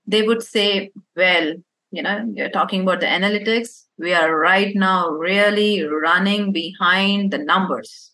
They 0.05 0.23
would 0.23 0.43
say, 0.43 0.91
well, 1.15 1.53
you 1.91 2.01
know, 2.01 2.31
you're 2.33 2.49
talking 2.49 2.81
about 2.81 2.99
the 2.99 3.05
analytics. 3.05 3.85
We 3.97 4.13
are 4.13 4.35
right 4.35 4.75
now 4.75 5.09
really 5.09 5.83
running 5.83 6.51
behind 6.51 7.31
the 7.31 7.37
numbers. 7.37 8.08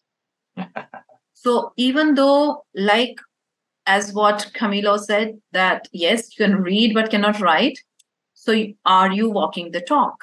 So 1.33 1.73
even 1.77 2.15
though, 2.15 2.65
like 2.75 3.17
as 3.85 4.13
what 4.13 4.51
Camilo 4.55 4.99
said, 4.99 5.39
that 5.51 5.87
yes, 5.91 6.37
you 6.37 6.45
can 6.45 6.61
read 6.61 6.93
but 6.93 7.11
cannot 7.11 7.39
write. 7.39 7.79
So 8.33 8.65
are 8.85 9.11
you 9.11 9.29
walking 9.29 9.71
the 9.71 9.81
talk? 9.81 10.15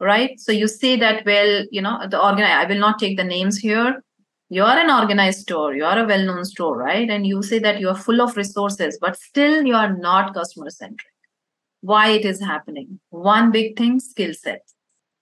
right? 0.00 0.40
So 0.40 0.50
you 0.50 0.66
say 0.66 0.96
that, 0.96 1.24
well, 1.24 1.64
you 1.70 1.82
know, 1.82 2.06
the 2.08 2.20
organ, 2.20 2.44
I 2.44 2.64
will 2.64 2.78
not 2.78 2.98
take 2.98 3.16
the 3.16 3.24
names 3.24 3.58
here. 3.58 4.02
You 4.48 4.64
are 4.64 4.78
an 4.78 4.90
organized 4.90 5.40
store, 5.40 5.74
you 5.74 5.84
are 5.84 5.98
a 6.00 6.06
well 6.06 6.24
known 6.24 6.44
store, 6.44 6.76
right? 6.76 7.08
And 7.08 7.24
you 7.24 7.42
say 7.42 7.60
that 7.60 7.78
you 7.78 7.88
are 7.88 7.96
full 7.96 8.20
of 8.20 8.36
resources, 8.36 8.98
but 9.00 9.16
still 9.16 9.64
you 9.64 9.74
are 9.76 9.96
not 9.96 10.34
customer 10.34 10.70
centric. 10.70 11.06
Why 11.82 12.08
it 12.08 12.24
is 12.24 12.40
happening? 12.40 12.98
One 13.10 13.52
big 13.52 13.76
thing 13.76 14.00
skill 14.00 14.34
set. 14.34 14.62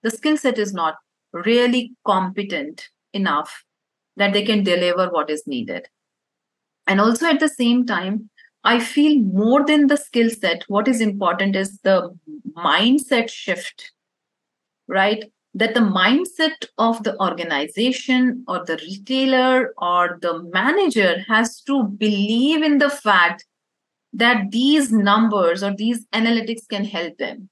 The 0.01 0.09
skill 0.09 0.37
set 0.37 0.57
is 0.57 0.73
not 0.73 0.95
really 1.31 1.93
competent 2.05 2.89
enough 3.13 3.63
that 4.19 4.33
they 4.33 4.43
can 4.43 4.63
deliver 4.63 5.09
what 5.09 5.31
is 5.31 5.47
needed. 5.47 5.87
And 6.85 7.01
also 7.01 7.25
at 7.25 7.39
the 7.39 7.49
same 7.49 7.85
time, 7.85 8.29
I 8.63 8.79
feel 8.79 9.19
more 9.19 9.65
than 9.65 9.87
the 9.87 9.97
skill 9.97 10.29
set, 10.29 10.63
what 10.67 10.87
is 10.87 11.01
important 11.01 11.55
is 11.55 11.79
the 11.79 12.15
mindset 12.55 13.29
shift 13.29 13.91
right? 14.89 15.23
That 15.53 15.73
the 15.73 15.79
mindset 15.79 16.67
of 16.77 17.03
the 17.03 17.17
organization 17.19 18.43
or 18.47 18.65
the 18.65 18.77
retailer 18.77 19.73
or 19.77 20.19
the 20.21 20.43
manager 20.51 21.23
has 21.27 21.61
to 21.61 21.83
believe 21.83 22.61
in 22.61 22.79
the 22.79 22.89
fact 22.89 23.45
that 24.13 24.51
these 24.51 24.91
numbers 24.91 25.63
or 25.63 25.73
these 25.75 26.05
analytics 26.07 26.67
can 26.69 26.83
help 26.83 27.17
them. 27.17 27.49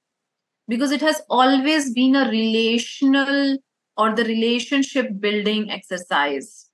Because 0.66 0.90
it 0.90 1.00
has 1.00 1.22
always 1.30 1.92
been 1.94 2.14
a 2.14 2.28
relational 2.28 3.56
or 3.98 4.14
the 4.14 4.24
relationship 4.24 5.08
building 5.18 5.70
exercise. 5.70 6.70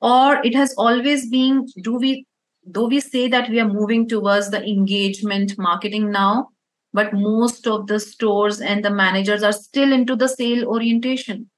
Or 0.00 0.44
it 0.44 0.54
has 0.54 0.74
always 0.76 1.28
been, 1.28 1.66
do 1.82 1.96
we, 1.96 2.26
though 2.64 2.86
we 2.86 3.00
say 3.00 3.28
that 3.28 3.48
we 3.50 3.58
are 3.60 3.68
moving 3.68 4.06
towards 4.06 4.50
the 4.50 4.62
engagement 4.62 5.58
marketing 5.58 6.10
now, 6.10 6.50
but 6.92 7.14
most 7.14 7.66
of 7.66 7.86
the 7.86 7.98
stores 7.98 8.60
and 8.60 8.84
the 8.84 8.90
managers 8.90 9.42
are 9.42 9.52
still 9.52 9.92
into 9.92 10.16
the 10.16 10.28
sale 10.28 10.66
orientation. 10.66 11.48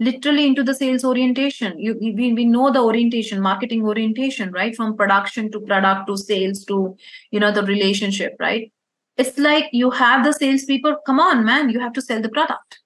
Literally 0.00 0.46
into 0.46 0.64
the 0.64 0.74
sales 0.74 1.04
orientation. 1.04 1.78
You, 1.78 1.96
we, 2.00 2.32
we 2.32 2.44
know 2.44 2.72
the 2.72 2.82
orientation 2.82 3.40
marketing 3.40 3.84
orientation 3.84 4.50
right? 4.50 4.74
From 4.74 4.96
production 4.96 5.50
to 5.52 5.60
product 5.60 6.08
to 6.08 6.16
sales 6.16 6.64
to 6.64 6.96
you 7.30 7.38
know 7.40 7.52
the 7.52 7.62
relationship 7.62 8.34
right? 8.40 8.72
It's 9.16 9.38
like 9.38 9.66
you 9.72 9.90
have 9.92 10.24
the 10.24 10.32
salespeople 10.32 10.96
come 11.06 11.20
on 11.20 11.44
man 11.44 11.70
you 11.70 11.78
have 11.78 11.92
to 11.92 12.02
sell 12.02 12.20
the 12.20 12.28
product 12.28 12.80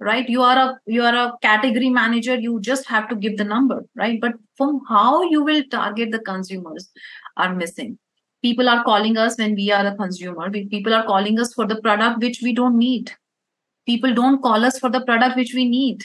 right? 0.00 0.28
You 0.28 0.42
are 0.42 0.58
a 0.58 0.80
you 0.86 1.02
are 1.02 1.14
a 1.14 1.32
category 1.42 1.90
manager. 1.90 2.34
You 2.34 2.60
just 2.60 2.86
have 2.88 3.08
to 3.10 3.16
give 3.16 3.36
the 3.36 3.44
number 3.44 3.84
right? 3.94 4.20
But 4.20 4.34
from 4.56 4.80
how 4.88 5.22
you 5.22 5.44
will 5.44 5.62
target 5.70 6.10
the 6.10 6.18
consumers 6.20 6.88
are 7.36 7.54
missing. 7.54 7.98
People 8.42 8.68
are 8.70 8.82
calling 8.82 9.18
us 9.18 9.36
when 9.36 9.54
we 9.54 9.70
are 9.70 9.86
a 9.86 9.94
consumer. 9.94 10.50
People 10.50 10.94
are 10.94 11.04
calling 11.04 11.38
us 11.38 11.52
for 11.52 11.66
the 11.66 11.80
product 11.82 12.22
which 12.22 12.40
we 12.42 12.54
don't 12.54 12.78
need. 12.78 13.12
People 13.86 14.14
don't 14.14 14.40
call 14.42 14.64
us 14.64 14.78
for 14.78 14.88
the 14.88 15.04
product 15.04 15.36
which 15.36 15.52
we 15.54 15.68
need. 15.68 16.04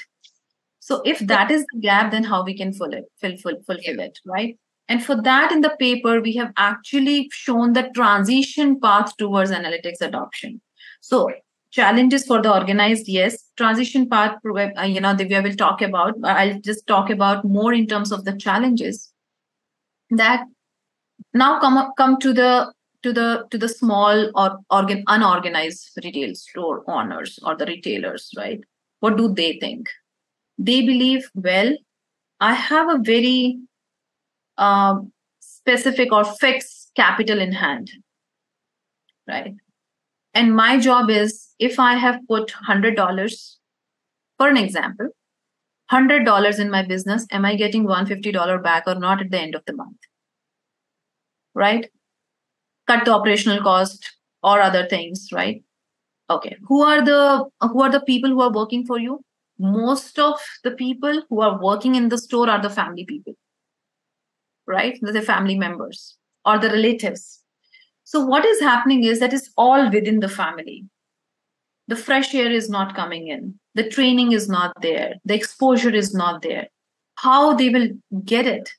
So 0.79 1.01
if 1.05 1.19
that 1.19 1.49
is 1.49 1.65
the 1.71 1.79
gap 1.79 2.11
then 2.11 2.23
how 2.23 2.43
we 2.43 2.55
can 2.55 2.73
fill 2.73 2.93
it 2.93 3.05
fill, 3.19 3.37
fill, 3.37 3.57
fulfill 3.65 3.99
it 3.99 4.19
right? 4.25 4.57
And 4.87 5.03
for 5.03 5.19
that 5.21 5.51
in 5.51 5.61
the 5.61 5.75
paper 5.79 6.21
we 6.21 6.35
have 6.35 6.51
actually 6.57 7.29
shown 7.31 7.73
the 7.73 7.89
transition 7.95 8.79
path 8.79 9.15
towards 9.17 9.51
analytics 9.51 10.01
adoption. 10.01 10.61
So 11.01 11.31
challenges 11.75 12.25
for 12.25 12.41
the 12.41 12.53
organized 12.53 13.07
yes. 13.07 13.41
Transition 13.57 14.09
path 14.09 14.35
uh, 14.45 14.81
you 14.83 15.01
know 15.01 15.13
Divya 15.15 15.41
will 15.43 15.55
talk 15.55 15.81
about 15.81 16.15
i'll 16.23 16.59
just 16.59 16.85
talk 16.87 17.09
about 17.09 17.45
more 17.45 17.73
in 17.73 17.87
terms 17.87 18.11
of 18.11 18.25
the 18.25 18.35
challenges 18.45 19.11
that 20.09 20.43
now 21.33 21.59
come 21.59 21.77
up, 21.77 21.93
come 21.97 22.19
to 22.19 22.33
the 22.33 22.73
to 23.03 23.13
the 23.13 23.45
to 23.51 23.57
the 23.57 23.69
small 23.69 24.29
or 24.35 24.59
organ 24.69 25.03
unorganized 25.07 25.97
retail 26.03 26.35
store 26.35 26.83
owners 26.87 27.39
or 27.43 27.55
the 27.55 27.65
retailers 27.65 28.29
right? 28.37 28.59
What 28.99 29.17
do 29.17 29.33
they 29.33 29.57
think? 29.59 29.89
They 30.57 30.81
believe 30.81 31.29
well 31.35 31.75
i 32.39 32.53
have 32.53 32.89
a 32.89 32.97
very 32.97 33.59
um, 34.57 35.11
specific 35.39 36.11
or 36.11 36.23
fixed 36.23 36.91
capital 36.95 37.39
in 37.39 37.51
hand 37.51 37.91
right 39.27 39.55
and 40.35 40.55
my 40.55 40.77
job 40.87 41.09
is 41.09 41.35
if 41.59 41.79
i 41.79 41.93
have 42.05 42.19
put 42.29 42.53
$100 42.69 43.37
for 44.37 44.49
an 44.49 44.57
example 44.57 45.09
$100 45.91 46.59
in 46.59 46.69
my 46.71 46.83
business 46.95 47.25
am 47.31 47.45
i 47.45 47.55
getting 47.55 47.85
$150 47.85 48.63
back 48.63 48.83
or 48.87 48.95
not 48.95 49.21
at 49.21 49.31
the 49.31 49.39
end 49.39 49.55
of 49.55 49.63
the 49.65 49.73
month 49.73 50.11
right? 51.55 51.89
Cut 52.87 53.05
the 53.05 53.13
operational 53.13 53.63
cost 53.63 54.15
or 54.43 54.61
other 54.61 54.85
things, 54.87 55.29
right? 55.33 55.63
Okay. 56.29 56.57
Who 56.67 56.83
are 56.83 57.03
the 57.03 57.49
who 57.61 57.81
are 57.81 57.91
the 57.91 58.01
people 58.01 58.29
who 58.29 58.41
are 58.41 58.51
working 58.51 58.85
for 58.85 58.99
you? 58.99 59.21
Most 59.57 60.19
of 60.19 60.39
the 60.63 60.71
people 60.71 61.23
who 61.29 61.41
are 61.41 61.59
working 61.61 61.95
in 61.95 62.09
the 62.09 62.17
store 62.17 62.49
are 62.49 62.61
the 62.61 62.69
family 62.69 63.05
people, 63.05 63.33
right? 64.67 64.99
The 65.01 65.21
family 65.21 65.57
members 65.57 66.17
or 66.43 66.59
the 66.59 66.69
relatives. 66.69 67.41
So 68.05 68.23
what 68.23 68.45
is 68.45 68.61
happening 68.61 69.03
is 69.03 69.19
that 69.19 69.33
it's 69.33 69.51
all 69.57 69.91
within 69.91 70.19
the 70.19 70.29
family. 70.29 70.85
The 71.87 71.95
fresh 71.95 72.33
air 72.33 72.51
is 72.51 72.69
not 72.69 72.95
coming 72.95 73.27
in. 73.27 73.59
The 73.75 73.89
training 73.89 74.31
is 74.31 74.47
not 74.47 74.73
there. 74.81 75.15
The 75.25 75.35
exposure 75.35 75.93
is 75.93 76.13
not 76.13 76.41
there. 76.41 76.67
How 77.15 77.53
they 77.53 77.69
will 77.69 77.89
get 78.23 78.47
it 78.47 78.69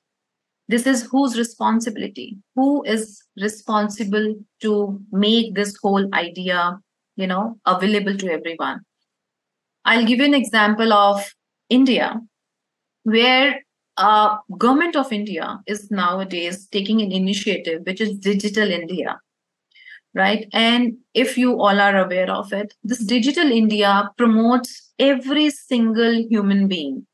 this 0.69 0.85
is 0.85 1.05
whose 1.13 1.39
responsibility 1.39 2.39
who 2.57 2.83
is 2.85 3.23
responsible 3.41 4.35
to 4.61 5.01
make 5.13 5.55
this 5.55 5.77
whole 5.81 6.13
idea 6.13 6.77
you 7.15 7.27
know 7.27 7.57
available 7.67 8.17
to 8.17 8.29
everyone 8.29 8.81
i'll 9.85 10.05
give 10.05 10.19
you 10.19 10.25
an 10.25 10.35
example 10.35 10.93
of 10.93 11.25
India, 11.69 12.21
where 13.03 13.61
uh, 13.97 14.37
government 14.59 14.97
of 14.97 15.13
India 15.13 15.61
is 15.67 15.91
nowadays 15.91 16.67
taking 16.69 17.01
an 17.01 17.13
initiative 17.13 17.83
which 17.85 18.01
is 18.01 18.19
Digital 18.19 18.71
India, 18.71 19.21
right? 20.15 20.47
And 20.53 20.97
if 21.15 21.39
you 21.39 21.53
all 21.61 21.81
are 21.81 21.97
aware 21.97 22.31
of 22.31 22.53
it, 22.53 22.75
this 22.85 23.05
Digital 23.05 23.51
India 23.51 24.11
promotes 24.17 24.93
every 24.99 25.51
single 25.51 26.15
human 26.29 26.69
being 26.69 27.07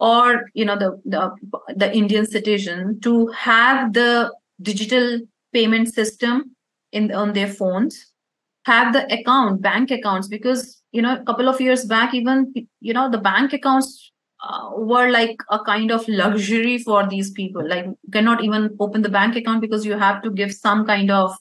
or 0.00 0.50
you 0.54 0.64
know 0.64 0.76
the, 0.76 1.00
the 1.04 1.30
the 1.76 1.94
indian 1.94 2.26
citizen 2.26 2.98
to 3.00 3.28
have 3.28 3.92
the 3.92 4.32
digital 4.62 5.20
payment 5.52 5.92
system 5.92 6.56
in 6.92 7.12
on 7.12 7.32
their 7.34 7.46
phones 7.46 8.06
have 8.64 8.92
the 8.92 9.04
account 9.12 9.62
bank 9.62 9.90
accounts 9.90 10.26
because 10.26 10.82
you 10.92 11.02
know 11.02 11.14
a 11.14 11.24
couple 11.24 11.48
of 11.48 11.60
years 11.60 11.84
back 11.84 12.14
even 12.14 12.52
you 12.80 12.92
know 12.92 13.10
the 13.10 13.18
bank 13.18 13.52
accounts 13.52 14.09
uh, 14.42 14.70
were 14.74 15.10
like 15.10 15.36
a 15.50 15.58
kind 15.58 15.90
of 15.90 16.06
luxury 16.08 16.78
for 16.78 17.06
these 17.06 17.30
people. 17.30 17.66
Like 17.66 17.84
you 17.86 17.96
cannot 18.12 18.42
even 18.42 18.76
open 18.80 19.02
the 19.02 19.08
bank 19.08 19.36
account 19.36 19.60
because 19.60 19.84
you 19.84 19.98
have 19.98 20.22
to 20.22 20.30
give 20.30 20.52
some 20.52 20.86
kind 20.86 21.10
of 21.10 21.36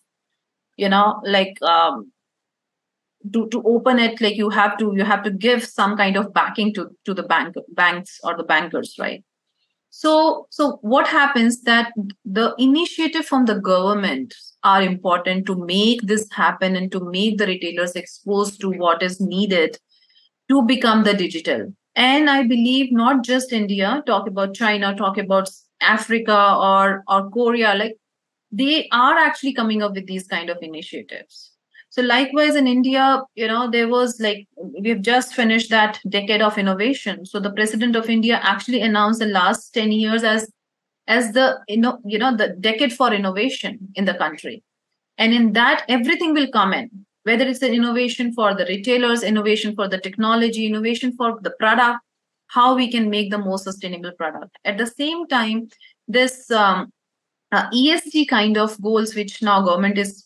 you 0.77 0.89
know 0.89 1.21
like 1.23 1.61
um, 1.61 2.11
to, 3.33 3.47
to 3.49 3.61
open 3.65 3.99
it 3.99 4.19
like 4.21 4.35
you 4.35 4.49
have 4.49 4.77
to 4.77 4.93
you 4.95 5.03
have 5.03 5.23
to 5.23 5.31
give 5.31 5.63
some 5.63 5.97
kind 5.97 6.17
of 6.17 6.33
backing 6.33 6.73
to 6.73 6.89
to 7.05 7.13
the 7.13 7.23
bank 7.23 7.55
banks 7.69 8.19
or 8.23 8.35
the 8.35 8.43
bankers 8.43 8.95
right? 8.99 9.23
So 9.89 10.47
so 10.49 10.77
what 10.81 11.07
happens 11.07 11.61
that 11.63 11.91
the 12.23 12.53
initiative 12.57 13.25
from 13.25 13.45
the 13.45 13.59
government 13.59 14.35
are 14.63 14.81
important 14.81 15.45
to 15.45 15.55
make 15.65 16.01
this 16.01 16.27
happen 16.31 16.75
and 16.75 16.91
to 16.91 16.99
make 16.99 17.37
the 17.37 17.47
retailers 17.47 17.93
exposed 17.93 18.59
to 18.61 18.69
what 18.69 19.01
is 19.01 19.21
needed 19.21 19.77
to 20.49 20.61
become 20.63 21.03
the 21.03 21.13
digital 21.13 21.73
and 22.07 22.29
i 22.29 22.41
believe 22.43 22.91
not 22.91 23.23
just 23.23 23.53
india 23.53 23.93
talk 24.05 24.27
about 24.27 24.53
china 24.53 24.95
talk 24.95 25.17
about 25.17 25.49
africa 25.81 26.39
or 26.71 27.03
or 27.07 27.29
korea 27.29 27.75
like 27.75 27.95
they 28.51 28.87
are 28.91 29.17
actually 29.17 29.53
coming 29.53 29.83
up 29.83 29.93
with 29.93 30.07
these 30.07 30.27
kind 30.27 30.49
of 30.49 30.57
initiatives 30.61 31.49
so 31.91 32.03
likewise 32.03 32.55
in 32.55 32.67
India, 32.67 33.23
you 33.33 33.47
know, 33.47 33.69
there 33.69 33.87
was 33.87 34.19
like 34.19 34.47
we've 34.57 35.01
just 35.01 35.33
finished 35.33 35.71
that 35.71 35.99
decade 36.07 36.41
of 36.41 36.57
innovation. 36.57 37.25
So 37.25 37.39
the 37.39 37.51
president 37.51 37.95
of 37.95 38.09
India 38.09 38.39
actually 38.43 38.81
announced 38.81 39.19
the 39.19 39.25
last 39.25 39.73
10 39.73 39.91
years 39.91 40.23
as 40.23 40.51
as 41.07 41.31
the 41.33 41.59
you 41.67 41.77
know, 41.77 41.99
you 42.05 42.19
know 42.19 42.35
the 42.35 42.49
decade 42.49 42.93
for 42.93 43.11
innovation 43.11 43.79
in 43.95 44.05
the 44.05 44.13
country. 44.13 44.63
And 45.17 45.33
in 45.33 45.53
that, 45.53 45.83
everything 45.89 46.33
will 46.33 46.47
come 46.49 46.73
in, 46.73 47.05
whether 47.23 47.45
it's 47.45 47.61
an 47.61 47.73
innovation 47.73 48.33
for 48.33 48.55
the 48.55 48.65
retailers, 48.65 49.23
innovation 49.23 49.75
for 49.75 49.87
the 49.87 49.97
technology, 49.97 50.65
innovation 50.65 51.11
for 51.15 51.39
the 51.41 51.51
product, 51.51 51.99
how 52.47 52.75
we 52.75 52.91
can 52.91 53.09
make 53.09 53.29
the 53.29 53.37
most 53.37 53.63
sustainable 53.63 54.11
product. 54.13 54.57
At 54.65 54.77
the 54.77 54.87
same 54.87 55.27
time, 55.27 55.69
this 56.07 56.49
um, 56.49 56.91
uh, 57.51 57.69
ESG 57.71 58.27
kind 58.27 58.57
of 58.57 58.81
goals, 58.81 59.15
which 59.15 59.41
now 59.41 59.61
government 59.61 59.97
is 59.97 60.25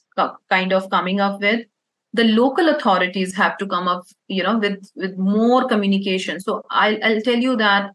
kind 0.50 0.74
of 0.74 0.90
coming 0.90 1.20
up 1.20 1.42
with 1.42 1.66
the 2.14 2.24
local 2.26 2.70
authorities 2.70 3.36
have 3.36 3.58
to 3.58 3.66
come 3.66 3.88
up 3.88 4.06
you 4.28 4.44
know 4.44 4.58
with 4.60 4.90
with 4.96 5.18
more 5.18 5.68
communication 5.68 6.40
so 6.40 6.64
i'll, 6.70 6.98
I'll 7.04 7.22
tell 7.22 7.36
you 7.36 7.56
that 7.58 7.92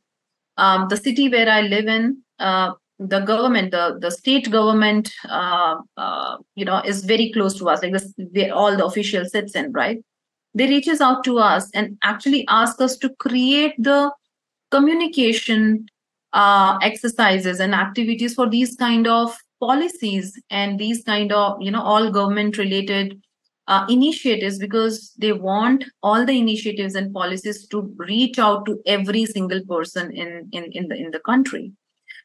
um, 0.56 0.88
the 0.88 0.96
city 0.96 1.28
where 1.28 1.48
i 1.48 1.60
live 1.62 1.86
in 1.86 2.22
uh, 2.38 2.72
the 2.98 3.20
government 3.20 3.70
the, 3.70 3.96
the 4.00 4.10
state 4.10 4.50
government 4.50 5.12
uh, 5.28 5.76
uh, 5.96 6.36
you 6.56 6.64
know 6.64 6.80
is 6.84 7.04
very 7.04 7.30
close 7.32 7.54
to 7.58 7.68
us. 7.68 7.82
Like 7.82 7.92
this 7.92 8.12
all 8.52 8.76
the 8.76 8.84
official 8.84 9.24
sits 9.24 9.54
in 9.54 9.72
right? 9.72 9.98
They 10.54 10.66
reaches 10.66 11.00
out 11.00 11.24
to 11.24 11.38
us 11.38 11.70
and 11.74 11.96
actually 12.02 12.46
ask 12.48 12.80
us 12.80 12.96
to 12.98 13.10
create 13.20 13.74
the 13.78 14.10
communication 14.70 15.86
uh, 16.32 16.78
exercises 16.82 17.60
and 17.60 17.74
activities 17.74 18.34
for 18.34 18.48
these 18.48 18.74
kind 18.76 19.06
of 19.06 19.36
policies 19.60 20.40
and 20.50 20.78
these 20.78 21.02
kind 21.04 21.32
of 21.32 21.60
you 21.60 21.70
know 21.70 21.82
all 21.82 22.10
government 22.10 22.58
related 22.58 23.20
uh, 23.68 23.84
initiatives 23.88 24.58
because 24.58 25.12
they 25.18 25.32
want 25.32 25.84
all 26.02 26.24
the 26.24 26.38
initiatives 26.38 26.94
and 26.94 27.12
policies 27.12 27.66
to 27.68 27.92
reach 27.96 28.38
out 28.38 28.64
to 28.66 28.80
every 28.86 29.24
single 29.24 29.60
person 29.66 30.10
in 30.12 30.48
in 30.52 30.64
in 30.72 30.88
the 30.88 30.96
in 30.96 31.10
the 31.10 31.20
country 31.20 31.72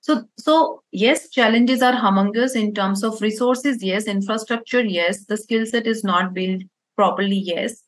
so 0.04 0.14
so 0.38 0.56
yes 0.92 1.30
challenges 1.36 1.82
are 1.82 1.94
humongous 2.04 2.56
in 2.62 2.74
terms 2.80 3.04
of 3.10 3.22
resources 3.22 3.84
yes 3.90 4.08
infrastructure 4.14 4.84
yes 4.84 5.26
the 5.26 5.38
skill 5.38 5.66
set 5.66 5.88
is 5.88 6.04
not 6.04 6.34
built 6.34 6.62
properly 6.98 7.42
yes 7.54 7.84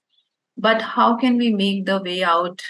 but 0.57 0.81
how 0.81 1.15
can 1.23 1.37
we 1.37 1.51
make 1.53 1.85
the 1.85 2.01
way 2.01 2.23
out 2.23 2.61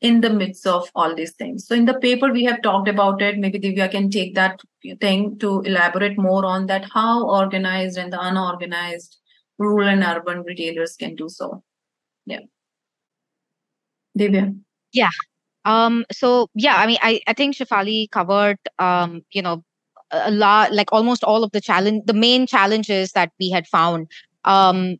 in 0.00 0.20
the 0.20 0.30
midst 0.30 0.66
of 0.66 0.88
all 0.94 1.14
these 1.14 1.32
things. 1.32 1.66
So 1.66 1.74
in 1.74 1.84
the 1.84 1.98
paper 1.98 2.32
we 2.32 2.44
have 2.44 2.62
talked 2.62 2.88
about 2.88 3.20
it. 3.20 3.38
Maybe 3.38 3.58
Divya 3.58 3.90
can 3.90 4.10
take 4.10 4.34
that 4.34 4.60
thing 5.00 5.38
to 5.38 5.60
elaborate 5.62 6.16
more 6.16 6.44
on 6.44 6.66
that 6.66 6.88
how 6.92 7.28
organized 7.28 7.98
and 7.98 8.12
the 8.12 8.20
unorganized 8.20 9.16
rural 9.58 9.88
and 9.88 10.04
urban 10.04 10.42
retailers 10.42 10.94
can 10.96 11.16
do 11.16 11.28
so. 11.28 11.64
Yeah. 12.26 12.40
Divya. 14.16 14.56
Yeah. 14.92 15.08
Um, 15.68 16.06
so 16.12 16.48
yeah, 16.54 16.76
I 16.76 16.86
mean, 16.88 16.98
I, 17.02 17.20
I 17.28 17.34
think 17.34 17.56
Shaphali 17.56 18.10
covered, 18.10 18.58
um, 18.78 19.22
you 19.32 19.42
know, 19.42 19.64
a 20.10 20.30
lot, 20.32 20.72
like 20.72 20.92
almost 20.92 21.24
all 21.24 21.44
of 21.44 21.52
the 21.52 21.60
challenge, 21.60 22.04
the 22.06 22.14
main 22.14 22.46
challenges 22.46 23.12
that 23.12 23.32
we 23.38 23.50
had 23.50 23.68
found. 23.68 24.10
Um, 24.44 24.96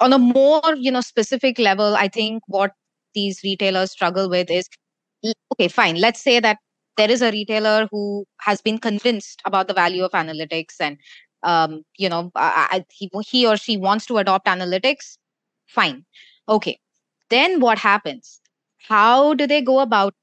on 0.00 0.12
a 0.12 0.18
more, 0.18 0.62
you 0.76 0.90
know, 0.92 1.00
specific 1.00 1.58
level, 1.58 1.96
I 1.96 2.08
think 2.08 2.42
what 2.48 2.72
these 3.14 3.40
retailers 3.44 3.92
struggle 3.92 4.30
with 4.30 4.50
is 4.50 4.68
okay, 5.52 5.68
fine. 5.68 5.96
Let's 5.96 6.20
say 6.22 6.40
that 6.40 6.58
there 6.96 7.10
is 7.10 7.22
a 7.22 7.32
retailer 7.32 7.88
who 7.90 8.26
has 8.40 8.60
been 8.60 8.78
convinced 8.78 9.42
about 9.46 9.68
the 9.68 9.74
value 9.74 10.04
of 10.04 10.12
analytics 10.12 10.76
and 10.80 10.98
um, 11.42 11.82
you 11.98 12.08
know 12.08 12.30
I, 12.36 12.84
he, 12.90 13.10
he 13.28 13.46
or 13.46 13.56
she 13.56 13.76
wants 13.76 14.06
to 14.06 14.18
adopt 14.18 14.46
analytics 14.46 15.18
fine 15.66 16.04
okay 16.48 16.78
then 17.30 17.60
what 17.60 17.78
happens 17.78 18.40
how 18.88 19.34
do 19.34 19.46
they 19.46 19.60
go 19.62 19.80
about 19.80 20.14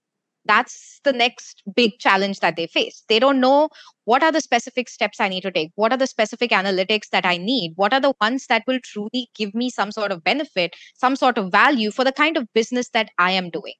that's 0.45 0.99
the 1.03 1.13
next 1.13 1.61
big 1.75 1.99
challenge 1.99 2.39
that 2.39 2.55
they 2.55 2.65
face. 2.65 3.03
They 3.07 3.19
don't 3.19 3.39
know 3.39 3.69
what 4.05 4.23
are 4.23 4.31
the 4.31 4.41
specific 4.41 4.89
steps 4.89 5.19
i 5.19 5.29
need 5.29 5.41
to 5.41 5.51
take 5.51 5.71
what 5.75 5.91
are 5.93 5.97
the 5.97 6.07
specific 6.07 6.51
analytics 6.51 7.09
that 7.11 7.25
i 7.25 7.37
need 7.37 7.73
what 7.75 7.93
are 7.93 7.99
the 7.99 8.13
ones 8.19 8.47
that 8.47 8.63
will 8.67 8.79
truly 8.83 9.29
give 9.35 9.53
me 9.53 9.69
some 9.69 9.91
sort 9.91 10.11
of 10.11 10.23
benefit 10.23 10.75
some 10.95 11.15
sort 11.15 11.37
of 11.37 11.51
value 11.51 11.91
for 11.91 12.03
the 12.03 12.11
kind 12.11 12.35
of 12.37 12.47
business 12.53 12.89
that 12.89 13.09
i 13.19 13.31
am 13.31 13.49
doing 13.51 13.75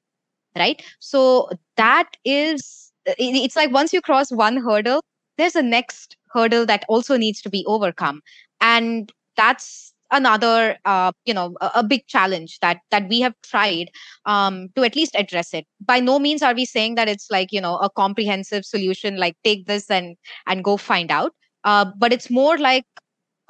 right? 0.56 0.82
So 1.00 1.50
that 1.76 2.08
is 2.24 2.92
it's 3.06 3.56
like 3.56 3.72
once 3.72 3.92
you 3.92 4.00
cross 4.00 4.30
one 4.30 4.56
hurdle 4.56 5.02
there's 5.38 5.56
a 5.56 5.62
next 5.62 6.16
hurdle 6.32 6.66
that 6.66 6.84
also 6.88 7.16
needs 7.16 7.40
to 7.42 7.50
be 7.50 7.64
overcome. 7.66 8.20
And 8.60 9.10
that's 9.36 9.91
another 10.12 10.76
uh, 10.84 11.10
you 11.24 11.34
know 11.34 11.54
a, 11.60 11.70
a, 11.76 11.84
big 11.84 12.06
challenge 12.06 12.58
that 12.60 12.78
that 12.90 13.08
we 13.08 13.20
have 13.20 13.34
tried 13.42 13.90
um, 14.26 14.68
to 14.76 14.84
at 14.84 14.94
least 14.94 15.16
address 15.16 15.52
it. 15.52 15.66
By 15.80 15.98
no 15.98 16.18
means 16.18 16.42
are 16.42 16.54
we 16.54 16.64
saying 16.64 16.94
that 16.94 17.08
it's 17.08 17.28
like 17.30 17.50
you 17.50 17.60
know 17.60 17.78
a 17.78 17.90
comprehensive 17.90 18.64
solution 18.64 19.16
like 19.16 19.36
take 19.42 19.66
this 19.66 19.90
and 19.90 20.16
and 20.46 20.62
go 20.62 20.76
find 20.76 21.10
out. 21.10 21.32
Uh, 21.64 21.86
but 21.98 22.12
it's 22.12 22.30
more 22.30 22.58
like 22.58 22.84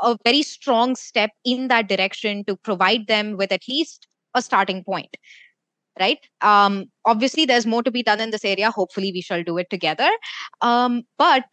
a 0.01 0.17
very 0.25 0.43
strong 0.43 0.97
step 0.97 1.31
in 1.45 1.69
that 1.69 1.89
direction 1.89 2.45
to 2.45 2.57
provide 2.57 3.07
them 3.07 3.37
with 3.37 3.53
at 3.53 3.63
least 3.69 4.07
a 4.35 4.43
starting 4.43 4.83
point 4.85 5.17
right? 6.01 6.19
Um, 6.41 6.87
obviously 7.05 7.45
there's 7.45 7.67
more 7.67 7.83
to 7.83 7.91
be 7.91 8.03
done 8.03 8.19
in 8.19 8.31
this 8.31 8.47
area. 8.47 8.71
Hopefully 8.71 9.13
we 9.13 9.21
shall 9.21 9.43
do 9.43 9.59
it 9.59 9.69
together. 9.69 10.09
Um, 10.63 11.03
but 11.19 11.45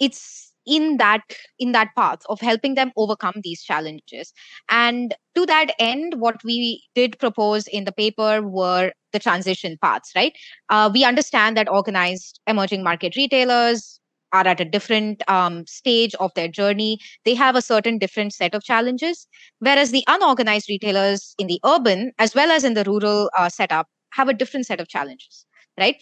it's 0.00 0.52
in 0.66 0.96
that 0.98 1.22
in 1.58 1.72
that 1.72 1.94
path 1.96 2.20
of 2.28 2.40
helping 2.40 2.74
them 2.74 2.92
overcome 2.96 3.40
these 3.42 3.62
challenges. 3.62 4.32
And 4.68 5.14
to 5.34 5.46
that 5.46 5.72
end 5.78 6.14
what 6.18 6.42
we 6.44 6.82
did 6.94 7.18
propose 7.18 7.66
in 7.68 7.84
the 7.84 7.92
paper 7.92 8.42
were 8.42 8.92
the 9.12 9.18
transition 9.18 9.78
paths 9.82 10.12
right? 10.16 10.32
Uh, 10.68 10.90
we 10.92 11.04
understand 11.04 11.56
that 11.56 11.68
organized 11.68 12.40
emerging 12.46 12.82
market 12.82 13.16
retailers 13.16 14.00
are 14.32 14.46
at 14.46 14.60
a 14.60 14.64
different 14.64 15.22
um, 15.30 15.64
stage 15.66 16.14
of 16.16 16.32
their 16.34 16.48
journey. 16.48 16.98
They 17.24 17.34
have 17.34 17.54
a 17.54 17.62
certain 17.62 17.96
different 17.98 18.34
set 18.34 18.54
of 18.54 18.62
challenges 18.64 19.26
whereas 19.60 19.90
the 19.90 20.04
unorganized 20.08 20.68
retailers 20.68 21.34
in 21.38 21.46
the 21.46 21.60
urban 21.64 22.12
as 22.18 22.34
well 22.34 22.50
as 22.50 22.64
in 22.64 22.74
the 22.74 22.84
rural 22.84 23.30
uh, 23.36 23.48
setup 23.48 23.86
have 24.12 24.28
a 24.28 24.34
different 24.34 24.66
set 24.66 24.80
of 24.80 24.88
challenges 24.88 25.46
right? 25.78 25.96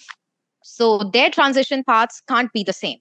So 0.63 0.99
their 1.13 1.31
transition 1.31 1.85
paths 1.85 2.23
can't 2.29 2.53
be 2.53 2.65
the 2.65 2.73
same 2.73 2.99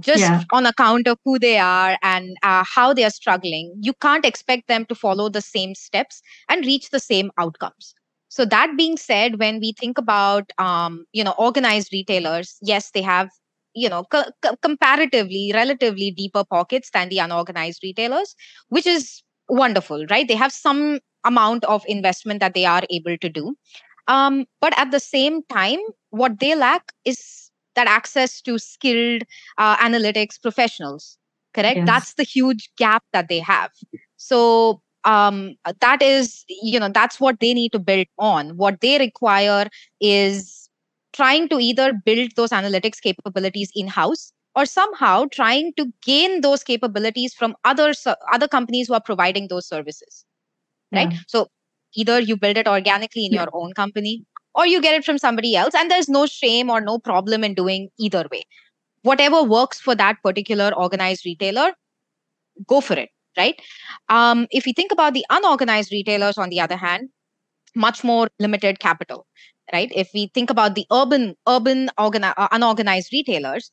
just 0.00 0.32
yeah. 0.32 0.44
on 0.52 0.66
account 0.66 1.06
of 1.06 1.18
who 1.24 1.38
they 1.38 1.58
are 1.58 1.96
and 2.02 2.36
uh, 2.42 2.64
how 2.64 2.92
they 2.92 3.04
are 3.04 3.10
struggling 3.10 3.74
you 3.80 3.92
can't 4.00 4.24
expect 4.24 4.68
them 4.68 4.84
to 4.86 4.94
follow 4.94 5.28
the 5.28 5.40
same 5.42 5.74
steps 5.74 6.22
and 6.48 6.64
reach 6.66 6.90
the 6.90 7.00
same 7.00 7.30
outcomes. 7.38 7.94
So 8.28 8.44
that 8.46 8.76
being 8.76 8.96
said 8.96 9.38
when 9.38 9.60
we 9.60 9.72
think 9.72 9.98
about 9.98 10.50
um, 10.58 11.06
you 11.12 11.24
know 11.24 11.34
organized 11.38 11.92
retailers 11.92 12.58
yes 12.62 12.90
they 12.92 13.02
have 13.02 13.30
you 13.74 13.88
know 13.88 14.04
co- 14.04 14.30
co- 14.42 14.56
comparatively 14.62 15.50
relatively 15.54 16.10
deeper 16.10 16.44
pockets 16.44 16.90
than 16.92 17.08
the 17.08 17.18
unorganized 17.18 17.80
retailers 17.82 18.34
which 18.68 18.86
is 18.86 19.22
wonderful 19.48 20.06
right? 20.10 20.28
They 20.28 20.34
have 20.34 20.52
some 20.52 21.00
amount 21.24 21.64
of 21.64 21.84
investment 21.86 22.40
that 22.40 22.54
they 22.54 22.64
are 22.64 22.82
able 22.90 23.16
to 23.18 23.28
do. 23.28 23.54
Um, 24.08 24.46
but 24.60 24.76
at 24.78 24.90
the 24.90 25.00
same 25.00 25.42
time, 25.44 25.78
what 26.10 26.40
they 26.40 26.54
lack 26.54 26.92
is 27.04 27.49
that 27.74 27.86
access 27.86 28.40
to 28.42 28.58
skilled 28.58 29.22
uh, 29.58 29.76
analytics 29.76 30.40
professionals. 30.40 31.16
Correct. 31.54 31.76
Yes. 31.78 31.86
That's 31.86 32.14
the 32.14 32.22
huge 32.24 32.70
gap 32.76 33.02
that 33.12 33.28
they 33.28 33.40
have. 33.40 33.70
So 34.16 34.80
um, 35.04 35.54
that 35.80 36.02
is, 36.02 36.44
you 36.48 36.78
know, 36.78 36.88
that's 36.88 37.20
what 37.20 37.40
they 37.40 37.54
need 37.54 37.72
to 37.72 37.78
build 37.78 38.06
on. 38.18 38.56
What 38.56 38.80
they 38.80 38.98
require 38.98 39.66
is 40.00 40.68
trying 41.12 41.48
to 41.48 41.58
either 41.58 41.92
build 42.04 42.30
those 42.36 42.50
analytics 42.50 43.00
capabilities 43.00 43.70
in 43.74 43.88
house 43.88 44.32
or 44.54 44.64
somehow 44.66 45.26
trying 45.32 45.72
to 45.76 45.86
gain 46.04 46.40
those 46.40 46.62
capabilities 46.62 47.34
from 47.34 47.54
other 47.64 47.92
other 48.32 48.48
companies 48.48 48.88
who 48.88 48.94
are 48.94 49.00
providing 49.02 49.48
those 49.48 49.66
services 49.66 50.24
right 50.94 51.12
Yeah. 51.12 51.18
so 51.26 51.48
either 51.94 52.20
you 52.20 52.36
build 52.36 52.56
it 52.56 52.68
organically 52.68 53.26
in 53.26 53.32
Yeah. 53.32 53.40
your 53.42 53.48
own 53.52 53.72
company 53.74 54.24
or 54.54 54.66
you 54.66 54.80
get 54.80 54.94
it 54.94 55.04
from 55.04 55.18
somebody 55.18 55.56
else 55.56 55.74
and 55.74 55.90
there's 55.90 56.08
no 56.08 56.26
shame 56.26 56.70
or 56.70 56.80
no 56.80 56.98
problem 56.98 57.44
in 57.44 57.54
doing 57.54 57.88
either 57.98 58.26
way. 58.30 58.42
Whatever 59.02 59.42
works 59.42 59.80
for 59.80 59.94
that 59.94 60.16
particular 60.22 60.72
organized 60.76 61.24
retailer 61.24 61.72
go 62.66 62.80
for 62.80 62.94
it 62.94 63.10
right? 63.36 63.60
Um, 64.08 64.46
if 64.50 64.66
you 64.66 64.72
think 64.72 64.92
about 64.92 65.14
the 65.14 65.24
unorganized 65.30 65.92
retailers 65.92 66.36
on 66.36 66.50
the 66.50 66.60
other 66.60 66.76
hand 66.76 67.08
much 67.74 68.02
more 68.02 68.28
limited 68.38 68.80
capital 68.80 69.26
right? 69.72 69.90
If 69.94 70.10
we 70.12 70.30
think 70.34 70.50
about 70.50 70.74
the 70.74 70.86
urban 70.92 71.36
urban 71.48 71.90
organi- 71.98 72.34
uh, 72.36 72.48
unorganized 72.50 73.12
retailers 73.12 73.70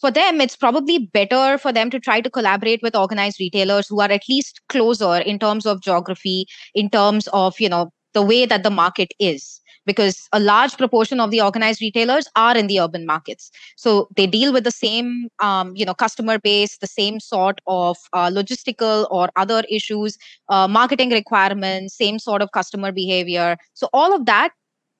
for 0.00 0.10
them 0.10 0.40
it's 0.40 0.56
probably 0.56 1.10
better 1.12 1.58
for 1.58 1.72
them 1.72 1.90
to 1.90 2.00
try 2.00 2.20
to 2.20 2.30
collaborate 2.30 2.80
with 2.82 2.96
organized 2.96 3.38
retailers 3.40 3.88
who 3.88 4.00
are 4.00 4.10
at 4.10 4.22
least 4.28 4.60
closer 4.68 5.16
in 5.18 5.38
terms 5.38 5.66
of 5.66 5.82
geography 5.82 6.46
in 6.74 6.88
terms 6.88 7.28
of 7.32 7.58
you 7.60 7.68
know 7.68 7.90
the 8.14 8.22
way 8.22 8.46
that 8.46 8.62
the 8.62 8.70
market 8.70 9.12
is 9.18 9.59
because 9.86 10.28
a 10.32 10.40
large 10.40 10.76
proportion 10.76 11.20
of 11.20 11.30
the 11.30 11.40
organized 11.40 11.80
retailers 11.80 12.28
are 12.36 12.56
in 12.56 12.66
the 12.66 12.80
urban 12.80 13.06
markets. 13.06 13.50
So 13.76 14.08
they 14.16 14.26
deal 14.26 14.52
with 14.52 14.64
the 14.64 14.70
same 14.70 15.28
um, 15.40 15.74
you 15.74 15.84
know 15.84 15.94
customer 15.94 16.38
base 16.38 16.78
the 16.78 16.86
same 16.86 17.20
sort 17.20 17.60
of 17.66 17.96
uh, 18.12 18.30
logistical 18.30 19.06
or 19.10 19.30
other 19.36 19.62
issues 19.68 20.18
uh, 20.48 20.68
marketing 20.68 21.10
requirements 21.10 21.96
same 21.96 22.18
sort 22.18 22.42
of 22.42 22.52
customer 22.52 22.92
behavior. 22.92 23.56
So 23.74 23.88
all 23.92 24.14
of 24.14 24.26
that 24.26 24.52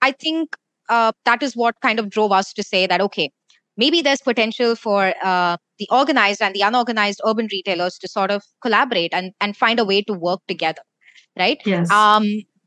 i 0.02 0.10
think 0.12 0.56
uh, 0.88 1.12
that 1.24 1.42
is 1.42 1.56
what 1.56 1.74
kind 1.82 1.98
of 1.98 2.10
drove 2.10 2.32
us 2.32 2.52
to 2.52 2.62
say 2.62 2.86
that 2.86 3.00
okay 3.00 3.30
maybe 3.76 4.02
there's 4.02 4.20
potential 4.20 4.74
for 4.74 5.14
uh, 5.22 5.56
the 5.78 5.88
organized 5.90 6.42
and 6.42 6.54
the 6.54 6.60
unorganized 6.60 7.20
urban 7.26 7.48
retailers 7.52 7.98
to 7.98 8.08
sort 8.08 8.30
of 8.30 8.42
collaborate 8.62 9.14
and, 9.14 9.32
and 9.40 9.56
find 9.56 9.78
a 9.78 9.84
way 9.84 10.02
to 10.02 10.12
work 10.12 10.40
together 10.48 10.82
right? 11.38 11.60
Yes. 11.64 11.90
um, 11.90 12.24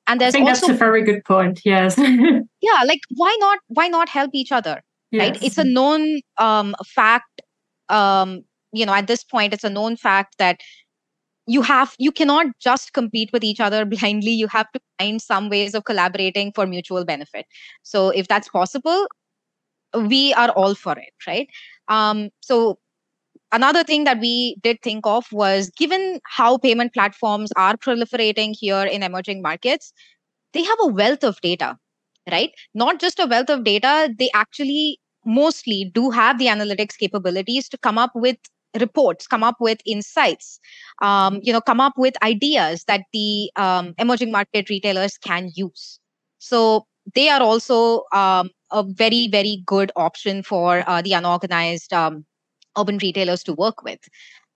and 0.07 0.21
I 0.21 0.31
think 0.31 0.47
also 0.47 0.67
that's 0.67 0.75
a 0.75 0.77
very 0.77 1.03
good 1.03 1.23
point. 1.25 1.61
Yes. 1.63 1.97
yeah 2.63 2.83
like 2.85 3.01
why 3.15 3.35
not 3.39 3.59
why 3.67 3.87
not 3.87 4.09
help 4.09 4.31
each 4.33 4.51
other 4.51 4.81
right 5.13 5.41
it's 5.43 5.57
a 5.57 5.63
known 5.63 6.21
um, 6.37 6.75
fact 6.85 7.41
um, 7.89 8.43
you 8.71 8.85
know 8.85 8.93
at 8.93 9.07
this 9.07 9.23
point 9.23 9.53
it's 9.53 9.63
a 9.63 9.69
known 9.69 9.95
fact 9.95 10.37
that 10.39 10.59
you 11.45 11.61
have 11.61 11.93
you 11.99 12.11
cannot 12.11 12.47
just 12.59 12.93
compete 12.93 13.29
with 13.33 13.43
each 13.43 13.59
other 13.59 13.85
blindly 13.93 14.31
you 14.31 14.47
have 14.47 14.71
to 14.71 14.79
find 14.99 15.21
some 15.21 15.49
ways 15.49 15.75
of 15.75 15.83
collaborating 15.83 16.51
for 16.53 16.65
mutual 16.65 17.05
benefit 17.05 17.45
so 17.83 18.09
if 18.09 18.27
that's 18.27 18.49
possible 18.49 19.07
we 19.93 20.33
are 20.33 20.49
all 20.51 20.73
for 20.73 20.93
it 20.93 21.13
right 21.27 21.49
um, 21.89 22.29
so 22.41 22.79
another 23.53 23.83
thing 23.83 24.03
that 24.05 24.19
we 24.19 24.57
did 24.63 24.81
think 24.81 25.05
of 25.07 25.25
was 25.31 25.69
given 25.77 26.19
how 26.25 26.57
payment 26.57 26.93
platforms 26.93 27.51
are 27.55 27.77
proliferating 27.77 28.53
here 28.59 28.83
in 28.83 29.03
emerging 29.03 29.41
markets 29.41 29.93
they 30.53 30.63
have 30.63 30.77
a 30.81 30.87
wealth 30.87 31.23
of 31.23 31.39
data 31.41 31.77
right? 32.31 32.51
Not 32.73 33.01
just 33.01 33.19
a 33.19 33.27
wealth 33.27 33.49
of 33.49 33.63
data 33.63 34.13
they 34.17 34.29
actually 34.33 34.99
mostly 35.25 35.91
do 35.93 36.09
have 36.09 36.39
the 36.39 36.47
analytics 36.47 36.97
capabilities 36.97 37.69
to 37.69 37.77
come 37.77 37.97
up 37.97 38.11
with 38.15 38.37
reports 38.79 39.27
come 39.27 39.43
up 39.43 39.55
with 39.59 39.79
insights 39.85 40.59
um, 41.01 41.39
you 41.43 41.53
know 41.53 41.61
come 41.61 41.79
up 41.79 41.93
with 41.97 42.15
ideas 42.23 42.85
that 42.85 43.01
the 43.13 43.51
um, 43.55 43.93
emerging 43.99 44.31
market 44.31 44.69
retailers 44.69 45.17
can 45.17 45.51
use. 45.55 45.99
So 46.39 46.85
they 47.15 47.29
are 47.29 47.41
also 47.41 48.03
um, 48.13 48.49
a 48.71 48.83
very 48.83 49.27
very 49.27 49.61
good 49.65 49.91
option 49.95 50.43
for 50.43 50.83
uh, 50.89 51.01
the 51.01 51.13
unorganized 51.13 51.93
um, 51.93 52.25
urban 52.77 52.97
retailers 52.99 53.43
to 53.43 53.53
work 53.53 53.83
with. 53.83 53.99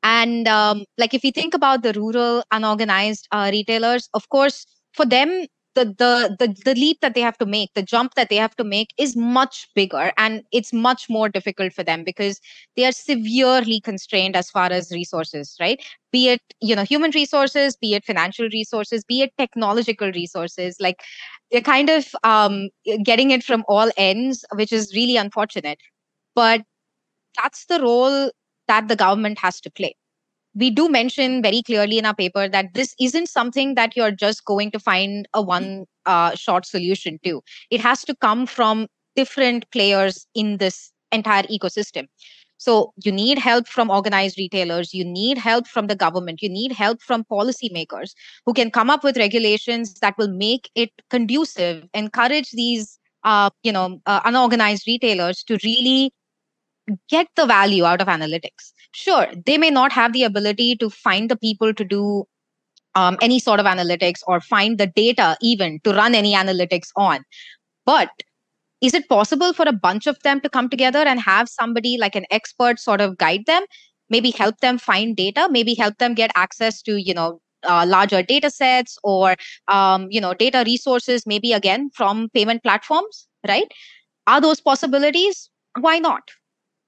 And 0.03 0.47
um, 0.47 0.85
like 0.97 1.13
if 1.13 1.23
you 1.23 1.31
think 1.31 1.53
about 1.53 1.83
the 1.83 1.93
rural 1.93 2.43
unorganized 2.51 3.27
uh, 3.31 3.49
retailers 3.51 4.09
of 4.13 4.29
course 4.29 4.65
for 4.93 5.05
them 5.05 5.47
the, 5.77 5.85
the 5.85 6.35
the 6.39 6.55
the 6.65 6.73
leap 6.73 7.01
that 7.01 7.13
they 7.13 7.21
have 7.21 7.37
to 7.37 7.45
make 7.45 7.73
the 7.75 7.83
jump 7.83 8.15
that 8.15 8.29
they 8.29 8.35
have 8.35 8.55
to 8.55 8.63
make 8.63 8.93
is 8.97 9.15
much 9.15 9.67
bigger 9.75 10.11
and 10.17 10.43
it's 10.51 10.73
much 10.73 11.07
more 11.07 11.29
difficult 11.29 11.71
for 11.71 11.83
them 11.83 12.03
because 12.03 12.39
they 12.75 12.85
are 12.85 12.91
severely 12.91 13.79
constrained 13.79 14.35
as 14.35 14.49
far 14.49 14.71
as 14.71 14.91
resources 14.91 15.55
right? 15.59 15.83
Be 16.11 16.29
it 16.29 16.41
you 16.61 16.75
know 16.75 16.83
human 16.83 17.11
resources 17.11 17.75
be 17.75 17.93
it 17.93 18.05
financial 18.05 18.49
resources 18.51 19.03
be 19.03 19.21
it 19.21 19.33
technological 19.37 20.11
resources 20.11 20.77
like 20.79 21.01
they're 21.51 21.61
kind 21.61 21.89
of 21.89 22.07
um, 22.23 22.69
getting 23.03 23.31
it 23.31 23.43
from 23.43 23.63
all 23.67 23.91
ends 23.97 24.43
which 24.55 24.73
is 24.73 24.93
really 24.95 25.17
unfortunate. 25.17 25.79
But 26.35 26.63
that's 27.37 27.65
the 27.65 27.81
role 27.81 28.31
that 28.67 28.87
the 28.87 28.95
government 28.95 29.39
has 29.39 29.61
to 29.61 29.71
play 29.71 29.95
we 30.57 30.71
do 30.71 30.89
mention 30.89 31.41
very 31.41 31.61
clearly 31.61 31.99
in 31.99 32.05
our 32.05 32.15
paper 32.15 32.49
that 32.49 32.73
this 32.73 32.95
isn't 32.99 33.27
something 33.27 33.75
that 33.75 33.95
you're 33.95 34.11
just 34.11 34.43
going 34.45 34.71
to 34.71 34.79
find 34.79 35.27
a 35.33 35.41
one 35.41 35.85
uh, 36.05 36.33
short 36.35 36.65
solution 36.65 37.19
to. 37.23 37.41
It 37.69 37.79
has 37.81 38.03
to 38.05 38.15
come 38.15 38.47
from 38.47 38.87
different 39.15 39.69
players 39.71 40.25
in 40.33 40.57
this 40.57 40.91
entire 41.11 41.43
ecosystem. 41.43 42.07
So 42.57 42.91
you 43.03 43.11
need 43.11 43.37
help 43.37 43.67
from 43.67 43.91
organized 43.91 44.39
retailers, 44.39 44.93
you 44.93 45.05
need 45.05 45.37
help 45.37 45.67
from 45.67 45.85
the 45.85 45.95
government, 45.95 46.41
you 46.41 46.49
need 46.49 46.71
help 46.71 47.03
from 47.03 47.23
policymakers 47.23 48.13
who 48.47 48.53
can 48.53 48.71
come 48.71 48.89
up 48.89 49.03
with 49.03 49.15
regulations 49.15 49.93
that 49.99 50.17
will 50.17 50.27
make 50.31 50.71
it 50.73 50.89
conducive, 51.11 51.83
encourage 51.93 52.49
these 52.51 52.97
uh, 53.23 53.51
you 53.61 53.71
know 53.71 54.01
uh, 54.07 54.21
unorganized 54.25 54.87
retailers 54.87 55.43
to 55.43 55.59
really 55.63 56.11
get 57.09 57.27
the 57.35 57.45
value 57.45 57.85
out 57.85 58.01
of 58.01 58.07
analytics. 58.07 58.71
Sure, 58.93 59.27
they 59.45 59.57
may 59.57 59.69
not 59.69 59.91
have 59.91 60.13
the 60.13 60.23
ability 60.23 60.75
to 60.77 60.89
find 60.89 61.29
the 61.29 61.35
people 61.35 61.73
to 61.73 61.83
do 61.83 62.25
um, 62.95 63.17
any 63.21 63.39
sort 63.39 63.59
of 63.59 63.65
analytics 63.65 64.21
or 64.27 64.41
find 64.41 64.77
the 64.77 64.87
data 64.87 65.37
even 65.41 65.79
to 65.83 65.93
run 65.93 66.15
any 66.15 66.33
analytics 66.33 66.89
on. 66.95 67.23
But 67.85 68.09
is 68.81 68.93
it 68.93 69.09
possible 69.09 69.53
for 69.53 69.65
a 69.67 69.73
bunch 69.73 70.07
of 70.07 70.17
them 70.23 70.41
to 70.41 70.49
come 70.49 70.69
together 70.69 70.99
and 70.99 71.19
have 71.19 71.49
somebody 71.49 71.97
like 71.97 72.15
an 72.15 72.25
expert 72.31 72.79
sort 72.79 73.01
of 73.01 73.17
guide 73.17 73.45
them, 73.45 73.63
maybe 74.09 74.31
help 74.31 74.59
them 74.59 74.77
find 74.77 75.15
data, 75.15 75.47
maybe 75.49 75.73
help 75.73 75.97
them 75.97 76.13
get 76.13 76.31
access 76.35 76.81
to, 76.83 76.97
you 76.97 77.13
know, 77.13 77.41
uh, 77.63 77.85
larger 77.87 78.21
data 78.21 78.49
sets 78.49 78.97
or 79.03 79.35
um, 79.67 80.07
you 80.09 80.21
know 80.21 80.33
data 80.33 80.63
resources 80.65 81.25
maybe 81.25 81.53
again 81.53 81.89
from 81.93 82.29
payment 82.29 82.61
platforms 82.63 83.27
right 83.47 83.71
are 84.27 84.39
those 84.39 84.61
possibilities 84.61 85.49
why 85.79 85.97
not 85.97 86.21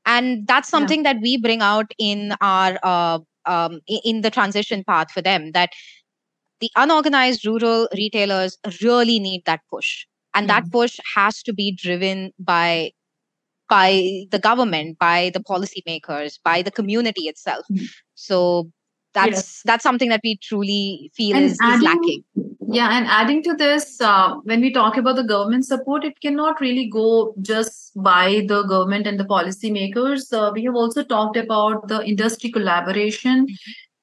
and 0.05 0.47
that's 0.47 0.69
Yeah. 0.71 0.71
something 0.71 1.03
that 1.03 1.17
we 1.21 1.37
bring 1.37 1.61
out 1.61 1.91
in 1.99 2.33
our 2.41 2.79
uh, 2.83 3.19
um, 3.45 3.79
in 3.87 4.21
the 4.21 4.29
transition 4.31 4.83
path 4.83 5.11
for 5.11 5.21
them 5.21 5.51
that 5.53 5.71
the 6.59 6.69
unorganized 6.75 7.45
rural 7.45 7.87
retailers 7.95 8.57
really 8.81 9.19
need 9.19 9.43
that 9.45 9.61
push 9.69 10.05
and 10.33 10.49
that 10.49 10.63
push 10.71 10.99
has 11.15 11.41
to 11.43 11.53
be 11.53 11.71
driven 11.71 12.31
by 12.39 12.91
by 13.69 14.25
the 14.31 14.39
government 14.39 14.97
by 14.99 15.31
the 15.33 15.39
policymakers 15.39 16.39
by 16.43 16.61
the 16.61 16.71
community 16.71 17.23
itself 17.27 17.65
Mhm. 17.71 17.87
so 18.15 18.69
that's 19.13 19.31
Yes. 19.35 19.61
that's 19.65 19.83
something 19.83 20.09
that 20.09 20.21
we 20.23 20.37
truly 20.41 21.11
feel 21.15 21.35
And 21.35 21.45
is, 21.45 21.61
is 21.61 21.81
lacking 21.81 22.23
Yeah, 22.71 22.89
and 22.95 23.07
adding 23.07 23.41
to 23.43 23.55
this, 23.55 23.99
uh, 23.99 24.35
when 24.43 24.61
we 24.61 24.71
talk 24.71 24.97
about 24.97 25.15
the 25.15 25.23
government 25.23 25.65
support, 25.65 26.03
it 26.05 26.19
cannot 26.21 26.61
really 26.61 26.87
go 26.87 27.33
just 27.41 27.91
by 27.95 28.45
the 28.47 28.61
government 28.63 29.07
and 29.07 29.19
the 29.19 29.23
policymakers. 29.25 30.31
Uh, 30.31 30.51
we 30.53 30.65
have 30.65 30.75
also 30.75 31.03
talked 31.03 31.35
about 31.35 31.87
the 31.87 32.05
industry 32.05 32.51
collaboration, 32.51 33.47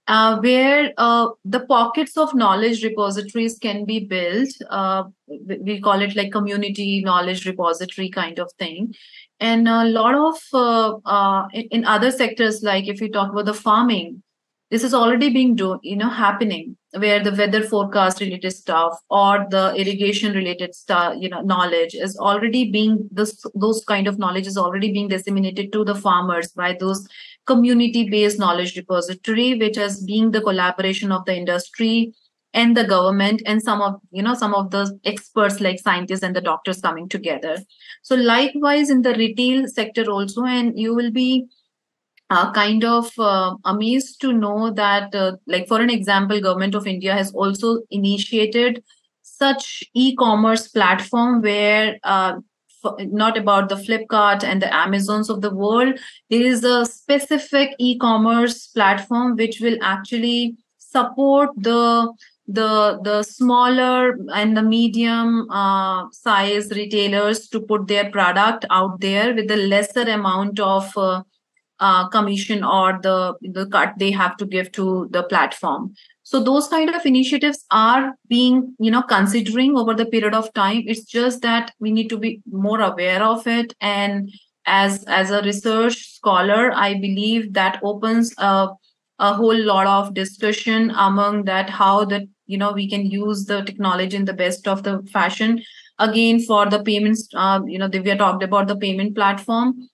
uh, 0.08 0.40
where 0.40 0.92
uh, 0.98 1.28
the 1.44 1.60
pockets 1.60 2.16
of 2.16 2.34
knowledge 2.34 2.82
repositories 2.82 3.56
can 3.56 3.84
be 3.84 4.00
built. 4.00 4.48
Uh, 4.68 5.04
we 5.28 5.80
call 5.80 6.00
it 6.02 6.16
like 6.16 6.32
community 6.32 7.02
knowledge 7.02 7.46
repository 7.46 8.08
kind 8.08 8.40
of 8.40 8.50
thing. 8.58 8.92
And 9.38 9.68
a 9.68 9.84
lot 9.84 10.14
of 10.16 11.00
uh, 11.04 11.46
in, 11.52 11.68
in 11.70 11.84
other 11.84 12.10
sectors, 12.10 12.64
like 12.64 12.88
if 12.88 13.00
we 13.00 13.10
talk 13.10 13.30
about 13.30 13.44
the 13.44 13.54
farming, 13.54 14.22
this 14.70 14.82
is 14.82 14.94
already 14.94 15.30
being 15.30 15.54
do 15.54 15.78
you 15.82 15.96
know 15.96 16.08
happening 16.08 16.76
where 16.98 17.22
the 17.22 17.32
weather 17.32 17.62
forecast 17.62 18.20
related 18.20 18.50
stuff 18.50 18.98
or 19.10 19.46
the 19.50 19.74
irrigation 19.76 20.32
related 20.32 20.74
stuff 20.74 21.14
you 21.18 21.28
know 21.28 21.40
knowledge 21.40 21.94
is 21.94 22.16
already 22.18 22.70
being 22.70 23.08
this 23.12 23.44
those 23.54 23.84
kind 23.84 24.06
of 24.06 24.18
knowledge 24.18 24.46
is 24.46 24.58
already 24.58 24.92
being 24.92 25.08
disseminated 25.08 25.72
to 25.72 25.84
the 25.84 25.94
farmers 25.94 26.52
by 26.52 26.76
those 26.80 27.06
community 27.46 28.08
based 28.10 28.38
knowledge 28.38 28.76
repository 28.76 29.54
which 29.54 29.76
has 29.76 30.02
been 30.02 30.30
the 30.30 30.40
collaboration 30.40 31.12
of 31.12 31.24
the 31.26 31.36
industry 31.36 32.12
and 32.54 32.76
the 32.76 32.84
government 32.84 33.42
and 33.44 33.62
some 33.62 33.82
of 33.82 34.00
you 34.10 34.22
know 34.22 34.34
some 34.34 34.54
of 34.54 34.70
the 34.70 34.98
experts 35.04 35.60
like 35.60 35.78
scientists 35.78 36.22
and 36.22 36.34
the 36.34 36.40
doctors 36.40 36.80
coming 36.80 37.08
together. 37.08 37.58
So 38.02 38.16
likewise 38.16 38.88
in 38.88 39.02
the 39.02 39.14
retail 39.14 39.68
sector 39.68 40.10
also 40.10 40.44
and 40.44 40.78
you 40.78 40.94
will 40.94 41.10
be 41.10 41.46
uh, 42.30 42.52
kind 42.52 42.84
of 42.84 43.10
uh, 43.18 43.54
amazed 43.64 44.20
to 44.20 44.32
know 44.32 44.70
that 44.72 45.14
uh, 45.14 45.32
like 45.46 45.68
for 45.68 45.80
an 45.80 45.90
example 45.90 46.40
government 46.40 46.74
of 46.74 46.86
india 46.86 47.12
has 47.12 47.32
also 47.32 47.78
initiated 47.90 48.82
such 49.22 49.84
e-commerce 49.94 50.68
platform 50.68 51.42
where 51.42 51.98
uh, 52.04 52.34
not 52.98 53.36
about 53.36 53.68
the 53.68 53.74
flipkart 53.74 54.44
and 54.44 54.62
the 54.62 54.74
amazons 54.74 55.28
of 55.28 55.40
the 55.40 55.54
world 55.54 55.98
there 56.30 56.42
is 56.42 56.64
a 56.64 56.84
specific 56.86 57.74
e-commerce 57.78 58.68
platform 58.68 59.36
which 59.36 59.60
will 59.60 59.76
actually 59.82 60.56
support 60.78 61.50
the 61.56 62.12
the 62.48 63.00
the 63.02 63.22
smaller 63.24 64.16
and 64.32 64.56
the 64.56 64.62
medium 64.62 65.50
uh, 65.50 66.06
size 66.12 66.70
retailers 66.70 67.48
to 67.48 67.60
put 67.60 67.88
their 67.88 68.08
product 68.10 68.64
out 68.70 69.00
there 69.00 69.34
with 69.34 69.50
a 69.50 69.56
lesser 69.56 70.02
amount 70.02 70.60
of 70.60 70.96
uh, 70.96 71.22
uh, 71.80 72.08
commission 72.08 72.64
or 72.64 72.98
the 73.02 73.34
the 73.42 73.66
cut 73.66 73.94
they 73.98 74.10
have 74.10 74.36
to 74.38 74.46
give 74.46 74.72
to 74.72 75.08
the 75.10 75.22
platform. 75.24 75.94
So 76.22 76.42
those 76.42 76.66
kind 76.66 76.90
of 76.90 77.06
initiatives 77.06 77.64
are 77.70 78.12
being 78.28 78.74
you 78.78 78.90
know 78.90 79.02
considering 79.02 79.76
over 79.76 79.94
the 79.94 80.06
period 80.06 80.34
of 80.34 80.52
time. 80.54 80.82
It's 80.86 81.04
just 81.04 81.42
that 81.42 81.72
we 81.80 81.90
need 81.90 82.08
to 82.08 82.18
be 82.18 82.42
more 82.50 82.80
aware 82.80 83.22
of 83.22 83.46
it. 83.46 83.74
And 83.80 84.30
as 84.66 85.04
as 85.04 85.30
a 85.30 85.40
research 85.42 85.96
scholar 86.14 86.72
i 86.74 86.92
believe 86.94 87.52
that 87.52 87.78
opens 87.84 88.34
a 88.38 88.68
a 89.18 89.32
whole 89.32 89.58
lot 89.64 89.86
of 89.86 90.12
discussion 90.14 90.90
among 90.90 91.44
that 91.44 91.70
how 91.70 92.04
that 92.04 92.22
you 92.46 92.58
know 92.58 92.72
we 92.72 92.88
can 92.88 93.06
use 93.06 93.46
the 93.46 93.62
technology 93.62 94.16
in 94.16 94.24
the 94.24 94.32
best 94.34 94.68
of 94.68 94.82
the 94.82 95.02
fashion. 95.12 95.62
Again 95.98 96.40
for 96.40 96.66
the 96.68 96.82
payments 96.82 97.28
uh, 97.34 97.60
you 97.66 97.78
know 97.78 97.88
we 97.88 98.10
are 98.10 98.16
talked 98.16 98.42
about 98.42 98.68
the 98.68 98.76
payment 98.76 99.14
platform 99.14 99.88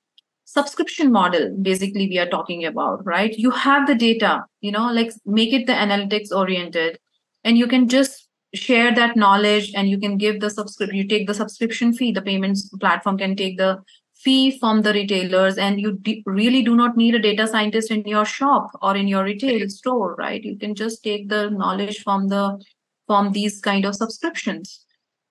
subscription 0.55 1.11
model 1.11 1.57
basically 1.63 2.09
we 2.09 2.19
are 2.19 2.29
talking 2.29 2.65
about 2.65 3.05
right? 3.07 3.39
You 3.39 3.51
have 3.51 3.87
the 3.87 3.95
data 3.95 4.45
you 4.61 4.73
know 4.73 4.91
like 4.93 5.13
make 5.25 5.53
it 5.53 5.67
the 5.67 5.73
analytics 5.73 6.31
oriented 6.31 6.99
and 7.45 7.57
you 7.57 7.67
can 7.67 7.89
just 7.89 8.29
share 8.55 8.95
that 8.95 9.17
knowledge 9.17 9.73
and 9.75 9.89
you 9.89 9.99
can 9.99 10.19
give 10.19 10.41
the 10.41 10.51
subscription 10.51 10.97
you 10.97 11.09
take 11.09 11.27
the 11.27 11.35
subscription 11.35 11.93
fee. 11.93 12.13
The 12.13 12.23
payments 12.23 12.69
platform 12.81 13.19
can 13.19 13.35
take 13.35 13.57
the 13.57 13.79
fee 14.15 14.59
from 14.59 14.83
the 14.83 14.93
retailers 14.93 15.59
and 15.59 15.81
you 15.81 15.99
really 16.27 16.63
do 16.63 16.77
not 16.77 16.97
need 16.97 17.15
a 17.15 17.19
data 17.19 17.47
scientist 17.47 17.91
in 17.91 18.03
your 18.03 18.25
shop 18.25 18.71
or 18.81 18.95
in 18.97 19.09
your 19.09 19.25
retail 19.25 19.69
store 19.69 20.15
right? 20.17 20.45
You 20.45 20.57
can 20.59 20.75
just 20.75 21.03
take 21.03 21.29
the 21.29 21.51
knowledge 21.51 22.03
from 22.03 22.29
the 22.29 22.63
from 23.07 23.33
these 23.33 23.61
kind 23.61 23.85
of 23.85 23.95
subscriptions 23.97 24.82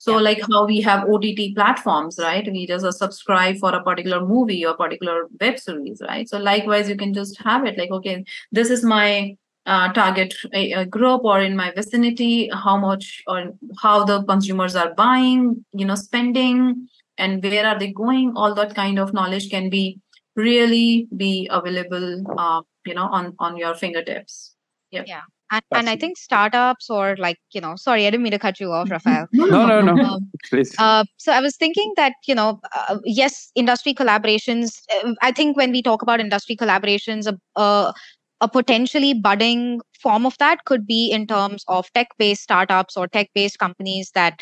so 0.01 0.13
yeah. 0.13 0.23
like 0.23 0.41
how 0.51 0.65
we 0.65 0.81
have 0.81 1.07
OTT 1.07 1.53
platforms, 1.53 2.17
right? 2.17 2.51
We 2.51 2.65
just 2.65 2.83
uh, 2.83 2.91
subscribe 2.91 3.57
for 3.57 3.71
a 3.75 3.83
particular 3.83 4.25
movie 4.25 4.65
or 4.65 4.73
particular 4.73 5.27
web 5.39 5.59
series, 5.59 6.01
right? 6.01 6.27
So 6.27 6.39
likewise, 6.39 6.89
you 6.89 6.97
can 6.97 7.13
just 7.13 7.39
have 7.43 7.67
it 7.67 7.77
like, 7.77 7.91
okay, 7.91 8.23
this 8.51 8.71
is 8.71 8.83
my 8.83 9.37
uh, 9.67 9.93
target 9.93 10.33
a, 10.53 10.85
group 10.85 11.23
or 11.23 11.39
in 11.39 11.55
my 11.55 11.69
vicinity, 11.75 12.49
how 12.51 12.77
much 12.77 13.21
or 13.27 13.51
how 13.79 14.03
the 14.03 14.23
consumers 14.23 14.75
are 14.75 14.91
buying, 14.95 15.63
you 15.71 15.85
know, 15.85 15.93
spending, 15.93 16.87
and 17.19 17.43
where 17.43 17.67
are 17.67 17.77
they 17.77 17.91
going. 17.91 18.33
All 18.35 18.55
that 18.55 18.73
kind 18.73 18.97
of 18.97 19.13
knowledge 19.13 19.51
can 19.51 19.69
be 19.69 19.99
really 20.35 21.09
be 21.15 21.47
available, 21.51 22.23
uh, 22.39 22.63
you 22.87 22.95
know, 22.95 23.05
on 23.05 23.35
on 23.37 23.55
your 23.55 23.75
fingertips. 23.75 24.55
Yep. 24.89 25.05
Yeah 25.07 25.21
and, 25.51 25.63
and 25.71 25.89
i 25.89 25.95
think 25.95 26.17
startups 26.17 26.89
or 26.89 27.15
like 27.17 27.37
you 27.51 27.61
know 27.61 27.75
sorry 27.75 28.05
i 28.07 28.09
didn't 28.09 28.23
mean 28.23 28.31
to 28.31 28.39
cut 28.39 28.59
you 28.59 28.71
off 28.71 28.89
rafael 28.89 29.27
no 29.33 29.65
no 29.65 29.81
no 29.81 30.03
um, 30.03 30.29
please. 30.49 30.73
uh, 30.79 31.03
so 31.17 31.31
i 31.31 31.39
was 31.39 31.55
thinking 31.57 31.93
that 31.95 32.13
you 32.25 32.35
know 32.35 32.59
uh, 32.75 32.97
yes 33.03 33.51
industry 33.55 33.93
collaborations 33.93 34.79
uh, 34.95 35.13
i 35.21 35.31
think 35.31 35.57
when 35.57 35.71
we 35.71 35.81
talk 35.81 36.01
about 36.01 36.19
industry 36.19 36.55
collaborations 36.55 37.31
a, 37.55 37.93
a 38.41 38.47
potentially 38.47 39.13
budding 39.13 39.79
form 40.01 40.25
of 40.25 40.37
that 40.39 40.65
could 40.65 40.85
be 40.87 41.11
in 41.11 41.27
terms 41.27 41.63
of 41.67 41.91
tech 41.93 42.07
based 42.17 42.41
startups 42.41 42.97
or 42.97 43.07
tech 43.07 43.29
based 43.35 43.59
companies 43.59 44.11
that 44.15 44.41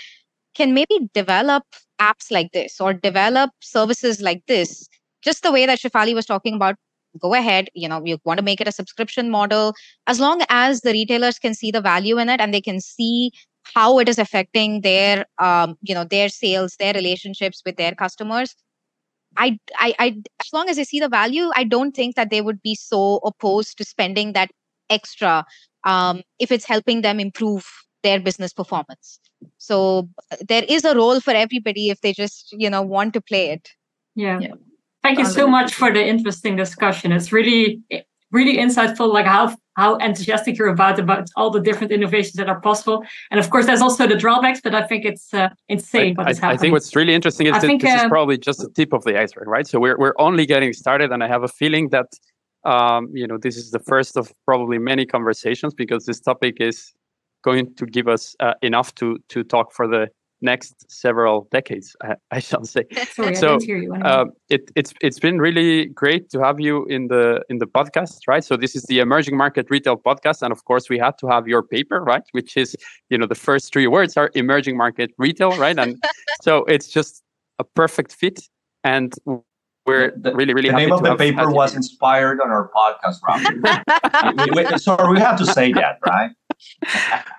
can 0.55 0.73
maybe 0.73 0.99
develop 1.13 1.63
apps 2.01 2.31
like 2.31 2.51
this 2.53 2.79
or 2.79 2.93
develop 2.93 3.51
services 3.61 4.21
like 4.21 4.41
this. 4.47 4.87
Just 5.21 5.43
the 5.43 5.51
way 5.51 5.65
that 5.65 5.79
Shaphali 5.79 6.13
was 6.13 6.25
talking 6.25 6.55
about 6.55 6.75
go 7.17 7.33
ahead 7.33 7.69
you 7.73 7.87
know 7.87 8.01
you 8.05 8.17
want 8.23 8.37
to 8.37 8.43
make 8.43 8.61
it 8.61 8.67
a 8.67 8.71
subscription 8.71 9.29
model 9.29 9.73
as 10.07 10.19
long 10.19 10.41
as 10.49 10.81
the 10.81 10.91
retailers 10.91 11.39
can 11.39 11.53
see 11.53 11.71
the 11.71 11.81
value 11.81 12.17
in 12.19 12.29
it 12.29 12.39
and 12.39 12.53
they 12.53 12.61
can 12.61 12.79
see 12.79 13.31
how 13.63 13.99
it 13.99 14.09
is 14.09 14.19
affecting 14.19 14.81
their 14.81 15.25
um, 15.39 15.77
you 15.81 15.93
know 15.93 16.03
their 16.03 16.29
sales 16.29 16.75
their 16.79 16.93
relationships 16.93 17.61
with 17.65 17.77
their 17.77 17.93
customers 17.93 18.55
I, 19.37 19.59
I 19.75 19.93
i 19.99 20.07
as 20.39 20.53
long 20.53 20.69
as 20.69 20.77
they 20.77 20.83
see 20.83 20.99
the 20.99 21.09
value 21.09 21.49
i 21.55 21.63
don't 21.63 21.95
think 21.95 22.15
that 22.15 22.29
they 22.29 22.41
would 22.41 22.61
be 22.61 22.75
so 22.75 23.17
opposed 23.23 23.77
to 23.77 23.85
spending 23.85 24.33
that 24.33 24.51
extra 24.89 25.45
um, 25.83 26.21
if 26.39 26.51
it's 26.51 26.65
helping 26.65 27.01
them 27.01 27.19
improve 27.19 27.65
their 28.03 28.19
business 28.19 28.53
performance 28.53 29.19
so 29.57 30.09
there 30.47 30.63
is 30.67 30.83
a 30.83 30.95
role 30.95 31.19
for 31.19 31.31
everybody 31.31 31.89
if 31.89 32.01
they 32.01 32.13
just 32.13 32.53
you 32.57 32.69
know 32.69 32.81
want 32.81 33.13
to 33.13 33.21
play 33.21 33.49
it 33.51 33.69
yeah. 34.15 34.39
yeah. 34.39 34.53
Thank 35.15 35.27
you 35.27 35.33
so 35.33 35.47
much 35.47 35.73
for 35.73 35.91
the 35.91 36.05
interesting 36.05 36.55
discussion. 36.55 37.11
It's 37.11 37.31
really, 37.31 37.81
really 38.31 38.57
insightful, 38.57 39.11
like 39.11 39.25
how 39.25 39.55
how 39.75 39.95
enthusiastic 39.95 40.55
you're 40.55 40.67
about 40.67 40.99
about 40.99 41.29
all 41.35 41.49
the 41.49 41.59
different 41.59 41.91
innovations 41.91 42.33
that 42.33 42.47
are 42.47 42.61
possible. 42.61 43.03
And 43.31 43.39
of 43.39 43.49
course, 43.49 43.65
there's 43.65 43.81
also 43.81 44.05
the 44.05 44.15
drawbacks, 44.15 44.61
but 44.61 44.75
I 44.75 44.85
think 44.85 45.05
it's 45.05 45.33
uh, 45.33 45.49
insane 45.67 46.13
what 46.13 46.27
I, 46.27 46.29
is 46.29 46.37
happening. 46.37 46.59
I 46.59 46.61
think 46.61 46.73
what's 46.73 46.95
really 46.95 47.15
interesting 47.15 47.47
is 47.47 47.53
I 47.53 47.59
that 47.59 47.67
think, 47.67 47.81
this 47.81 47.99
uh, 47.99 48.03
is 48.03 48.09
probably 48.09 48.37
just 48.37 48.59
the 48.59 48.69
tip 48.69 48.93
of 48.93 49.03
the 49.03 49.19
iceberg, 49.19 49.47
right? 49.47 49.65
So 49.65 49.79
we're 49.79 49.97
we're 49.97 50.13
only 50.19 50.45
getting 50.45 50.73
started, 50.73 51.11
and 51.11 51.23
I 51.23 51.27
have 51.27 51.41
a 51.41 51.47
feeling 51.47 51.89
that 51.89 52.09
um, 52.63 53.09
you 53.11 53.25
know 53.25 53.39
this 53.39 53.57
is 53.57 53.71
the 53.71 53.79
first 53.79 54.15
of 54.15 54.31
probably 54.45 54.77
many 54.77 55.07
conversations 55.07 55.73
because 55.73 56.05
this 56.05 56.19
topic 56.19 56.57
is 56.59 56.93
going 57.43 57.73
to 57.77 57.87
give 57.87 58.07
us 58.07 58.35
uh, 58.41 58.53
enough 58.61 58.93
to 58.95 59.17
to 59.29 59.43
talk 59.43 59.73
for 59.73 59.87
the 59.87 60.07
next 60.41 60.89
several 60.91 61.47
decades, 61.51 61.95
I, 62.01 62.15
I 62.31 62.39
shall 62.39 62.65
say. 62.65 62.85
Sorry, 63.11 63.35
so, 63.35 63.47
I 63.47 63.57
didn't 63.57 63.63
hear 63.63 63.77
you. 63.77 63.93
Uh, 63.93 64.25
it, 64.49 64.71
it's 64.75 64.93
it's 65.01 65.19
been 65.19 65.39
really 65.39 65.85
great 65.87 66.29
to 66.31 66.39
have 66.39 66.59
you 66.59 66.85
in 66.85 67.07
the 67.07 67.43
in 67.49 67.57
the 67.59 67.67
podcast, 67.67 68.21
right? 68.27 68.43
So 68.43 68.55
this 68.57 68.75
is 68.75 68.83
the 68.83 68.99
emerging 68.99 69.37
market 69.37 69.67
retail 69.69 69.97
podcast, 69.97 70.41
and 70.41 70.51
of 70.51 70.65
course 70.65 70.89
we 70.89 70.97
had 70.97 71.17
to 71.19 71.27
have 71.27 71.47
your 71.47 71.63
paper, 71.63 72.01
right? 72.01 72.23
Which 72.31 72.57
is 72.57 72.75
you 73.09 73.17
know 73.17 73.27
the 73.27 73.35
first 73.35 73.73
three 73.73 73.87
words 73.87 74.17
are 74.17 74.31
emerging 74.35 74.77
market 74.77 75.11
retail, 75.17 75.51
right? 75.57 75.77
And 75.77 76.01
so 76.41 76.65
it's 76.65 76.87
just 76.87 77.23
a 77.59 77.63
perfect 77.63 78.13
fit, 78.13 78.41
and 78.83 79.13
we're 79.85 80.11
the, 80.15 80.33
really 80.33 80.53
really 80.53 80.69
the 80.69 80.75
name 80.75 80.91
of 80.91 81.03
the 81.03 81.15
paper 81.15 81.49
was 81.49 81.75
inspired 81.75 82.39
on 82.41 82.49
our 82.49 82.69
podcast, 82.75 83.17
Rob. 83.27 84.79
Sorry, 84.79 85.13
we 85.13 85.19
have 85.19 85.37
to 85.37 85.45
say 85.45 85.73
that, 85.73 85.99
right? 86.05 86.31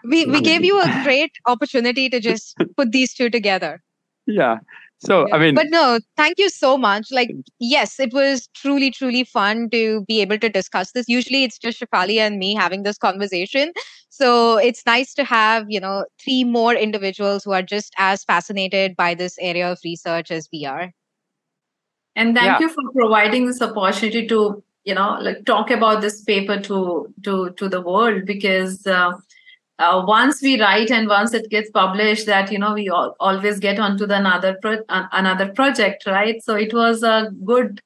We 0.04 0.26
we 0.26 0.40
gave 0.40 0.64
you 0.64 0.80
a 0.80 1.00
great 1.04 1.32
opportunity 1.46 2.08
to 2.08 2.20
just 2.20 2.56
put 2.76 2.92
these 2.92 3.14
two 3.14 3.30
together. 3.30 3.82
Yeah. 4.26 4.58
So 4.98 5.26
yeah. 5.26 5.34
I 5.34 5.38
mean, 5.38 5.54
but 5.54 5.68
no, 5.70 5.98
thank 6.16 6.38
you 6.38 6.50
so 6.50 6.76
much. 6.76 7.10
Like, 7.10 7.30
yes, 7.58 7.98
it 7.98 8.12
was 8.12 8.48
truly, 8.54 8.90
truly 8.90 9.24
fun 9.24 9.70
to 9.70 10.04
be 10.06 10.20
able 10.20 10.38
to 10.38 10.48
discuss 10.48 10.92
this. 10.92 11.08
Usually, 11.08 11.42
it's 11.42 11.58
just 11.58 11.80
Shaphali 11.80 12.18
and 12.18 12.38
me 12.38 12.54
having 12.54 12.82
this 12.82 12.98
conversation. 12.98 13.72
So 14.10 14.58
it's 14.58 14.84
nice 14.84 15.14
to 15.14 15.24
have 15.24 15.66
you 15.68 15.80
know 15.80 16.04
three 16.22 16.44
more 16.44 16.74
individuals 16.74 17.44
who 17.44 17.52
are 17.52 17.62
just 17.62 17.94
as 17.96 18.24
fascinated 18.24 18.94
by 18.94 19.14
this 19.14 19.36
area 19.40 19.72
of 19.72 19.78
research 19.84 20.30
as 20.30 20.48
we 20.52 20.66
are. 20.66 20.92
And 22.16 22.34
thank 22.36 22.46
yeah. 22.46 22.60
you 22.60 22.68
for 22.68 22.82
providing 22.94 23.46
this 23.46 23.62
opportunity 23.62 24.26
to 24.28 24.62
you 24.84 24.94
know 24.94 25.18
like 25.20 25.44
talk 25.44 25.70
about 25.70 26.00
this 26.00 26.22
paper 26.22 26.58
to 26.60 27.12
to 27.22 27.50
to 27.50 27.68
the 27.68 27.80
world 27.80 28.24
because 28.24 28.86
uh, 28.86 29.12
uh, 29.78 30.04
once 30.06 30.42
we 30.42 30.60
write 30.60 30.90
and 30.90 31.08
once 31.08 31.34
it 31.34 31.50
gets 31.50 31.70
published 31.70 32.26
that 32.26 32.52
you 32.52 32.58
know 32.58 32.74
we 32.74 32.88
all, 32.88 33.14
always 33.20 33.58
get 33.58 33.78
onto 33.78 34.06
the 34.06 34.16
another 34.16 34.56
pro- 34.60 34.84
another 34.88 35.52
project 35.52 36.06
right? 36.06 36.42
So 36.42 36.54
it 36.54 36.74
was 36.74 37.02
a 37.02 37.30
good 37.44 37.80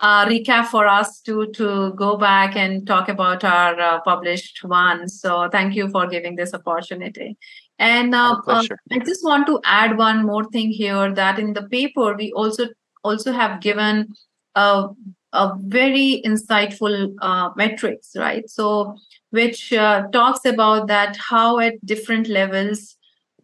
uh, 0.00 0.26
recap 0.26 0.66
for 0.66 0.86
us 0.86 1.20
to 1.22 1.46
to 1.52 1.92
go 1.94 2.16
back 2.16 2.56
and 2.56 2.86
talk 2.86 3.08
about 3.08 3.44
our 3.44 3.78
uh, 3.80 4.00
published 4.00 4.62
one. 4.64 5.08
So 5.08 5.48
thank 5.50 5.74
you 5.74 5.88
for 5.90 6.06
giving 6.06 6.36
this 6.36 6.54
opportunity. 6.54 7.36
And 7.78 8.14
uh, 8.14 8.36
uh, 8.46 8.62
i 8.92 8.98
just 8.98 9.24
want 9.24 9.46
to 9.46 9.60
add 9.64 9.96
one 9.96 10.24
more 10.24 10.44
thing 10.50 10.70
here 10.70 11.12
that 11.14 11.38
in 11.38 11.52
the 11.52 11.62
paper 11.68 12.14
we 12.16 12.32
also 12.32 12.66
also 13.02 13.32
have 13.32 13.60
given 13.60 14.14
a 14.54 14.88
a 15.32 15.52
very 15.60 16.22
insightful 16.24 17.14
uh, 17.22 17.50
metrics, 17.56 18.12
right? 18.16 18.48
So, 18.48 18.96
which 19.30 19.72
uh, 19.72 20.08
talks 20.08 20.44
about 20.44 20.88
that 20.88 21.16
how 21.16 21.58
at 21.58 21.84
different 21.86 22.28
levels, 22.28 22.96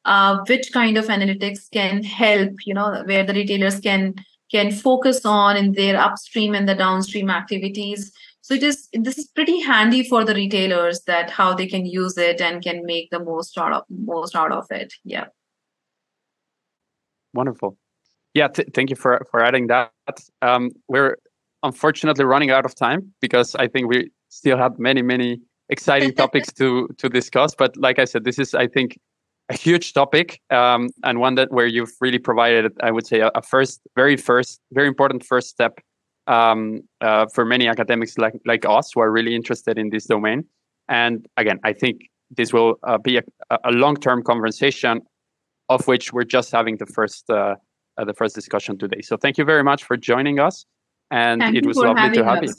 uh, 0.05 0.39
which 0.47 0.73
kind 0.73 0.99
of 0.99 1.07
analytics 1.07 1.71
can 1.73 2.03
help, 2.03 2.53
you 2.67 2.75
know, 2.75 3.03
where 3.07 3.25
the 3.25 3.35
retailers 3.35 3.81
can 3.81 4.15
can 4.51 4.73
focus 4.73 5.27
on 5.27 5.57
in 5.57 5.73
their 5.73 5.99
upstream 5.99 6.55
and 6.55 6.69
the 6.69 6.75
downstream 6.75 7.31
activities. 7.31 8.13
so 8.49 8.55
it 8.55 8.63
is 8.63 8.89
this 8.93 9.19
is 9.19 9.27
pretty 9.39 9.61
handy 9.61 10.03
for 10.03 10.25
the 10.25 10.35
retailers 10.35 11.01
that 11.07 11.29
how 11.39 11.53
they 11.55 11.67
can 11.67 11.85
use 11.85 12.17
it 12.17 12.41
and 12.41 12.63
can 12.63 12.79
make 12.87 13.11
the 13.11 13.19
most 13.23 13.59
out 13.59 13.73
of 13.73 13.83
most 13.91 14.35
out 14.35 14.53
of 14.53 14.71
it 14.71 14.95
yeah 15.05 15.27
wonderful 17.35 17.77
yeah 18.33 18.49
th- 18.49 18.69
thank 18.75 18.89
you 18.89 18.97
for 18.97 19.27
for 19.31 19.45
adding 19.45 19.67
that 19.67 19.91
um, 20.41 20.71
we're 20.89 21.17
unfortunately 21.63 22.25
running 22.25 22.51
out 22.51 22.65
of 22.65 22.75
time 22.75 23.13
because 23.21 23.55
i 23.57 23.67
think 23.67 23.89
we 23.89 24.11
still 24.29 24.57
have 24.57 24.79
many 24.79 25.03
many 25.03 25.41
exciting 25.69 26.13
topics 26.23 26.53
to 26.53 26.89
to 26.99 27.09
discuss 27.09 27.55
but 27.55 27.77
like 27.77 27.99
i 27.99 28.05
said 28.05 28.25
this 28.25 28.39
is 28.39 28.55
i 28.55 28.67
think 28.67 28.99
a 29.51 29.57
huge 29.57 29.95
topic 29.95 30.43
um, 30.51 30.91
and 31.05 31.21
one 31.21 31.35
that 31.35 31.51
where 31.51 31.67
you've 31.67 31.93
really 32.01 32.19
provided 32.19 32.71
i 32.83 32.91
would 32.91 33.07
say 33.07 33.21
a, 33.21 33.31
a 33.35 33.43
first 33.43 33.81
very 33.97 34.17
first 34.17 34.61
very 34.73 34.89
important 34.89 35.25
first 35.25 35.49
step 35.49 35.81
um, 36.29 36.83
uh, 37.01 37.27
for 37.35 37.45
many 37.45 37.67
academics 37.67 38.19
like 38.19 38.35
like 38.45 38.65
us 38.65 38.93
who 38.95 39.01
are 39.01 39.11
really 39.11 39.35
interested 39.35 39.79
in 39.79 39.91
this 39.91 40.07
domain. 40.07 40.45
And 40.89 41.27
again, 41.37 41.59
I 41.65 41.73
think 41.73 42.03
this 42.31 42.53
will 42.53 42.79
uh, 42.87 42.99
be 42.99 43.17
a, 43.17 43.23
a 43.65 43.73
long-term 43.73 44.23
conversation, 44.23 45.01
of 45.69 45.87
which 45.89 46.13
we're 46.13 46.25
just 46.25 46.53
having 46.53 46.77
the 46.77 46.87
first 46.87 47.29
uh, 47.31 47.57
uh 47.97 48.05
the 48.05 48.15
first 48.15 48.35
discussion 48.35 48.79
today. 48.79 49.01
So 49.01 49.17
thank 49.17 49.39
you 49.39 49.45
very 49.45 49.65
much 49.65 49.85
for 49.85 49.97
joining 49.97 50.39
us, 50.39 50.67
and 51.11 51.41
Thank 51.41 51.57
it 51.57 51.67
was 51.67 51.77
lovely 51.77 52.11
to 52.11 52.25
having 52.25 52.25
have 52.25 52.43
you. 52.45 52.55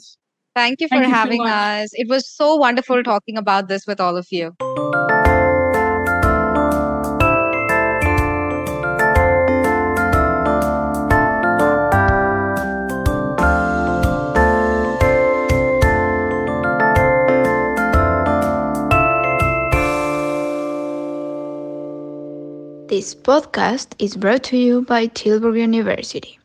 Thank 0.54 0.80
you 0.80 0.88
for 0.88 0.96
Thank 0.96 1.06
you 1.06 1.10
so 1.10 1.16
having 1.16 1.38
much. 1.38 1.52
us. 1.52 1.90
It 1.92 2.08
was 2.08 2.28
so 2.28 2.56
wonderful 2.56 3.02
talking 3.02 3.36
about 3.36 3.68
this 3.68 3.86
with 3.86 4.00
all 4.00 4.16
of 4.16 4.26
you. 4.30 4.54
This 22.88 23.14
podcast 23.14 23.94
is 24.00 24.16
brought 24.16 24.42
to 24.50 24.56
you 24.56 24.82
by 24.82 25.06
Tilburg 25.06 25.56
University. 25.56 26.39